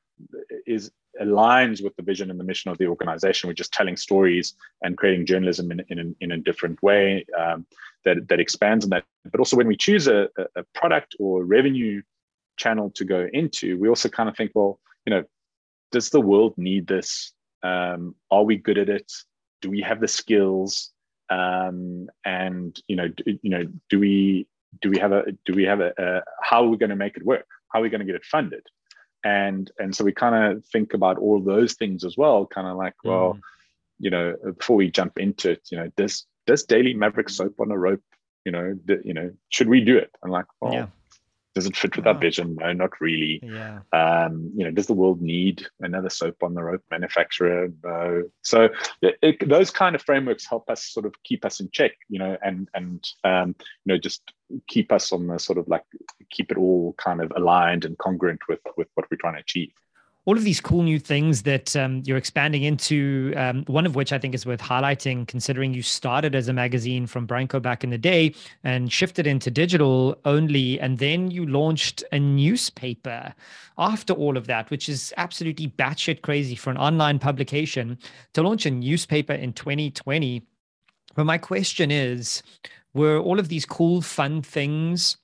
is 0.66 0.92
aligns 1.22 1.84
with 1.84 1.96
the 1.96 2.04
vision 2.04 2.30
and 2.30 2.40
the 2.40 2.44
mission 2.44 2.70
of 2.70 2.78
the 2.78 2.88
organization. 2.88 3.48
We're 3.48 3.54
just 3.54 3.74
telling 3.74 3.96
stories 3.96 4.56
and 4.82 4.98
creating 4.98 5.26
journalism 5.26 5.72
in, 5.72 5.82
in, 5.90 6.16
in 6.20 6.32
a 6.32 6.38
different 6.38 6.82
way 6.84 7.26
um, 7.38 7.66
that, 8.06 8.28
that 8.28 8.40
expands 8.40 8.86
on 8.86 8.90
that. 8.92 9.04
But 9.32 9.40
also, 9.40 9.58
when 9.58 9.68
we 9.68 9.78
choose 9.78 10.08
a, 10.08 10.30
a 10.56 10.64
product 10.76 11.16
or 11.20 11.44
revenue 11.44 12.02
channel 12.58 12.92
to 12.92 13.06
go 13.06 13.28
into, 13.34 13.78
we 13.80 13.90
also 13.90 14.10
kind 14.10 14.30
of 14.30 14.36
think, 14.36 14.52
well, 14.54 14.80
you 15.06 15.12
know, 15.12 15.24
does 15.92 16.10
the 16.10 16.22
world 16.22 16.54
need 16.58 16.88
this? 16.88 17.32
Um, 17.64 18.16
are 18.30 18.44
we 18.44 18.58
good 18.58 18.78
at 18.78 18.90
it? 18.90 19.12
Do 19.62 19.70
we 19.70 19.82
have 19.82 20.00
the 20.02 20.08
skills? 20.08 20.92
Um, 21.30 22.10
and 22.26 22.80
you 22.88 22.96
know, 22.96 23.08
do, 23.08 23.24
you 23.42 23.50
know, 23.50 23.66
do 23.90 24.00
we 24.00 24.48
do 24.82 24.90
we 24.90 25.00
have 25.00 25.12
a 25.12 25.24
do 25.46 25.54
we 25.54 25.64
have 25.64 25.80
a, 25.80 25.94
a 25.98 26.22
how 26.42 26.64
are 26.64 26.70
we 26.70 26.78
going 26.78 26.90
to 26.90 26.96
make 26.96 27.18
it 27.18 27.26
work? 27.26 27.48
How 27.70 27.80
are 27.80 27.82
we 27.82 27.90
going 27.90 28.00
to 28.00 28.06
get 28.06 28.16
it 28.16 28.26
funded? 28.26 28.66
And 29.24 29.70
and 29.80 29.96
so 29.96 30.04
we 30.04 30.14
kind 30.14 30.58
of 30.58 30.66
think 30.66 30.94
about 30.94 31.18
all 31.18 31.42
those 31.42 31.74
things 31.74 32.04
as 32.04 32.18
well. 32.18 32.46
Kind 32.46 32.68
of 32.68 32.78
like, 32.78 32.96
well, 33.04 33.34
mm. 33.34 33.42
you 34.00 34.10
know, 34.10 34.36
before 34.58 34.76
we 34.78 34.90
jump 34.90 35.20
into 35.20 35.52
it, 35.52 35.62
you 35.72 35.78
know, 35.78 35.92
does 35.98 36.26
does 36.46 36.64
Daily 36.64 36.94
Maverick 36.94 37.30
soap 37.30 37.60
on 37.60 37.72
a 37.72 37.78
rope? 37.78 38.04
You 38.46 38.52
know, 38.52 38.80
you 39.04 39.14
know, 39.14 39.32
should 39.50 39.68
we 39.68 39.82
do 39.82 39.98
it? 39.98 40.12
And 40.24 40.32
like, 40.32 40.46
well, 40.62 40.74
yeah 40.74 40.86
does 41.58 41.66
it 41.66 41.76
fit 41.76 41.96
with 41.96 42.06
oh. 42.06 42.12
our 42.12 42.20
vision? 42.20 42.56
No, 42.60 42.72
not 42.72 43.02
really. 43.02 43.40
Yeah. 43.42 43.80
Um, 43.92 44.52
you 44.56 44.64
know, 44.64 44.70
does 44.70 44.86
the 44.86 44.94
world 44.94 45.24
need 45.24 45.66
another 45.80 46.12
soap 46.12 46.44
on 46.44 46.54
the 46.54 46.62
rope 46.62 46.84
manufacturer? 46.92 47.70
No. 47.84 48.30
So 48.44 48.70
it, 49.02 49.50
those 49.50 49.72
kind 49.72 49.96
of 49.96 50.04
frameworks 50.04 50.48
help 50.48 50.70
us 50.70 50.84
sort 50.84 51.08
of 51.08 51.16
keep 51.24 51.46
us 51.46 51.60
in 51.60 51.72
check, 51.72 51.94
you 52.10 52.20
know, 52.20 52.38
and 52.44 52.70
and 52.76 53.04
um, 53.24 53.56
you 53.86 53.94
know 53.94 53.98
just 53.98 54.22
keep 54.68 54.92
us 54.92 55.12
on 55.12 55.26
the 55.26 55.40
sort 55.40 55.58
of 55.58 55.68
like 55.68 55.84
keep 56.30 56.52
it 56.52 56.58
all 56.60 56.94
kind 56.94 57.22
of 57.22 57.34
aligned 57.36 57.86
and 57.86 57.98
congruent 57.98 58.42
with 58.48 58.60
with 58.78 58.88
what 58.94 59.08
we're 59.10 59.18
trying 59.18 59.34
to 59.34 59.40
achieve 59.40 59.72
all 60.28 60.36
of 60.36 60.44
these 60.44 60.60
cool 60.60 60.84
new 60.84 61.00
things 61.00 61.44
that 61.44 61.74
um, 61.78 62.04
you're 62.06 62.18
expanding 62.18 62.64
into. 62.64 63.34
Um, 63.38 63.64
one 63.68 63.86
of 63.86 63.96
which 63.96 64.12
I 64.12 64.20
think 64.20 64.36
is 64.36 64.46
worth 64.46 64.60
highlighting, 64.60 65.26
considering 65.26 65.74
you 65.74 65.82
started 65.82 66.36
as 66.36 66.50
a 66.50 66.54
magazine 66.54 67.08
from 67.08 67.26
Branko 67.26 67.62
back 67.62 67.82
in 67.82 67.92
the 67.92 67.98
day 67.98 68.36
and 68.66 68.92
shifted 68.92 69.26
into 69.26 69.50
digital 69.50 70.20
only, 70.26 70.82
and 70.82 70.98
then 70.98 71.32
you 71.32 71.46
launched 71.46 72.04
a 72.12 72.20
newspaper 72.20 73.34
after 73.78 74.12
all 74.12 74.36
of 74.36 74.48
that, 74.48 74.70
which 74.70 74.90
is 74.90 75.14
absolutely 75.16 75.70
batshit 75.70 76.22
crazy 76.22 76.56
for 76.56 76.72
an 76.72 76.78
online 76.78 77.20
publication 77.20 77.98
to 78.34 78.42
launch 78.42 78.66
a 78.66 78.72
newspaper 78.72 79.34
in 79.34 79.54
2020. 79.54 80.46
But 81.16 81.26
my 81.26 81.38
question 81.38 81.90
is, 81.90 82.44
were 82.94 83.18
all 83.18 83.40
of 83.40 83.48
these 83.48 83.66
cool, 83.66 84.02
fun 84.02 84.42
things? 84.42 85.16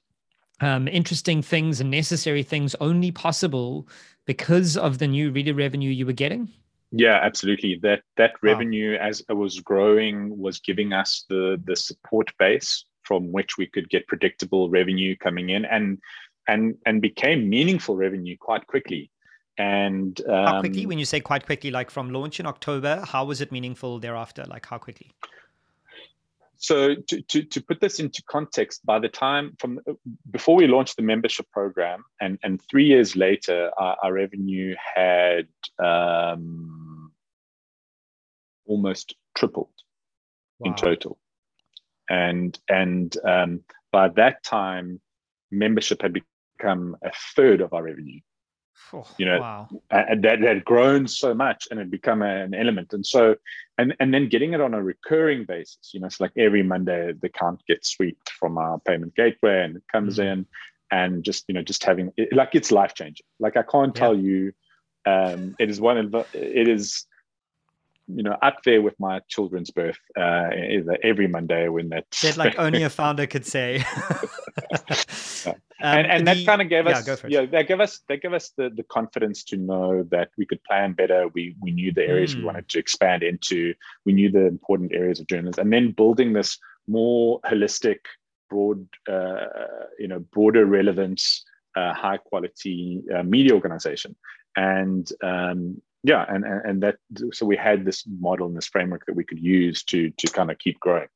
Um, 0.61 0.87
interesting 0.87 1.41
things 1.41 1.81
and 1.81 1.91
necessary 1.91 2.41
things 2.41 2.73
only 2.75 3.11
possible 3.11 3.85
because 4.25 4.77
of 4.77 4.99
the 4.99 5.07
new 5.07 5.31
reader 5.31 5.53
revenue 5.53 5.89
you 5.89 6.05
were 6.05 6.13
getting? 6.13 6.49
Yeah, 6.91 7.19
absolutely. 7.21 7.79
That 7.81 8.03
that 8.17 8.33
revenue 8.41 8.97
wow. 8.97 9.07
as 9.07 9.23
it 9.27 9.33
was 9.33 9.59
growing 9.59 10.37
was 10.37 10.59
giving 10.59 10.93
us 10.93 11.25
the 11.27 11.59
the 11.65 11.75
support 11.75 12.31
base 12.37 12.85
from 13.01 13.31
which 13.31 13.57
we 13.57 13.65
could 13.65 13.89
get 13.89 14.07
predictable 14.07 14.69
revenue 14.69 15.15
coming 15.17 15.49
in 15.49 15.65
and 15.65 15.97
and 16.47 16.75
and 16.85 17.01
became 17.01 17.49
meaningful 17.49 17.95
revenue 17.95 18.37
quite 18.39 18.67
quickly. 18.67 19.09
And 19.57 20.19
um, 20.27 20.45
how 20.45 20.59
quickly? 20.59 20.85
When 20.85 20.99
you 20.99 21.05
say 21.05 21.19
quite 21.19 21.45
quickly, 21.45 21.71
like 21.71 21.89
from 21.89 22.11
launch 22.11 22.39
in 22.39 22.45
October, 22.45 23.03
how 23.05 23.25
was 23.25 23.41
it 23.41 23.51
meaningful 23.51 23.99
thereafter? 23.99 24.45
Like 24.47 24.65
how 24.65 24.77
quickly? 24.77 25.11
So 26.63 26.95
to, 26.95 27.21
to, 27.21 27.43
to 27.43 27.61
put 27.61 27.81
this 27.81 27.99
into 27.99 28.23
context, 28.23 28.85
by 28.85 28.97
the 28.97 29.09
time 29.09 29.53
from 29.59 29.81
before 30.31 30.55
we 30.55 30.65
launched 30.65 30.95
the 30.95 31.03
membership 31.03 31.45
program, 31.51 32.05
and, 32.21 32.39
and 32.41 32.61
three 32.71 32.85
years 32.85 33.17
later, 33.17 33.69
our, 33.77 33.97
our 34.01 34.13
revenue 34.13 34.73
had 34.95 35.49
um, 35.83 37.11
almost 38.65 39.13
tripled 39.35 39.73
wow. 40.59 40.69
in 40.69 40.75
total, 40.75 41.17
and 42.09 42.57
and 42.69 43.17
um, 43.27 43.59
by 43.91 44.07
that 44.15 44.41
time, 44.45 45.01
membership 45.51 46.01
had 46.01 46.13
become 46.13 46.95
a 47.03 47.11
third 47.35 47.59
of 47.59 47.73
our 47.73 47.83
revenue. 47.83 48.21
Oh, 48.91 49.07
you 49.17 49.25
know, 49.25 49.39
wow. 49.39 49.69
that 49.89 50.39
had 50.41 50.65
grown 50.65 51.07
so 51.07 51.33
much 51.33 51.67
and 51.69 51.79
had 51.79 51.89
become 51.89 52.21
an 52.21 52.53
element. 52.53 52.93
And 52.93 53.05
so, 53.05 53.35
and 53.77 53.95
and 53.99 54.13
then 54.13 54.29
getting 54.29 54.53
it 54.53 54.61
on 54.61 54.73
a 54.73 54.83
recurring 54.83 55.45
basis, 55.45 55.91
you 55.93 55.99
know, 55.99 56.07
it's 56.07 56.19
like 56.19 56.31
every 56.37 56.63
Monday 56.63 57.13
the 57.13 57.27
account 57.27 57.61
gets 57.67 57.89
swept 57.89 58.29
from 58.31 58.57
our 58.57 58.79
payment 58.79 59.15
gateway 59.15 59.63
and 59.63 59.77
it 59.77 59.83
comes 59.91 60.17
mm-hmm. 60.17 60.39
in, 60.39 60.45
and 60.91 61.23
just 61.23 61.45
you 61.47 61.53
know, 61.53 61.63
just 61.63 61.83
having 61.83 62.11
it, 62.17 62.33
like 62.33 62.53
it's 62.53 62.71
life 62.71 62.93
changing. 62.93 63.25
Like 63.39 63.57
I 63.57 63.63
can't 63.63 63.95
yeah. 63.95 63.99
tell 63.99 64.17
you, 64.17 64.53
um, 65.05 65.55
it 65.59 65.69
is 65.69 65.81
one 65.81 65.97
of 65.97 66.11
the, 66.11 66.25
it 66.33 66.67
is 66.67 67.05
you 68.07 68.23
know 68.23 68.37
up 68.41 68.57
there 68.65 68.81
with 68.81 68.99
my 68.99 69.19
children's 69.29 69.71
birth 69.71 69.97
uh 70.17 70.49
every 71.03 71.27
monday 71.27 71.69
when 71.69 71.89
that 71.89 72.05
that 72.21 72.35
like 72.35 72.53
only 72.59 72.83
a 72.83 72.89
founder 72.89 73.25
could 73.25 73.45
say 73.45 73.83
Um, 75.83 75.97
and 75.97 76.07
and 76.07 76.27
the, 76.27 76.33
that 76.33 76.45
kind 76.45 76.61
of 76.61 76.69
gave 76.69 76.87
us 76.87 77.05
yeah, 77.05 77.15
yeah 77.27 77.45
that 77.47 77.67
gave 77.67 77.81
us 77.81 77.99
that 78.07 78.21
gave 78.21 78.31
us 78.31 78.53
the, 78.55 78.69
the 78.69 78.83
confidence 78.83 79.43
to 79.45 79.57
know 79.57 80.03
that 80.11 80.29
we 80.37 80.45
could 80.45 80.63
plan 80.63 80.93
better. 80.93 81.27
We 81.33 81.57
we 81.61 81.71
knew 81.71 81.91
the 81.91 82.07
areas 82.07 82.31
mm. 82.31 82.35
we 82.35 82.39
hmm. 82.39 82.45
wanted 82.47 82.69
to 82.69 82.79
expand 82.79 83.21
into. 83.21 83.73
We 84.05 84.13
knew 84.13 84.31
the 84.31 84.47
important 84.47 84.93
areas 84.93 85.19
of 85.19 85.27
journalism, 85.27 85.61
and 85.61 85.73
then 85.73 85.91
building 85.91 86.31
this 86.31 86.57
more 86.87 87.41
holistic, 87.41 87.99
broad, 88.49 88.87
uh, 89.11 89.45
you 89.99 90.07
know, 90.07 90.19
broader 90.19 90.65
relevance, 90.65 91.43
uh, 91.75 91.93
high 91.93 92.17
quality 92.17 93.01
uh, 93.13 93.23
media 93.23 93.53
organization, 93.53 94.15
and 94.55 95.11
um, 95.21 95.81
yeah, 96.03 96.25
and, 96.27 96.43
and 96.43 96.61
and 96.65 96.83
that 96.83 96.97
so 97.31 97.45
we 97.45 97.55
had 97.55 97.85
this 97.85 98.03
model 98.19 98.47
and 98.47 98.55
this 98.55 98.67
framework 98.67 99.05
that 99.05 99.15
we 99.15 99.23
could 99.23 99.39
use 99.39 99.83
to 99.85 100.09
to 100.09 100.27
kind 100.27 100.51
of 100.51 100.59
keep 100.59 100.79
growing. 100.79 101.07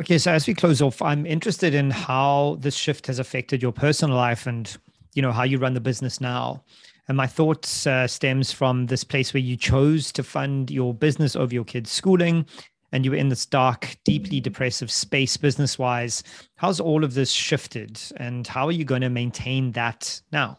Okay, 0.00 0.16
so 0.16 0.32
as 0.32 0.46
we 0.46 0.54
close 0.54 0.80
off, 0.80 1.02
I'm 1.02 1.26
interested 1.26 1.74
in 1.74 1.90
how 1.90 2.56
this 2.60 2.74
shift 2.74 3.06
has 3.08 3.18
affected 3.18 3.60
your 3.60 3.72
personal 3.72 4.16
life 4.16 4.46
and 4.46 4.74
you 5.14 5.22
know 5.22 5.32
how 5.32 5.42
you 5.42 5.58
run 5.58 5.74
the 5.74 5.80
business 5.80 6.20
now. 6.20 6.64
And 7.08 7.16
my 7.16 7.26
thoughts 7.26 7.88
uh, 7.88 8.06
stems 8.06 8.52
from 8.52 8.86
this 8.86 9.02
place 9.02 9.34
where 9.34 9.42
you 9.42 9.56
chose 9.56 10.12
to 10.12 10.22
fund 10.22 10.70
your 10.70 10.94
business 10.94 11.34
over 11.34 11.52
your 11.52 11.64
kids' 11.64 11.90
schooling, 11.90 12.46
and 12.92 13.04
you 13.04 13.10
were 13.10 13.16
in 13.16 13.28
this 13.28 13.44
dark, 13.44 13.96
deeply 14.04 14.38
depressive 14.40 14.92
space 14.92 15.36
business-wise. 15.36 16.22
How's 16.54 16.78
all 16.78 17.02
of 17.02 17.14
this 17.14 17.32
shifted, 17.32 18.00
and 18.16 18.46
how 18.46 18.66
are 18.66 18.72
you 18.72 18.84
going 18.84 19.00
to 19.00 19.10
maintain 19.10 19.72
that 19.72 20.22
now? 20.30 20.58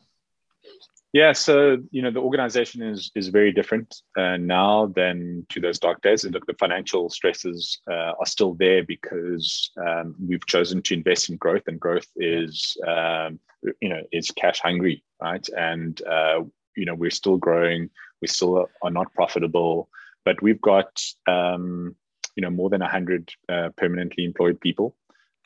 Yeah, 1.14 1.34
so 1.34 1.78
you 1.92 2.02
know 2.02 2.10
the 2.12 2.22
organization 2.22 2.82
is 2.82 3.12
is 3.16 3.28
very 3.28 3.52
different 3.52 3.94
uh, 4.18 4.38
now 4.38 4.86
than 4.96 5.46
to 5.50 5.60
those 5.60 5.78
dark 5.78 6.02
days. 6.02 6.24
And 6.24 6.34
look, 6.34 6.46
the 6.46 6.54
financial 6.54 7.10
stresses 7.10 7.82
uh, 7.90 8.14
are 8.18 8.26
still 8.26 8.54
there 8.54 8.84
because 8.86 9.72
um, 9.86 10.16
we've 10.26 10.46
chosen 10.46 10.82
to 10.84 10.94
invest 10.94 11.30
in 11.30 11.36
growth, 11.36 11.64
and 11.68 11.78
growth 11.80 12.08
is 12.16 12.78
um, 12.88 13.40
you 13.82 13.90
know 13.90 14.02
is 14.14 14.32
cash 14.32 14.62
hungry, 14.62 15.04
right? 15.22 15.46
And 15.58 16.02
uh, 16.04 16.44
you 16.78 16.86
know 16.86 16.96
we're 16.96 17.12
still 17.12 17.36
growing, 17.38 17.90
we 18.22 18.30
still 18.30 18.70
are 18.82 18.92
not 18.92 19.14
profitable, 19.14 19.90
but 20.24 20.42
we've 20.42 20.62
got 20.62 20.98
um, 21.28 21.94
you 22.38 22.42
know 22.42 22.50
more 22.50 22.70
than 22.70 22.80
hundred 22.80 23.30
uh, 23.50 23.70
permanently 23.76 24.24
employed 24.24 24.62
people, 24.62 24.96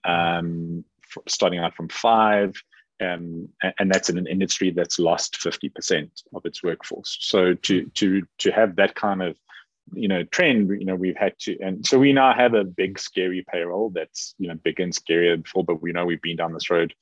um, 0.04 0.86
starting 1.28 1.58
out 1.58 1.76
from 1.76 1.90
five 1.90 2.54
um, 3.02 3.50
and 3.80 3.92
that's 3.92 4.10
in 4.10 4.18
an 4.18 4.28
industry 4.28 4.72
that's 4.72 5.00
lost 5.00 5.36
50% 5.36 6.10
of 6.34 6.46
its 6.46 6.64
workforce. 6.64 7.18
So 7.20 7.54
to 7.54 7.86
to 7.86 8.24
to 8.40 8.52
have 8.52 8.76
that 8.78 8.96
kind 8.96 9.22
of 9.22 9.38
you 9.94 10.08
know 10.08 10.24
trend, 10.24 10.70
you 10.70 10.86
know, 10.86 10.96
we've 10.96 11.18
had 11.18 11.38
to, 11.40 11.58
and 11.60 11.86
so 11.86 12.00
we 12.00 12.14
now 12.14 12.34
have 12.34 12.54
a 12.54 12.64
big 12.64 12.98
scary 13.00 13.46
payroll 13.52 13.90
that's 13.90 14.36
you 14.38 14.48
know 14.48 14.56
bigger 14.56 14.84
and 14.84 14.94
scarier 14.94 15.42
before, 15.42 15.64
but 15.64 15.82
we 15.82 15.92
know 15.92 16.06
we've 16.06 16.22
been 16.22 16.38
down 16.38 16.54
this 16.54 16.70
road 16.70 16.94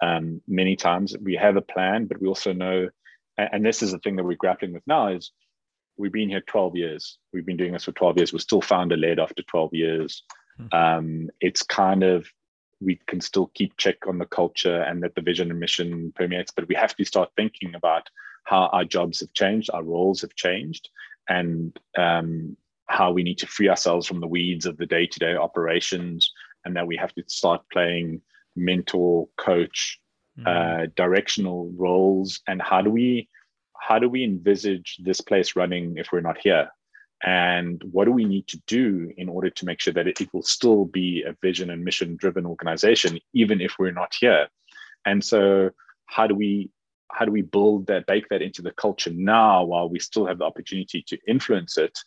um, 0.00 0.40
many 0.46 0.76
times. 0.76 1.16
We 1.20 1.34
have 1.36 1.56
a 1.56 1.62
plan, 1.62 2.06
but 2.06 2.20
we 2.20 2.28
also 2.28 2.52
know, 2.52 2.88
and 3.36 3.64
this 3.64 3.82
is 3.82 3.92
the 3.92 3.98
thing 3.98 4.16
that 4.16 4.24
we're 4.24 4.36
grappling 4.36 4.72
with 4.72 4.86
now 4.86 5.08
is 5.08 5.32
we've 5.96 6.12
been 6.12 6.30
here 6.30 6.40
12 6.40 6.76
years. 6.76 7.18
We've 7.32 7.44
been 7.44 7.56
doing 7.56 7.72
this 7.72 7.84
for 7.84 7.92
12 7.92 8.16
years. 8.16 8.32
We're 8.32 8.38
still 8.38 8.62
founder 8.62 8.96
led 8.96 9.18
after 9.18 9.42
12 9.42 9.74
years. 9.74 10.22
Hmm. 10.56 10.66
Um, 10.72 11.30
it's 11.40 11.62
kind 11.62 12.02
of 12.02 12.26
we 12.80 12.98
can 13.06 13.20
still 13.20 13.50
keep 13.54 13.76
check 13.76 13.96
on 14.06 14.18
the 14.18 14.26
culture 14.26 14.82
and 14.82 15.02
that 15.02 15.14
the 15.14 15.20
vision 15.20 15.50
and 15.50 15.60
mission 15.60 16.12
permeates 16.16 16.52
but 16.54 16.68
we 16.68 16.74
have 16.74 16.94
to 16.96 17.04
start 17.04 17.30
thinking 17.36 17.74
about 17.74 18.08
how 18.44 18.66
our 18.72 18.84
jobs 18.84 19.20
have 19.20 19.32
changed 19.32 19.70
our 19.72 19.82
roles 19.82 20.20
have 20.20 20.34
changed 20.34 20.88
and 21.28 21.78
um, 21.96 22.56
how 22.86 23.12
we 23.12 23.22
need 23.22 23.38
to 23.38 23.46
free 23.46 23.68
ourselves 23.68 24.06
from 24.06 24.20
the 24.20 24.26
weeds 24.26 24.66
of 24.66 24.76
the 24.76 24.86
day-to-day 24.86 25.36
operations 25.36 26.32
and 26.64 26.74
that 26.76 26.86
we 26.86 26.96
have 26.96 27.12
to 27.14 27.22
start 27.28 27.62
playing 27.72 28.20
mentor 28.56 29.28
coach 29.36 30.00
mm-hmm. 30.38 30.48
uh, 30.48 30.86
directional 30.96 31.72
roles 31.76 32.40
and 32.48 32.60
how 32.60 32.80
do 32.80 32.90
we 32.90 33.28
how 33.78 33.98
do 33.98 34.08
we 34.08 34.24
envisage 34.24 34.98
this 35.02 35.20
place 35.20 35.56
running 35.56 35.96
if 35.96 36.08
we're 36.12 36.20
not 36.20 36.38
here 36.38 36.68
and 37.22 37.82
what 37.92 38.06
do 38.06 38.12
we 38.12 38.24
need 38.24 38.46
to 38.48 38.60
do 38.66 39.12
in 39.16 39.28
order 39.28 39.50
to 39.50 39.66
make 39.66 39.80
sure 39.80 39.92
that 39.92 40.06
it, 40.06 40.20
it 40.20 40.32
will 40.32 40.42
still 40.42 40.86
be 40.86 41.22
a 41.22 41.36
vision 41.42 41.70
and 41.70 41.84
mission 41.84 42.16
driven 42.16 42.46
organization 42.46 43.18
even 43.34 43.60
if 43.60 43.76
we're 43.78 43.92
not 43.92 44.14
here? 44.18 44.48
And 45.04 45.22
so 45.22 45.70
how 46.06 46.26
do 46.26 46.34
we 46.34 46.70
how 47.12 47.24
do 47.24 47.32
we 47.32 47.42
build 47.42 47.86
that 47.88 48.06
bake 48.06 48.28
that 48.30 48.42
into 48.42 48.62
the 48.62 48.70
culture 48.72 49.10
now 49.12 49.64
while 49.64 49.88
we 49.88 49.98
still 49.98 50.26
have 50.26 50.38
the 50.38 50.44
opportunity 50.44 51.02
to 51.08 51.18
influence 51.26 51.76
it 51.76 51.98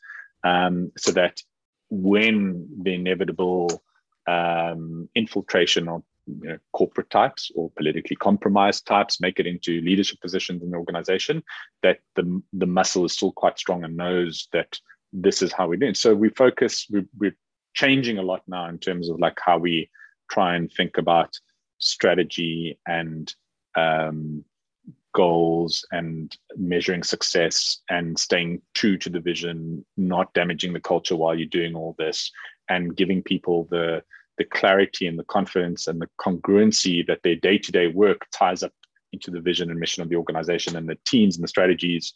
um, 0.44 0.92
so 0.98 1.12
that 1.12 1.42
when 1.90 2.68
the 2.82 2.94
inevitable 2.94 3.84
um, 4.28 5.10
infiltration 5.14 5.88
of 5.90 6.04
you 6.26 6.50
know, 6.50 6.58
corporate 6.72 7.10
types 7.10 7.52
or 7.56 7.70
politically 7.72 8.16
compromised 8.16 8.88
types 8.88 9.20
make 9.20 9.40
it 9.40 9.48
into 9.48 9.82
leadership 9.82 10.20
positions 10.22 10.64
in 10.64 10.72
the 10.72 10.78
organization 10.78 11.44
that 11.82 12.00
the, 12.16 12.42
the 12.54 12.66
muscle 12.66 13.06
is 13.06 13.14
still 13.14 13.34
quite 13.34 13.60
strong 13.60 13.84
and 13.84 13.98
knows 13.98 14.48
that 14.54 14.80
this 15.14 15.42
is 15.42 15.54
how 15.54 15.68
we 15.68 15.78
do 15.78 15.88
it. 15.88 15.98
So 15.98 16.14
we 16.14 16.30
focus, 16.30 16.88
we, 16.90 17.06
we're 17.18 17.38
changing 17.74 18.18
a 18.18 18.24
lot 18.24 18.42
now 18.48 18.68
in 18.68 18.80
terms 18.80 19.10
of 19.10 19.20
like 19.20 19.38
how 19.40 19.58
we 19.58 19.90
try 20.30 20.56
and 20.56 20.72
think 20.72 20.98
about 20.98 21.38
strategy 21.78 22.80
and 22.88 23.34
um, 23.76 24.44
goals 25.14 25.86
and 25.92 26.36
measuring 26.58 27.04
success 27.04 27.80
and 27.90 28.18
staying 28.18 28.62
true 28.74 28.98
to 28.98 29.10
the 29.10 29.20
vision, 29.20 29.86
not 29.96 30.34
damaging 30.34 30.74
the 30.74 30.80
culture 30.80 31.16
while 31.16 31.36
you're 31.36 31.48
doing 31.48 31.76
all 31.76 31.96
this, 31.98 32.32
and 32.70 32.98
giving 32.98 33.22
people 33.22 33.68
the 33.70 34.04
the 34.40 34.44
clarity 34.46 35.06
and 35.06 35.20
the 35.20 35.24
confidence 35.26 35.86
and 35.86 36.02
the 36.02 36.10
congruency 36.20 37.06
that 37.06 37.22
their 37.22 37.36
day-to-day 37.36 37.86
work 37.86 38.26
ties 38.32 38.64
up 38.64 38.74
into 39.12 39.30
the 39.30 39.40
vision 39.40 39.70
and 39.70 39.80
mission 39.80 40.02
of 40.02 40.10
the 40.10 40.16
organization 40.16 40.76
and 40.76 40.90
the 40.90 40.98
teams 41.06 41.36
and 41.36 41.44
the 41.44 41.48
strategies 41.48 42.14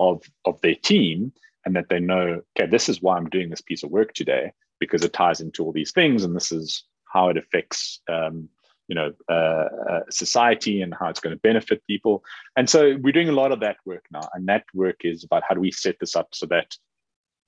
of 0.00 0.22
of 0.44 0.60
their 0.60 0.74
team 0.74 1.32
and 1.64 1.76
that 1.76 1.88
they 1.88 2.00
know, 2.00 2.40
okay, 2.58 2.68
this 2.68 2.88
is 2.88 3.02
why 3.02 3.16
I'm 3.16 3.30
doing 3.30 3.50
this 3.50 3.60
piece 3.60 3.82
of 3.82 3.90
work 3.90 4.14
today 4.14 4.52
because 4.80 5.04
it 5.04 5.12
ties 5.12 5.40
into 5.40 5.64
all 5.64 5.72
these 5.72 5.92
things, 5.92 6.24
and 6.24 6.34
this 6.34 6.50
is 6.50 6.84
how 7.12 7.28
it 7.28 7.36
affects, 7.36 8.00
um, 8.08 8.48
you 8.88 8.94
know, 8.94 9.12
uh, 9.28 9.68
uh, 9.90 10.00
society 10.10 10.82
and 10.82 10.94
how 10.98 11.08
it's 11.08 11.20
going 11.20 11.34
to 11.34 11.40
benefit 11.40 11.86
people. 11.86 12.24
And 12.56 12.68
so 12.68 12.96
we're 13.00 13.12
doing 13.12 13.28
a 13.28 13.32
lot 13.40 13.52
of 13.52 13.60
that 13.60 13.76
work 13.84 14.04
now, 14.10 14.28
and 14.34 14.46
that 14.48 14.64
work 14.74 15.00
is 15.04 15.24
about 15.24 15.44
how 15.48 15.54
do 15.54 15.60
we 15.60 15.70
set 15.70 15.96
this 16.00 16.16
up 16.16 16.28
so 16.32 16.46
that 16.46 16.76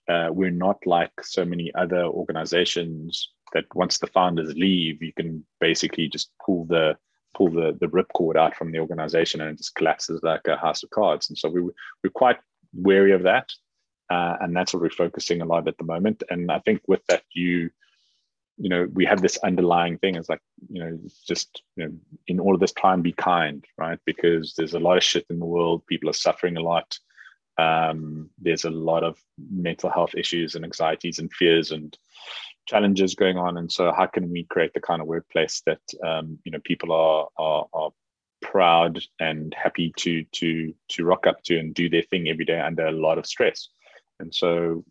uh, 0.08 0.28
we're 0.30 0.50
not 0.50 0.78
like 0.86 1.12
so 1.22 1.44
many 1.44 1.72
other 1.74 2.04
organizations 2.04 3.30
that 3.52 3.64
once 3.74 3.98
the 3.98 4.06
founders 4.08 4.54
leave, 4.54 5.02
you 5.02 5.12
can 5.12 5.44
basically 5.60 6.08
just 6.08 6.30
pull 6.44 6.66
the 6.66 6.96
pull 7.34 7.50
the 7.50 7.76
the 7.80 7.86
ripcord 7.86 8.36
out 8.36 8.54
from 8.54 8.70
the 8.70 8.78
organization 8.78 9.40
and 9.40 9.50
it 9.50 9.56
just 9.56 9.74
collapses 9.74 10.20
like 10.22 10.46
a 10.46 10.56
house 10.56 10.82
of 10.82 10.90
cards. 10.90 11.28
And 11.28 11.38
so 11.38 11.48
we 11.48 11.62
we're 11.62 12.10
quite 12.14 12.38
wary 12.72 13.12
of 13.12 13.22
that. 13.22 13.50
Uh, 14.10 14.36
and 14.40 14.54
that's 14.54 14.72
what 14.72 14.82
we're 14.82 14.90
focusing 14.90 15.40
a 15.40 15.44
lot 15.44 15.68
at 15.68 15.78
the 15.78 15.84
moment. 15.84 16.22
And 16.30 16.50
I 16.50 16.58
think 16.60 16.82
with 16.86 17.04
that, 17.08 17.22
you, 17.32 17.70
you 18.56 18.68
know, 18.68 18.88
we 18.92 19.04
have 19.06 19.22
this 19.22 19.38
underlying 19.38 19.98
thing. 19.98 20.14
It's 20.16 20.28
like, 20.28 20.42
you 20.68 20.80
know, 20.80 20.98
just 21.26 21.62
you 21.76 21.84
know, 21.84 21.92
in 22.26 22.40
all 22.40 22.54
of 22.54 22.60
this, 22.60 22.74
and 22.82 23.02
be 23.02 23.12
kind, 23.12 23.64
right? 23.78 23.98
Because 24.04 24.54
there's 24.54 24.74
a 24.74 24.78
lot 24.78 24.96
of 24.96 25.02
shit 25.02 25.26
in 25.30 25.38
the 25.38 25.46
world. 25.46 25.86
People 25.86 26.10
are 26.10 26.14
suffering 26.14 26.56
a 26.56 26.62
lot. 26.62 26.98
Um, 27.56 28.30
there's 28.38 28.64
a 28.64 28.70
lot 28.70 29.04
of 29.04 29.18
mental 29.50 29.90
health 29.90 30.14
issues 30.16 30.54
and 30.54 30.64
anxieties 30.64 31.18
and 31.18 31.32
fears 31.32 31.70
and 31.70 31.96
challenges 32.66 33.14
going 33.14 33.38
on. 33.38 33.56
And 33.58 33.70
so, 33.70 33.92
how 33.92 34.06
can 34.06 34.30
we 34.30 34.44
create 34.44 34.74
the 34.74 34.80
kind 34.80 35.00
of 35.00 35.08
workplace 35.08 35.62
that 35.66 35.80
um, 36.04 36.38
you 36.44 36.52
know 36.52 36.60
people 36.64 36.92
are 36.92 37.28
are, 37.36 37.66
are 37.72 37.90
proud 38.42 39.00
and 39.20 39.54
happy 39.54 39.92
to 39.96 40.24
to 40.32 40.74
to 40.88 41.04
rock 41.04 41.26
up 41.26 41.42
to 41.44 41.58
and 41.58 41.74
do 41.74 41.88
their 41.88 42.02
thing 42.02 42.28
every 42.28 42.44
day 42.44 42.60
under 42.60 42.86
a 42.86 42.92
lot 42.92 43.18
of 43.18 43.26
stress 43.26 43.68
and 44.24 44.34
so 44.34 44.84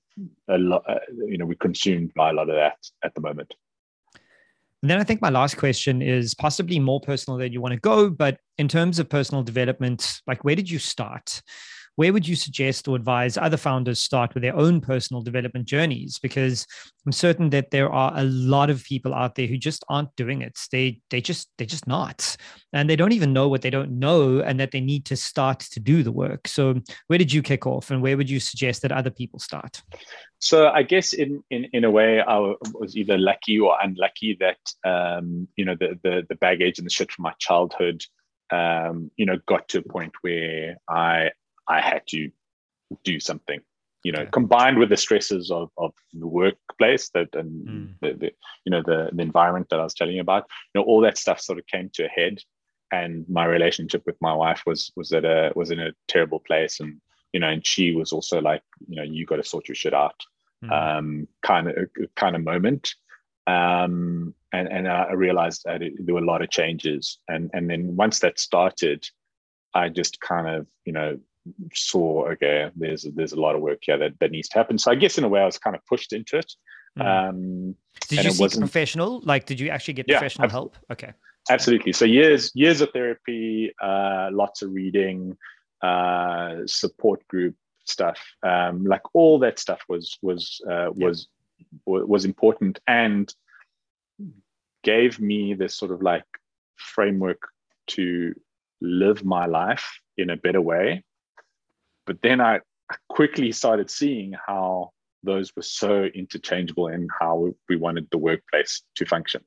a 0.49 0.57
lot 0.57 0.83
uh, 0.87 0.99
you 1.27 1.37
know 1.37 1.45
we're 1.45 1.55
consumed 1.55 2.13
by 2.13 2.29
a 2.29 2.33
lot 2.33 2.49
of 2.49 2.55
that 2.55 2.77
at 3.03 3.13
the 3.15 3.21
moment 3.21 3.53
and 4.83 4.89
then 4.89 4.99
I 4.99 5.05
think 5.05 5.21
my 5.21 5.29
last 5.29 5.55
question 5.55 6.01
is 6.01 6.35
possibly 6.35 6.77
more 6.77 6.99
personal 6.99 7.39
than 7.39 7.53
you 7.53 7.61
want 7.61 7.73
to 7.73 7.79
go, 7.79 8.09
but 8.09 8.37
in 8.57 8.67
terms 8.67 8.99
of 8.99 9.07
personal 9.07 9.41
development, 9.41 10.19
like 10.27 10.43
where 10.43 10.57
did 10.57 10.69
you 10.69 10.77
start? 10.77 11.41
Where 11.95 12.11
would 12.11 12.27
you 12.27 12.35
suggest 12.35 12.87
or 12.87 12.95
advise 12.95 13.37
other 13.37 13.57
founders 13.57 13.99
start 13.99 14.33
with 14.33 14.41
their 14.41 14.55
own 14.55 14.81
personal 14.81 15.21
development 15.21 15.65
journeys? 15.65 16.17
Because 16.19 16.65
I'm 17.05 17.11
certain 17.11 17.49
that 17.51 17.71
there 17.71 17.91
are 17.91 18.13
a 18.15 18.23
lot 18.23 18.69
of 18.69 18.83
people 18.83 19.13
out 19.13 19.35
there 19.35 19.47
who 19.47 19.57
just 19.57 19.83
aren't 19.89 20.15
doing 20.15 20.41
it. 20.41 20.59
They 20.71 21.01
they 21.09 21.21
just 21.21 21.49
they're 21.57 21.67
just 21.67 21.87
not, 21.87 22.35
and 22.71 22.89
they 22.89 22.95
don't 22.95 23.11
even 23.11 23.33
know 23.33 23.47
what 23.47 23.61
they 23.61 23.69
don't 23.69 23.99
know, 23.99 24.39
and 24.39 24.59
that 24.59 24.71
they 24.71 24.81
need 24.81 25.05
to 25.05 25.15
start 25.15 25.59
to 25.59 25.79
do 25.79 26.03
the 26.03 26.11
work. 26.11 26.47
So 26.47 26.79
where 27.07 27.19
did 27.19 27.31
you 27.31 27.41
kick 27.41 27.67
off, 27.67 27.91
and 27.91 28.01
where 28.01 28.17
would 28.17 28.29
you 28.29 28.39
suggest 28.39 28.81
that 28.81 28.91
other 28.91 29.11
people 29.11 29.39
start? 29.39 29.81
So 30.39 30.69
I 30.69 30.83
guess 30.83 31.13
in 31.13 31.43
in, 31.51 31.65
in 31.73 31.83
a 31.83 31.91
way 31.91 32.21
I 32.21 32.37
was 32.73 32.97
either 32.97 33.17
lucky 33.17 33.59
or 33.59 33.77
unlucky 33.81 34.37
that 34.39 34.57
um, 34.83 35.47
you 35.55 35.65
know 35.65 35.75
the, 35.79 35.99
the 36.03 36.25
the 36.27 36.35
baggage 36.35 36.79
and 36.79 36.85
the 36.85 36.91
shit 36.91 37.11
from 37.11 37.23
my 37.23 37.33
childhood 37.39 38.03
um, 38.51 39.11
you 39.15 39.25
know 39.25 39.37
got 39.45 39.67
to 39.69 39.79
a 39.79 39.83
point 39.83 40.13
where 40.21 40.77
I 40.89 41.31
I 41.67 41.81
had 41.81 42.05
to 42.07 42.29
do 43.03 43.19
something, 43.19 43.61
you 44.03 44.11
know, 44.11 44.21
okay. 44.21 44.31
combined 44.31 44.77
with 44.77 44.89
the 44.89 44.97
stresses 44.97 45.51
of, 45.51 45.69
of 45.77 45.93
the 46.13 46.27
workplace 46.27 47.09
that 47.13 47.33
and 47.35 47.67
mm. 47.67 47.93
the, 48.01 48.13
the, 48.13 48.31
you 48.65 48.71
know 48.71 48.81
the, 48.85 49.09
the 49.13 49.21
environment 49.21 49.67
that 49.69 49.79
I 49.79 49.83
was 49.83 49.93
telling 49.93 50.15
you 50.15 50.21
about, 50.21 50.45
you 50.73 50.81
know, 50.81 50.85
all 50.85 51.01
that 51.01 51.17
stuff 51.17 51.39
sort 51.39 51.59
of 51.59 51.67
came 51.67 51.89
to 51.93 52.05
a 52.05 52.09
head, 52.09 52.39
and 52.91 53.25
my 53.29 53.45
relationship 53.45 54.03
with 54.05 54.17
my 54.21 54.33
wife 54.33 54.63
was 54.65 54.91
was 54.95 55.11
at 55.13 55.25
a 55.25 55.51
was 55.55 55.71
in 55.71 55.79
a 55.79 55.93
terrible 56.07 56.39
place, 56.39 56.79
and 56.79 56.99
you 57.31 57.39
know, 57.39 57.49
and 57.49 57.65
she 57.65 57.95
was 57.95 58.11
also 58.11 58.39
like, 58.39 58.61
you 58.87 58.95
know, 58.95 59.03
you 59.03 59.25
got 59.25 59.37
to 59.37 59.43
sort 59.43 59.67
your 59.67 59.75
shit 59.75 59.93
out, 59.93 60.21
mm. 60.63 60.71
um, 60.71 61.27
kind 61.41 61.67
of 61.67 61.75
kind 62.15 62.35
of 62.35 62.43
moment. 62.43 62.93
Um, 63.47 64.33
and 64.53 64.71
and 64.71 64.87
I 64.87 65.11
realized 65.13 65.63
that 65.65 65.81
it, 65.81 65.93
there 65.99 66.15
were 66.15 66.21
a 66.21 66.25
lot 66.25 66.41
of 66.41 66.49
changes, 66.49 67.19
and 67.27 67.49
and 67.53 67.69
then 67.69 67.95
once 67.95 68.19
that 68.19 68.39
started, 68.39 69.05
I 69.73 69.89
just 69.89 70.21
kind 70.21 70.47
of 70.47 70.67
you 70.85 70.93
know 70.93 71.19
saw 71.73 72.27
okay 72.29 72.69
there's 72.75 73.03
there's 73.15 73.33
a 73.33 73.39
lot 73.39 73.55
of 73.55 73.61
work 73.61 73.79
here 73.81 73.97
that, 73.97 74.17
that 74.19 74.31
needs 74.31 74.47
to 74.47 74.57
happen 74.57 74.77
so 74.77 74.91
i 74.91 74.95
guess 74.95 75.17
in 75.17 75.23
a 75.23 75.29
way 75.29 75.41
i 75.41 75.45
was 75.45 75.57
kind 75.57 75.75
of 75.75 75.85
pushed 75.85 76.13
into 76.13 76.37
it 76.37 76.51
mm. 76.97 77.29
um 77.29 77.75
did 78.07 78.23
you 78.23 78.31
seek 78.31 78.57
professional 78.57 79.21
like 79.23 79.45
did 79.45 79.59
you 79.59 79.69
actually 79.69 79.93
get 79.93 80.07
professional 80.07 80.47
yeah, 80.47 80.51
help 80.51 80.77
okay 80.91 81.13
absolutely 81.49 81.91
so 81.91 82.05
years 82.05 82.51
years 82.55 82.81
of 82.81 82.89
therapy 82.91 83.73
uh 83.81 84.29
lots 84.31 84.61
of 84.61 84.71
reading 84.71 85.35
uh 85.81 86.55
support 86.65 87.27
group 87.27 87.55
stuff 87.85 88.19
um 88.43 88.85
like 88.85 89.01
all 89.13 89.37
that 89.37 89.59
stuff 89.59 89.81
was 89.89 90.17
was 90.21 90.61
uh 90.71 90.87
was 90.95 91.27
yeah. 91.59 91.65
was 91.85 92.23
important 92.23 92.79
and 92.87 93.33
gave 94.83 95.19
me 95.19 95.53
this 95.53 95.75
sort 95.75 95.91
of 95.91 96.01
like 96.01 96.25
framework 96.77 97.41
to 97.87 98.33
live 98.81 99.23
my 99.23 99.45
life 99.45 99.99
in 100.17 100.29
a 100.29 100.37
better 100.37 100.61
way. 100.61 101.03
But 102.05 102.21
then 102.21 102.41
I 102.41 102.61
quickly 103.09 103.51
started 103.51 103.89
seeing 103.89 104.33
how 104.47 104.91
those 105.23 105.55
were 105.55 105.61
so 105.61 106.03
interchangeable 106.03 106.87
in 106.87 107.07
how 107.19 107.53
we 107.69 107.77
wanted 107.77 108.07
the 108.11 108.17
workplace 108.17 108.81
to 108.95 109.05
function 109.05 109.41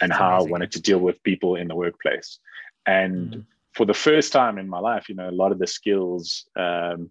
and 0.00 0.10
That's 0.10 0.18
how 0.18 0.36
amazing. 0.36 0.48
I 0.48 0.50
wanted 0.52 0.72
to 0.72 0.82
deal 0.82 0.98
with 0.98 1.22
people 1.22 1.56
in 1.56 1.68
the 1.68 1.74
workplace. 1.74 2.38
And 2.86 3.32
mm. 3.32 3.44
for 3.74 3.84
the 3.84 3.94
first 3.94 4.32
time 4.32 4.58
in 4.58 4.68
my 4.68 4.78
life, 4.78 5.08
you 5.08 5.14
know, 5.14 5.28
a 5.28 5.32
lot 5.32 5.52
of 5.52 5.58
the 5.58 5.66
skills 5.66 6.46
um, 6.56 7.10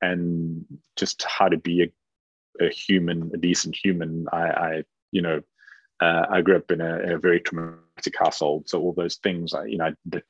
and 0.00 0.64
just 0.96 1.24
how 1.24 1.48
to 1.48 1.58
be 1.58 1.82
a, 1.82 2.64
a 2.64 2.70
human, 2.70 3.30
a 3.34 3.36
decent 3.36 3.76
human, 3.76 4.26
I, 4.32 4.38
I 4.38 4.82
you 5.10 5.22
know, 5.22 5.40
uh, 6.00 6.26
I 6.30 6.40
grew 6.40 6.56
up 6.56 6.70
in 6.70 6.80
a, 6.80 6.98
in 7.00 7.12
a, 7.12 7.18
very 7.18 7.38
traumatic 7.40 8.14
household, 8.18 8.68
so 8.68 8.80
all 8.80 8.92
those 8.92 9.16
things, 9.16 9.54
you 9.66 9.78
know, 9.78 9.94
that 10.06 10.24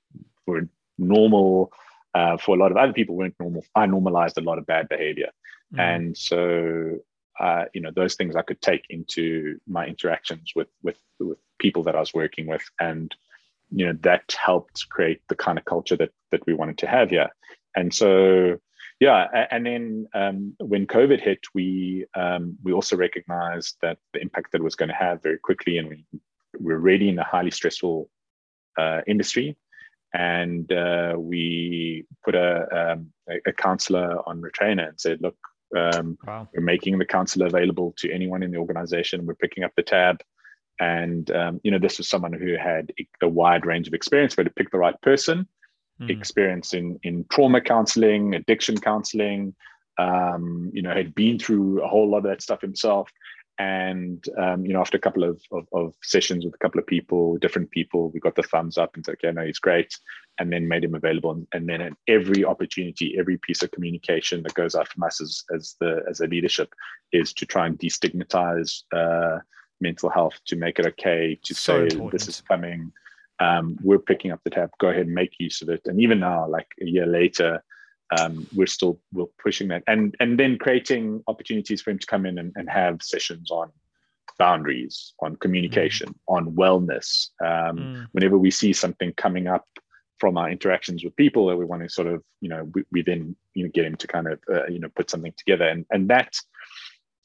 were 0.47 0.69
normal 0.99 1.73
uh, 2.15 2.37
for 2.37 2.55
a 2.55 2.59
lot 2.59 2.71
of 2.71 2.77
other 2.77 2.93
people 2.93 3.17
weren't 3.17 3.39
normal. 3.41 3.65
I 3.75 3.87
normalized 3.87 4.39
a 4.39 4.43
lot 4.43 4.59
of 4.59 4.67
bad 4.67 4.89
behavior, 4.89 5.31
mm. 5.75 5.81
and 5.81 6.17
so 6.17 6.99
uh, 7.41 7.65
you 7.73 7.81
know 7.81 7.91
those 7.95 8.15
things 8.15 8.37
I 8.37 8.43
could 8.43 8.61
take 8.61 8.87
into 8.91 9.59
my 9.67 9.87
interactions 9.87 10.53
with 10.55 10.69
with 10.83 10.99
with 11.19 11.39
people 11.59 11.83
that 11.85 11.97
I 11.97 12.01
was 12.01 12.15
working 12.15 12.47
with, 12.47 12.63
and 12.81 13.15
you 13.71 13.87
know 13.87 13.99
that 14.03 14.35
helped 14.43 14.89
create 14.91 15.23
the 15.29 15.37
kind 15.37 15.59
of 15.59 15.65
culture 15.65 15.97
that 15.97 16.11
that 16.31 16.45
we 16.47 16.55
wanted 16.55 16.79
to 16.79 16.87
have 16.87 17.11
here. 17.11 17.31
And 17.75 17.93
so 17.93 18.59
yeah, 19.01 19.47
and 19.51 19.67
then 19.67 20.07
um, 20.15 20.55
when 20.59 20.87
COVID 20.87 21.21
hit, 21.21 21.41
we 21.55 22.07
um, 22.15 22.57
we 22.63 22.73
also 22.73 22.97
recognized 22.97 23.77
that 23.83 23.99
the 24.13 24.21
impact 24.21 24.53
that 24.53 24.61
it 24.61 24.65
was 24.65 24.77
going 24.77 24.91
to 24.91 24.95
have 24.95 25.23
very 25.23 25.39
quickly, 25.39 25.79
and 25.79 25.89
we 25.89 26.05
we're 26.61 26.77
already 26.77 27.09
in 27.09 27.19
a 27.19 27.25
highly 27.25 27.51
stressful 27.51 28.09
uh, 28.79 29.01
industry, 29.07 29.57
and 30.15 30.71
uh, 30.73 31.15
we 31.17 32.05
put 32.25 32.35
a, 32.35 32.93
um, 32.93 33.13
a, 33.47 33.53
counselor 33.53 34.19
on 34.29 34.41
retainer 34.41 34.89
and 34.89 35.01
said, 35.01 35.23
look, 35.23 35.37
um, 35.75 36.19
wow. 36.27 36.47
we're 36.53 36.63
making 36.63 36.99
the 36.99 37.07
counselor 37.07 37.47
available 37.47 37.95
to 37.99 38.13
anyone 38.13 38.43
in 38.43 38.51
the 38.51 38.59
organization. 38.59 39.25
We're 39.25 39.35
picking 39.35 39.65
up 39.65 39.73
the 39.75 39.83
tab. 39.83 40.21
And, 40.79 41.31
um, 41.31 41.61
you 41.63 41.71
know, 41.71 41.79
this 41.79 41.97
was 41.97 42.09
someone 42.09 42.33
who 42.35 42.57
had 42.57 42.93
a 43.23 43.29
wide 43.29 43.65
range 43.65 43.89
of 43.89 43.95
experience, 43.95 44.35
but 44.35 44.43
to 44.43 44.51
pick 44.51 44.71
the 44.71 44.79
right 44.79 45.01
person 45.01 45.47
mm. 46.01 46.11
experience 46.11 46.75
in 46.75 46.99
in 47.03 47.25
trauma 47.31 47.61
counseling, 47.61 48.35
addiction 48.35 48.79
counseling. 48.79 49.55
Um, 49.99 50.71
you 50.73 50.81
know, 50.81 50.95
had 50.95 51.15
been 51.15 51.39
through 51.39 51.83
a 51.83 51.87
whole 51.87 52.09
lot 52.09 52.19
of 52.19 52.25
that 52.25 52.41
stuff 52.41 52.63
himself. 52.63 53.11
And 53.63 54.25
um, 54.39 54.67
you 54.67 54.73
know, 54.73 54.81
after 54.81 54.97
a 54.97 55.01
couple 55.01 55.23
of, 55.23 55.41
of, 55.53 55.69
of, 55.73 55.95
sessions 56.03 56.45
with 56.45 56.55
a 56.55 56.59
couple 56.59 56.81
of 56.81 56.87
people, 56.87 57.37
different 57.37 57.71
people, 57.71 58.11
we 58.11 58.19
got 58.19 58.35
the 58.35 58.43
thumbs 58.43 58.77
up 58.77 58.97
and 58.97 59.05
said, 59.05 59.15
"Okay, 59.15 59.31
no, 59.31 59.45
he's 59.47 59.61
great," 59.61 59.97
and 60.39 60.53
then 60.53 60.67
made 60.67 60.83
him 60.83 60.97
available. 60.97 61.31
And, 61.31 61.47
and 61.53 61.69
then 61.69 61.81
at 61.81 61.93
every 62.09 62.45
opportunity, 62.45 63.17
every 63.17 63.39
piece 63.39 63.63
of 63.63 63.71
communication 63.71 64.43
that 64.43 64.55
goes 64.55 64.75
out 64.75 64.89
from 64.89 65.05
us 65.05 65.21
as 65.21 65.45
as 65.55 65.77
the 65.79 66.03
as 66.11 66.19
a 66.21 66.27
leadership 66.27 66.75
is 67.13 67.33
to 67.35 67.47
try 67.47 67.67
and 67.69 67.79
destigmatize 67.79 68.83
uh, 68.93 69.39
mental 69.81 70.11
health, 70.11 70.41
to 70.47 70.57
make 70.57 70.81
it 70.81 70.87
okay, 70.87 71.39
to 71.45 71.55
so 71.55 71.73
say 71.77 71.83
important. 71.85 72.11
this 72.11 72.27
is 72.27 72.41
coming 72.41 72.91
um, 73.39 73.77
we're 73.83 73.99
picking 73.99 74.33
up 74.33 74.41
the 74.45 74.51
tab. 74.51 74.71
Go 74.79 74.89
ahead 74.89 75.07
and 75.07 75.15
make 75.15 75.35
use 75.39 75.63
of 75.63 75.69
it. 75.69 75.83
And 75.87 76.01
even 76.01 76.21
now, 76.21 76.49
like 76.49 76.69
a 76.81 76.85
year 76.85 77.07
later, 77.07 77.63
um, 78.19 78.47
we're 78.55 78.67
still 78.67 79.01
we're 79.13 79.27
pushing 79.43 79.69
that, 79.69 79.83
and 79.87 80.15
and 80.21 80.39
then 80.39 80.59
creating 80.59 81.23
opportunities 81.27 81.81
for 81.81 81.91
him 81.91 81.99
to 81.99 82.07
come 82.07 82.27
in 82.27 82.39
and, 82.39 82.53
and 82.57 82.69
have 82.69 83.03
sessions 83.03 83.51
on 83.51 83.71
boundaries, 84.39 85.15
on 85.21 85.37
communication, 85.37 86.09
mm. 86.09 86.15
on 86.29 86.53
wellness. 86.53 87.29
Um, 87.41 87.77
mm. 87.79 88.07
Whenever 88.13 88.39
we 88.39 88.51
see 88.51 88.73
something 88.73 89.13
coming 89.15 89.47
up 89.47 89.67
from 90.19 90.39
our 90.39 90.51
interactions 90.51 91.05
with 91.05 91.17
people 91.17 91.47
that 91.47 91.57
we 91.57 91.65
want 91.65 91.83
to 91.83 91.89
sort 91.89 92.09
of, 92.09 92.23
you 92.41 92.49
know, 92.49 92.71
we, 92.75 92.85
we 92.93 93.03
then 93.03 93.35
you 93.55 93.65
know 93.65 93.71
get 93.73 93.85
him 93.85 93.97
to 93.97 94.07
kind 94.07 94.29
of 94.29 94.39
uh, 94.53 94.67
you 94.67 94.79
know 94.79 94.89
put 94.95 95.11
something 95.11 95.35
together, 95.37 95.69
and 95.69 95.87
and 95.91 96.09
that 96.09 96.35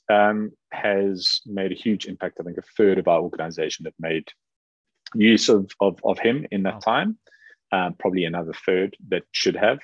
um, 0.09 0.51
has 0.71 1.41
made 1.45 1.71
a 1.71 1.75
huge 1.75 2.05
impact. 2.05 2.38
I 2.39 2.43
think 2.43 2.57
a 2.57 2.61
third 2.77 2.97
of 2.97 3.07
our 3.07 3.19
organization 3.19 3.85
have 3.85 3.93
made 3.99 4.27
use 5.15 5.49
of, 5.49 5.71
of, 5.79 5.99
of 6.03 6.19
him 6.19 6.45
in 6.51 6.63
that 6.63 6.81
time. 6.81 7.17
Um, 7.71 7.95
probably 7.99 8.23
another 8.23 8.53
third 8.65 8.95
that 9.09 9.23
should 9.31 9.55
have 9.55 9.79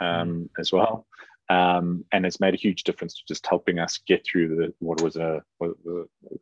um, 0.00 0.28
mm. 0.28 0.48
as 0.58 0.72
well. 0.72 1.06
Um, 1.48 2.04
and 2.12 2.24
it's 2.24 2.38
made 2.38 2.54
a 2.54 2.58
huge 2.58 2.84
difference 2.84 3.14
to 3.14 3.22
just 3.26 3.44
helping 3.46 3.80
us 3.80 3.98
get 4.06 4.24
through 4.24 4.54
the, 4.54 4.72
what 4.78 5.02
was 5.02 5.16
a, 5.16 5.42
a 5.60 5.68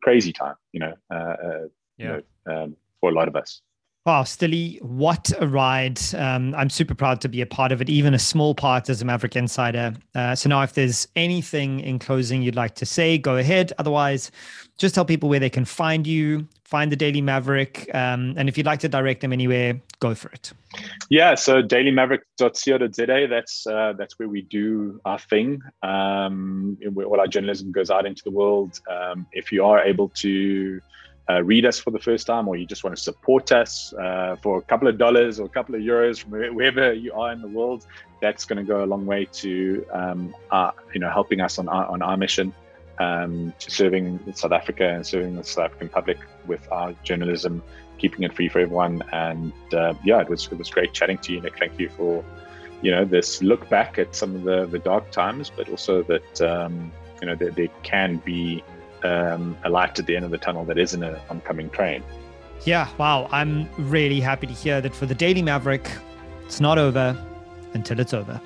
crazy 0.03 0.31
time, 0.31 0.55
you 0.71 0.79
know, 0.79 0.93
uh, 1.11 1.15
uh, 1.15 1.67
yeah. 1.97 2.05
you 2.05 2.07
know 2.45 2.63
um, 2.63 2.75
for 3.01 3.09
a 3.09 3.13
lot 3.13 3.27
of 3.27 3.35
us. 3.35 3.61
Wow, 4.05 4.23
Styli, 4.23 4.81
what 4.81 5.29
a 5.39 5.47
ride. 5.47 5.99
Um, 6.15 6.55
I'm 6.55 6.69
super 6.69 6.95
proud 6.95 7.19
to 7.21 7.27
be 7.27 7.41
a 7.41 7.45
part 7.45 7.73
of 7.73 7.81
it, 7.81 7.89
even 7.89 8.13
a 8.13 8.19
small 8.19 8.55
part 8.55 8.89
as 8.89 9.01
a 9.01 9.05
Maverick 9.05 9.35
Insider. 9.35 9.93
Uh, 10.15 10.35
so 10.35 10.47
now 10.47 10.61
if 10.61 10.73
there's 10.73 11.07
anything 11.17 11.81
in 11.81 11.99
closing 11.99 12.41
you'd 12.41 12.55
like 12.55 12.75
to 12.75 12.85
say, 12.85 13.17
go 13.17 13.35
ahead. 13.35 13.73
Otherwise, 13.77 14.31
just 14.77 14.95
tell 14.95 15.03
people 15.03 15.27
where 15.27 15.39
they 15.39 15.49
can 15.49 15.65
find 15.65 16.07
you, 16.07 16.47
find 16.63 16.91
the 16.91 16.95
Daily 16.95 17.19
Maverick. 17.19 17.93
Um, 17.93 18.33
and 18.37 18.47
if 18.47 18.57
you'd 18.57 18.65
like 18.65 18.79
to 18.79 18.89
direct 18.89 19.19
them 19.19 19.33
anywhere, 19.33 19.79
go 19.99 20.15
for 20.15 20.29
it. 20.29 20.53
Yeah, 21.09 21.35
so 21.35 21.61
dailymaverick.co.za, 21.61 23.27
that's, 23.29 23.67
uh, 23.67 23.93
that's 23.97 24.17
where 24.17 24.29
we 24.29 24.43
do 24.43 25.01
our 25.03 25.19
thing. 25.19 25.61
Um, 25.83 26.77
all 26.95 27.19
our 27.19 27.27
journalism 27.27 27.73
goes 27.73 27.91
out 27.91 28.05
into 28.05 28.23
the 28.23 28.31
world. 28.31 28.79
Um, 28.89 29.27
if 29.33 29.51
you 29.51 29.65
are 29.65 29.83
able 29.83 30.07
to 30.15 30.79
uh, 31.29 31.43
read 31.43 31.65
us 31.65 31.79
for 31.79 31.91
the 31.91 31.99
first 31.99 32.25
time, 32.25 32.47
or 32.47 32.55
you 32.55 32.65
just 32.65 32.83
want 32.83 32.95
to 32.95 33.01
support 33.01 33.51
us 33.51 33.93
uh, 33.93 34.35
for 34.41 34.57
a 34.57 34.61
couple 34.61 34.87
of 34.87 34.97
dollars 34.97 35.39
or 35.39 35.45
a 35.45 35.49
couple 35.49 35.75
of 35.75 35.81
euros 35.81 36.19
from 36.19 36.31
wherever 36.55 36.93
you 36.93 37.13
are 37.13 37.31
in 37.31 37.41
the 37.41 37.47
world, 37.47 37.85
that's 38.21 38.45
going 38.45 38.57
to 38.57 38.63
go 38.63 38.83
a 38.83 38.87
long 38.87 39.05
way 39.05 39.25
to 39.25 39.85
um, 39.93 40.33
you 40.93 40.99
know 40.99 41.09
helping 41.09 41.41
us 41.41 41.59
on 41.59 41.69
our, 41.69 41.85
on 41.87 42.01
our 42.01 42.17
mission 42.17 42.53
um, 42.99 43.53
to 43.59 43.71
serving 43.71 44.19
South 44.33 44.51
Africa 44.51 44.87
and 44.89 45.05
serving 45.05 45.35
the 45.35 45.43
South 45.43 45.65
African 45.65 45.89
public 45.89 46.17
with 46.47 46.67
our 46.71 46.93
journalism, 47.03 47.61
keeping 47.97 48.23
it 48.23 48.35
free 48.35 48.49
for 48.49 48.59
everyone. 48.59 49.03
And 49.11 49.53
uh, 49.73 49.93
yeah, 50.03 50.21
it 50.21 50.29
was 50.29 50.47
it 50.47 50.57
was 50.57 50.69
great 50.69 50.93
chatting 50.93 51.17
to 51.19 51.33
you, 51.33 51.41
Nick. 51.41 51.57
Thank 51.59 51.79
you 51.79 51.89
for 51.89 52.23
you 52.81 52.91
know 52.91 53.05
this 53.05 53.43
look 53.43 53.69
back 53.69 53.99
at 53.99 54.15
some 54.15 54.35
of 54.35 54.43
the 54.43 54.65
the 54.65 54.79
dark 54.79 55.11
times, 55.11 55.51
but 55.55 55.69
also 55.69 56.03
that 56.03 56.41
um, 56.41 56.91
you 57.21 57.27
know 57.27 57.35
there, 57.35 57.51
there 57.51 57.69
can 57.83 58.17
be 58.17 58.63
um, 59.03 59.57
a 59.63 59.69
light 59.69 59.97
at 59.99 60.05
the 60.05 60.15
end 60.15 60.25
of 60.25 60.31
the 60.31 60.37
tunnel 60.37 60.65
that 60.65 60.77
isn't 60.77 61.03
an 61.03 61.17
oncoming 61.29 61.69
train. 61.69 62.03
Yeah, 62.65 62.89
wow. 62.97 63.29
I'm 63.31 63.69
really 63.77 64.19
happy 64.19 64.47
to 64.47 64.53
hear 64.53 64.81
that 64.81 64.93
for 64.93 65.05
the 65.05 65.15
Daily 65.15 65.41
Maverick, 65.41 65.89
it's 66.45 66.59
not 66.59 66.77
over 66.77 67.17
until 67.73 67.99
it's 67.99 68.13
over. 68.13 68.41